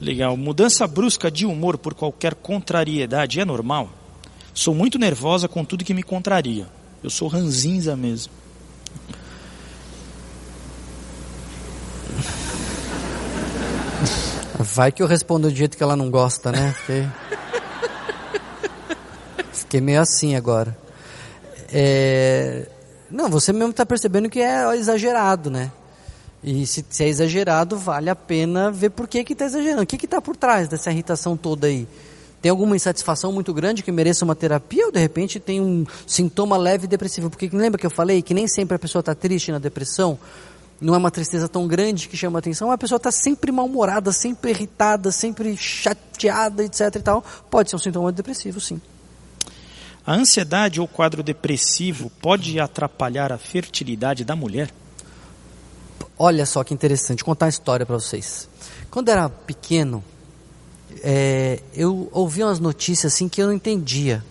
Legal. 0.00 0.36
Mudança 0.36 0.84
brusca 0.84 1.30
de 1.30 1.46
humor 1.46 1.78
por 1.78 1.94
qualquer 1.94 2.34
contrariedade 2.34 3.38
é 3.38 3.44
normal? 3.44 3.88
Sou 4.52 4.74
muito 4.74 4.98
nervosa 4.98 5.46
com 5.46 5.64
tudo 5.64 5.84
que 5.84 5.94
me 5.94 6.02
contraria. 6.02 6.66
Eu 7.04 7.08
sou 7.08 7.28
ranzinza 7.28 7.94
mesmo. 7.94 8.32
Vai 14.58 14.90
que 14.90 15.04
eu 15.04 15.06
respondo 15.06 15.48
do 15.48 15.54
jeito 15.54 15.76
que 15.76 15.82
ela 15.84 15.94
não 15.94 16.10
gosta, 16.10 16.50
né? 16.50 16.74
Fiquei, 16.82 17.08
Fiquei 19.52 19.80
meio 19.80 20.00
assim 20.00 20.34
agora. 20.34 20.76
É... 21.72 22.70
Não, 23.10 23.28
você 23.28 23.52
mesmo 23.52 23.70
está 23.70 23.86
percebendo 23.86 24.28
que 24.28 24.40
é 24.40 24.74
exagerado, 24.76 25.50
né? 25.50 25.70
E 26.42 26.66
se, 26.66 26.84
se, 26.88 27.04
é 27.04 27.08
exagerado, 27.08 27.76
vale 27.76 28.10
a 28.10 28.14
pena 28.14 28.70
ver 28.70 28.90
por 28.90 29.08
que 29.08 29.18
está 29.18 29.44
exagerando. 29.44 29.82
O 29.82 29.86
que 29.86 30.04
está 30.04 30.20
por 30.20 30.36
trás 30.36 30.68
dessa 30.68 30.90
irritação 30.90 31.36
toda 31.36 31.66
aí? 31.66 31.88
Tem 32.40 32.50
alguma 32.50 32.76
insatisfação 32.76 33.32
muito 33.32 33.52
grande 33.52 33.82
que 33.82 33.90
mereça 33.90 34.24
uma 34.24 34.36
terapia 34.36 34.86
ou 34.86 34.92
de 34.92 35.00
repente 35.00 35.40
tem 35.40 35.60
um 35.60 35.84
sintoma 36.06 36.56
leve 36.56 36.86
depressivo? 36.86 37.30
Porque 37.30 37.48
lembra 37.52 37.78
que 37.78 37.86
eu 37.86 37.90
falei 37.90 38.22
que 38.22 38.34
nem 38.34 38.46
sempre 38.46 38.76
a 38.76 38.78
pessoa 38.78 39.00
está 39.00 39.14
triste 39.14 39.50
na 39.50 39.58
depressão? 39.58 40.18
Não 40.80 40.94
é 40.94 40.98
uma 40.98 41.10
tristeza 41.10 41.48
tão 41.48 41.66
grande 41.66 42.08
que 42.08 42.16
chama 42.16 42.38
atenção, 42.38 42.70
a 42.70 42.76
pessoa 42.76 42.98
está 42.98 43.10
sempre 43.10 43.50
mal-humorada, 43.50 44.12
sempre 44.12 44.50
irritada, 44.50 45.10
sempre 45.10 45.56
chateada, 45.56 46.62
etc. 46.62 46.96
E 46.96 47.00
tal. 47.00 47.24
Pode 47.50 47.70
ser 47.70 47.76
um 47.76 47.78
sintoma 47.78 48.12
depressivo, 48.12 48.60
sim. 48.60 48.80
A 50.06 50.14
ansiedade 50.14 50.80
ou 50.80 50.86
quadro 50.86 51.20
depressivo 51.20 52.10
pode 52.22 52.60
atrapalhar 52.60 53.32
a 53.32 53.38
fertilidade 53.38 54.24
da 54.24 54.36
mulher? 54.36 54.72
Olha 56.16 56.46
só 56.46 56.62
que 56.62 56.72
interessante, 56.72 57.18
vou 57.18 57.26
contar 57.26 57.46
uma 57.46 57.50
história 57.50 57.84
para 57.84 57.96
vocês. 57.96 58.48
Quando 58.88 59.08
era 59.08 59.28
pequeno, 59.28 60.04
é, 61.02 61.60
eu 61.74 62.08
ouvia 62.12 62.46
umas 62.46 62.60
notícias 62.60 63.12
assim 63.12 63.28
que 63.28 63.42
eu 63.42 63.46
não 63.46 63.52
entendia. 63.52 64.24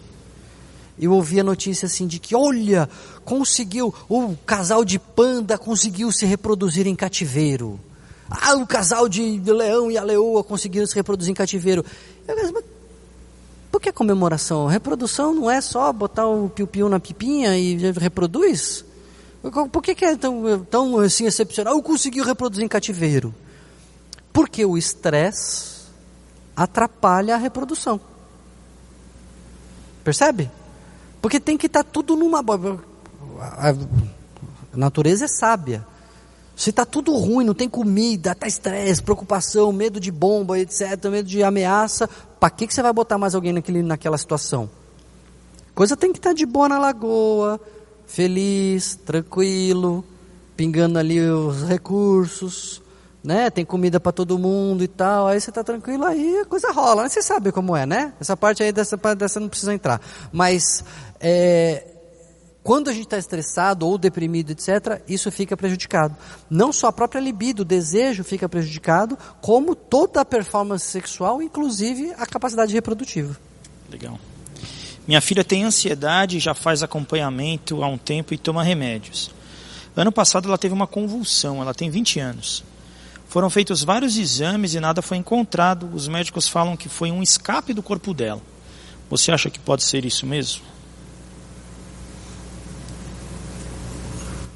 Eu 0.97 1.11
ouvia 1.11 1.43
notícia 1.43 1.87
assim 1.87 2.07
de 2.07 2.19
que, 2.19 2.33
olha, 2.33 2.89
conseguiu, 3.25 3.93
o 4.07 4.33
casal 4.45 4.85
de 4.85 4.97
panda 4.97 5.57
conseguiu 5.57 6.09
se 6.09 6.25
reproduzir 6.25 6.87
em 6.87 6.95
cativeiro. 6.95 7.77
Ah, 8.29 8.55
o 8.55 8.65
casal 8.65 9.09
de 9.09 9.41
leão 9.45 9.91
e 9.91 9.97
a 9.97 10.03
leoa 10.03 10.41
conseguiram 10.41 10.87
se 10.87 10.95
reproduzir 10.95 11.31
em 11.31 11.35
cativeiro. 11.35 11.83
Eu, 12.25 12.53
mas 12.53 12.63
que 13.79 13.89
é 13.89 13.91
comemoração? 13.91 14.67
Reprodução 14.67 15.33
não 15.33 15.49
é 15.49 15.61
só 15.61 15.91
botar 15.91 16.27
o 16.27 16.49
piu-piu 16.49 16.87
na 16.89 16.99
pipinha 16.99 17.57
e 17.57 17.75
reproduz? 17.91 18.85
Por 19.71 19.81
que, 19.81 19.93
que 19.93 20.05
é 20.05 20.15
tão, 20.15 20.65
tão 20.65 20.99
assim 20.99 21.25
excepcional? 21.25 21.75
Eu 21.75 21.83
consegui 21.83 22.21
reproduzir 22.21 22.65
em 22.65 22.67
cativeiro. 22.67 23.33
Porque 24.33 24.65
o 24.65 24.77
estresse 24.77 25.85
atrapalha 26.55 27.35
a 27.35 27.37
reprodução. 27.37 27.99
Percebe? 30.03 30.49
Porque 31.21 31.39
tem 31.39 31.57
que 31.57 31.67
estar 31.67 31.83
tá 31.83 31.89
tudo 31.91 32.15
numa. 32.15 32.43
A 33.39 33.73
natureza 34.73 35.25
é 35.25 35.27
sábia. 35.27 35.85
Se 36.55 36.69
está 36.69 36.85
tudo 36.85 37.13
ruim, 37.13 37.43
não 37.43 37.53
tem 37.53 37.67
comida, 37.67 38.31
está 38.31 38.47
estresse, 38.47 39.03
preocupação, 39.03 39.73
medo 39.73 39.99
de 39.99 40.09
bomba, 40.09 40.57
etc., 40.57 41.03
medo 41.09 41.27
de 41.27 41.43
ameaça, 41.43 42.09
para 42.45 42.51
que, 42.51 42.67
que 42.67 42.75
você 42.75 42.83
vai 42.83 42.93
botar 42.93 43.17
mais 43.17 43.33
alguém 43.33 43.51
naquele, 43.51 43.81
naquela 43.81 44.19
situação? 44.19 44.69
Coisa 45.73 45.97
tem 45.97 46.11
que 46.11 46.19
estar 46.19 46.29
tá 46.29 46.35
de 46.35 46.45
boa 46.45 46.69
na 46.69 46.77
lagoa, 46.77 47.59
feliz, 48.05 48.95
tranquilo, 49.03 50.05
pingando 50.55 50.99
ali 50.99 51.19
os 51.19 51.63
recursos, 51.63 52.83
né? 53.23 53.49
Tem 53.49 53.65
comida 53.65 53.99
para 53.99 54.11
todo 54.11 54.37
mundo 54.37 54.83
e 54.83 54.87
tal. 54.87 55.25
Aí 55.25 55.41
você 55.41 55.49
está 55.49 55.63
tranquilo, 55.63 56.05
aí 56.05 56.37
a 56.37 56.45
coisa 56.45 56.71
rola. 56.71 57.09
Você 57.09 57.19
sabe 57.19 57.51
como 57.51 57.75
é, 57.75 57.87
né? 57.87 58.13
Essa 58.21 58.37
parte 58.37 58.61
aí 58.61 58.71
dessa, 58.71 58.95
dessa 59.17 59.39
não 59.39 59.49
precisa 59.49 59.73
entrar. 59.73 59.99
Mas 60.31 60.83
é, 61.19 61.94
quando 62.65 62.89
a 62.89 62.93
gente 62.93 63.03
está 63.03 63.19
estressado 63.19 63.85
ou 63.85 63.95
deprimido, 63.95 64.49
etc., 64.49 64.99
isso 65.07 65.31
fica 65.31 65.55
prejudicado. 65.55 66.17
Não 66.49 66.73
só 66.73 66.87
a 66.87 66.91
própria 66.91 67.19
libido, 67.19 67.61
o 67.61 67.63
desejo 67.65 68.23
fica 68.23 68.49
prejudicado, 68.49 69.15
como 69.39 69.75
toda 69.75 70.21
a 70.21 70.25
performance 70.25 70.83
sexual, 70.83 71.43
inclusive 71.43 72.11
a 72.17 72.25
capacidade 72.25 72.73
reprodutiva. 72.73 73.39
Legal. 73.87 74.19
Minha 75.07 75.21
filha 75.21 75.43
tem 75.43 75.63
ansiedade, 75.63 76.39
já 76.39 76.55
faz 76.55 76.81
acompanhamento 76.81 77.83
há 77.83 77.87
um 77.87 77.99
tempo 77.99 78.33
e 78.33 78.37
toma 78.37 78.63
remédios. 78.63 79.29
Ano 79.95 80.11
passado 80.11 80.47
ela 80.47 80.57
teve 80.57 80.73
uma 80.73 80.87
convulsão, 80.87 81.61
ela 81.61 81.71
tem 81.71 81.91
20 81.91 82.19
anos. 82.19 82.63
Foram 83.27 83.47
feitos 83.51 83.83
vários 83.83 84.17
exames 84.17 84.73
e 84.73 84.79
nada 84.79 85.03
foi 85.03 85.17
encontrado. 85.17 85.87
Os 85.93 86.07
médicos 86.07 86.49
falam 86.49 86.75
que 86.75 86.89
foi 86.89 87.11
um 87.11 87.21
escape 87.21 87.75
do 87.75 87.83
corpo 87.83 88.11
dela. 88.11 88.41
Você 89.07 89.31
acha 89.31 89.51
que 89.51 89.59
pode 89.59 89.83
ser 89.83 90.03
isso 90.03 90.25
mesmo? 90.25 90.73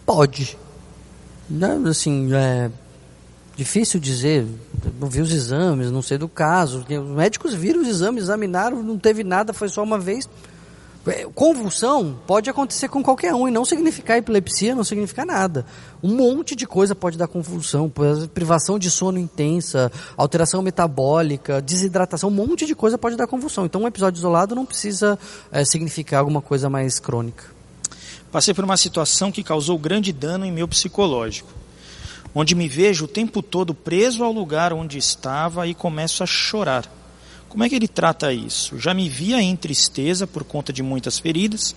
Pode. 0.09 0.57
Não, 1.47 1.85
assim, 1.85 2.33
é 2.33 2.71
difícil 3.55 3.99
dizer. 3.99 4.43
Não 4.99 5.07
vi 5.07 5.21
os 5.21 5.31
exames, 5.31 5.91
não 5.91 6.01
sei 6.01 6.17
do 6.17 6.27
caso. 6.27 6.79
Os 6.79 7.15
médicos 7.15 7.53
viram 7.53 7.79
os 7.79 7.87
exames, 7.87 8.23
examinaram, 8.23 8.81
não 8.81 8.97
teve 8.97 9.23
nada, 9.23 9.53
foi 9.53 9.69
só 9.69 9.83
uma 9.83 9.99
vez. 9.99 10.27
É, 11.05 11.27
convulsão 11.35 12.17
pode 12.25 12.49
acontecer 12.49 12.89
com 12.89 13.03
qualquer 13.03 13.35
um 13.35 13.47
e 13.47 13.51
não 13.51 13.63
significar 13.63 14.17
epilepsia, 14.17 14.73
não 14.73 14.83
significa 14.83 15.23
nada. 15.23 15.63
Um 16.01 16.15
monte 16.15 16.55
de 16.55 16.65
coisa 16.65 16.95
pode 16.95 17.15
dar 17.15 17.27
convulsão, 17.27 17.87
privação 18.33 18.79
de 18.79 18.89
sono 18.89 19.19
intensa, 19.19 19.91
alteração 20.17 20.63
metabólica, 20.63 21.61
desidratação, 21.61 22.29
um 22.29 22.33
monte 22.33 22.65
de 22.65 22.73
coisa 22.73 22.97
pode 22.97 23.15
dar 23.15 23.27
convulsão. 23.27 23.63
Então 23.63 23.81
um 23.81 23.87
episódio 23.87 24.17
isolado 24.17 24.55
não 24.55 24.65
precisa 24.65 25.19
é, 25.51 25.63
significar 25.63 26.21
alguma 26.21 26.41
coisa 26.41 26.67
mais 26.67 26.99
crônica. 26.99 27.58
Passei 28.31 28.53
por 28.53 28.63
uma 28.63 28.77
situação 28.77 29.31
que 29.31 29.43
causou 29.43 29.77
grande 29.77 30.13
dano 30.13 30.45
em 30.45 30.51
meu 30.51 30.67
psicológico, 30.67 31.51
onde 32.33 32.53
me 32.53 32.67
vejo 32.67 33.05
o 33.05 33.07
tempo 33.07 33.41
todo 33.41 33.73
preso 33.73 34.23
ao 34.23 34.31
lugar 34.31 34.71
onde 34.71 34.97
estava 34.97 35.67
e 35.67 35.73
começo 35.73 36.23
a 36.23 36.27
chorar. 36.27 36.85
Como 37.47 37.63
é 37.63 37.69
que 37.69 37.75
ele 37.75 37.87
trata 37.87 38.31
isso? 38.31 38.77
Já 38.77 38.93
me 38.93 39.09
via 39.09 39.41
em 39.41 39.55
tristeza 39.55 40.27
por 40.27 40.43
conta 40.43 40.71
de 40.71 40.83
muitas 40.83 41.17
feridas, 41.17 41.75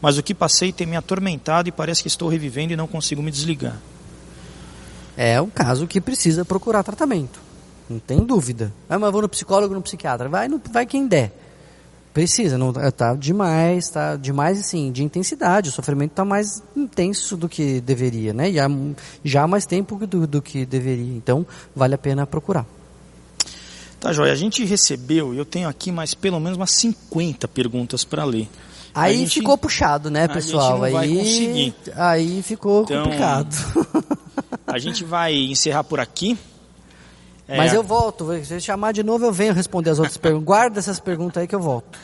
mas 0.00 0.18
o 0.18 0.22
que 0.22 0.34
passei 0.34 0.70
tem 0.70 0.86
me 0.86 0.96
atormentado 0.96 1.68
e 1.70 1.72
parece 1.72 2.02
que 2.02 2.08
estou 2.08 2.28
revivendo 2.28 2.74
e 2.74 2.76
não 2.76 2.86
consigo 2.86 3.22
me 3.22 3.30
desligar. 3.30 3.80
É 5.16 5.40
um 5.40 5.48
caso 5.48 5.86
que 5.86 6.00
precisa 6.00 6.44
procurar 6.44 6.82
tratamento. 6.82 7.40
Não 7.88 7.98
tem 7.98 8.18
dúvida. 8.18 8.72
Ah, 8.88 8.98
mas 8.98 9.12
vou 9.12 9.22
no 9.22 9.28
psicólogo, 9.28 9.72
no 9.72 9.80
psiquiatra. 9.80 10.28
Vai, 10.28 10.48
no, 10.48 10.60
vai 10.70 10.84
quem 10.84 11.06
der. 11.06 11.43
Precisa, 12.14 12.56
não 12.56 12.72
tá 12.72 13.16
demais, 13.16 13.90
tá 13.90 14.14
demais 14.14 14.60
assim, 14.60 14.92
de 14.92 15.02
intensidade. 15.02 15.68
O 15.68 15.72
sofrimento 15.72 16.12
está 16.12 16.24
mais 16.24 16.62
intenso 16.76 17.36
do 17.36 17.48
que 17.48 17.80
deveria, 17.80 18.32
né? 18.32 18.52
Já, 18.52 18.68
já 19.24 19.42
há 19.42 19.48
mais 19.48 19.66
tempo 19.66 20.06
do, 20.06 20.24
do 20.24 20.40
que 20.40 20.64
deveria. 20.64 21.12
Então, 21.16 21.44
vale 21.74 21.96
a 21.96 21.98
pena 21.98 22.24
procurar. 22.24 22.64
Tá, 23.98 24.12
Joia. 24.12 24.32
A 24.32 24.36
gente 24.36 24.64
recebeu, 24.64 25.34
eu 25.34 25.44
tenho 25.44 25.68
aqui 25.68 25.90
mais 25.90 26.14
pelo 26.14 26.38
menos 26.38 26.56
umas 26.56 26.70
50 26.70 27.48
perguntas 27.48 28.04
para 28.04 28.24
ler. 28.24 28.48
Aí 28.94 29.18
gente, 29.18 29.40
ficou 29.40 29.58
puxado, 29.58 30.08
né, 30.08 30.28
pessoal? 30.28 30.84
aí, 30.84 31.74
aí 31.96 32.42
ficou 32.42 32.84
então, 32.84 33.02
complicado. 33.02 33.56
A 34.64 34.78
gente 34.78 35.02
vai 35.02 35.34
encerrar 35.34 35.82
por 35.82 35.98
aqui. 35.98 36.38
É. 37.46 37.56
Mas 37.56 37.74
eu 37.74 37.82
volto, 37.82 38.26
se 38.44 38.60
chamar 38.60 38.92
de 38.92 39.02
novo 39.02 39.24
eu 39.24 39.32
venho 39.32 39.52
responder 39.52 39.90
as 39.90 39.98
outras 39.98 40.16
perguntas. 40.18 40.46
Guarda 40.46 40.78
essas 40.78 40.98
perguntas 40.98 41.40
aí 41.40 41.46
que 41.46 41.54
eu 41.54 41.60
volto. 41.60 41.98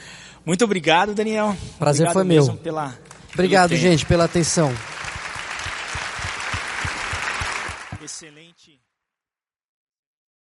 Muito 0.44 0.64
obrigado, 0.64 1.14
Daniel. 1.14 1.56
Prazer 1.78 2.08
obrigado 2.08 2.12
foi 2.12 2.24
meu. 2.24 2.56
Pela, 2.56 2.94
obrigado, 3.32 3.74
gente, 3.76 4.06
pela 4.06 4.24
atenção. 4.24 4.72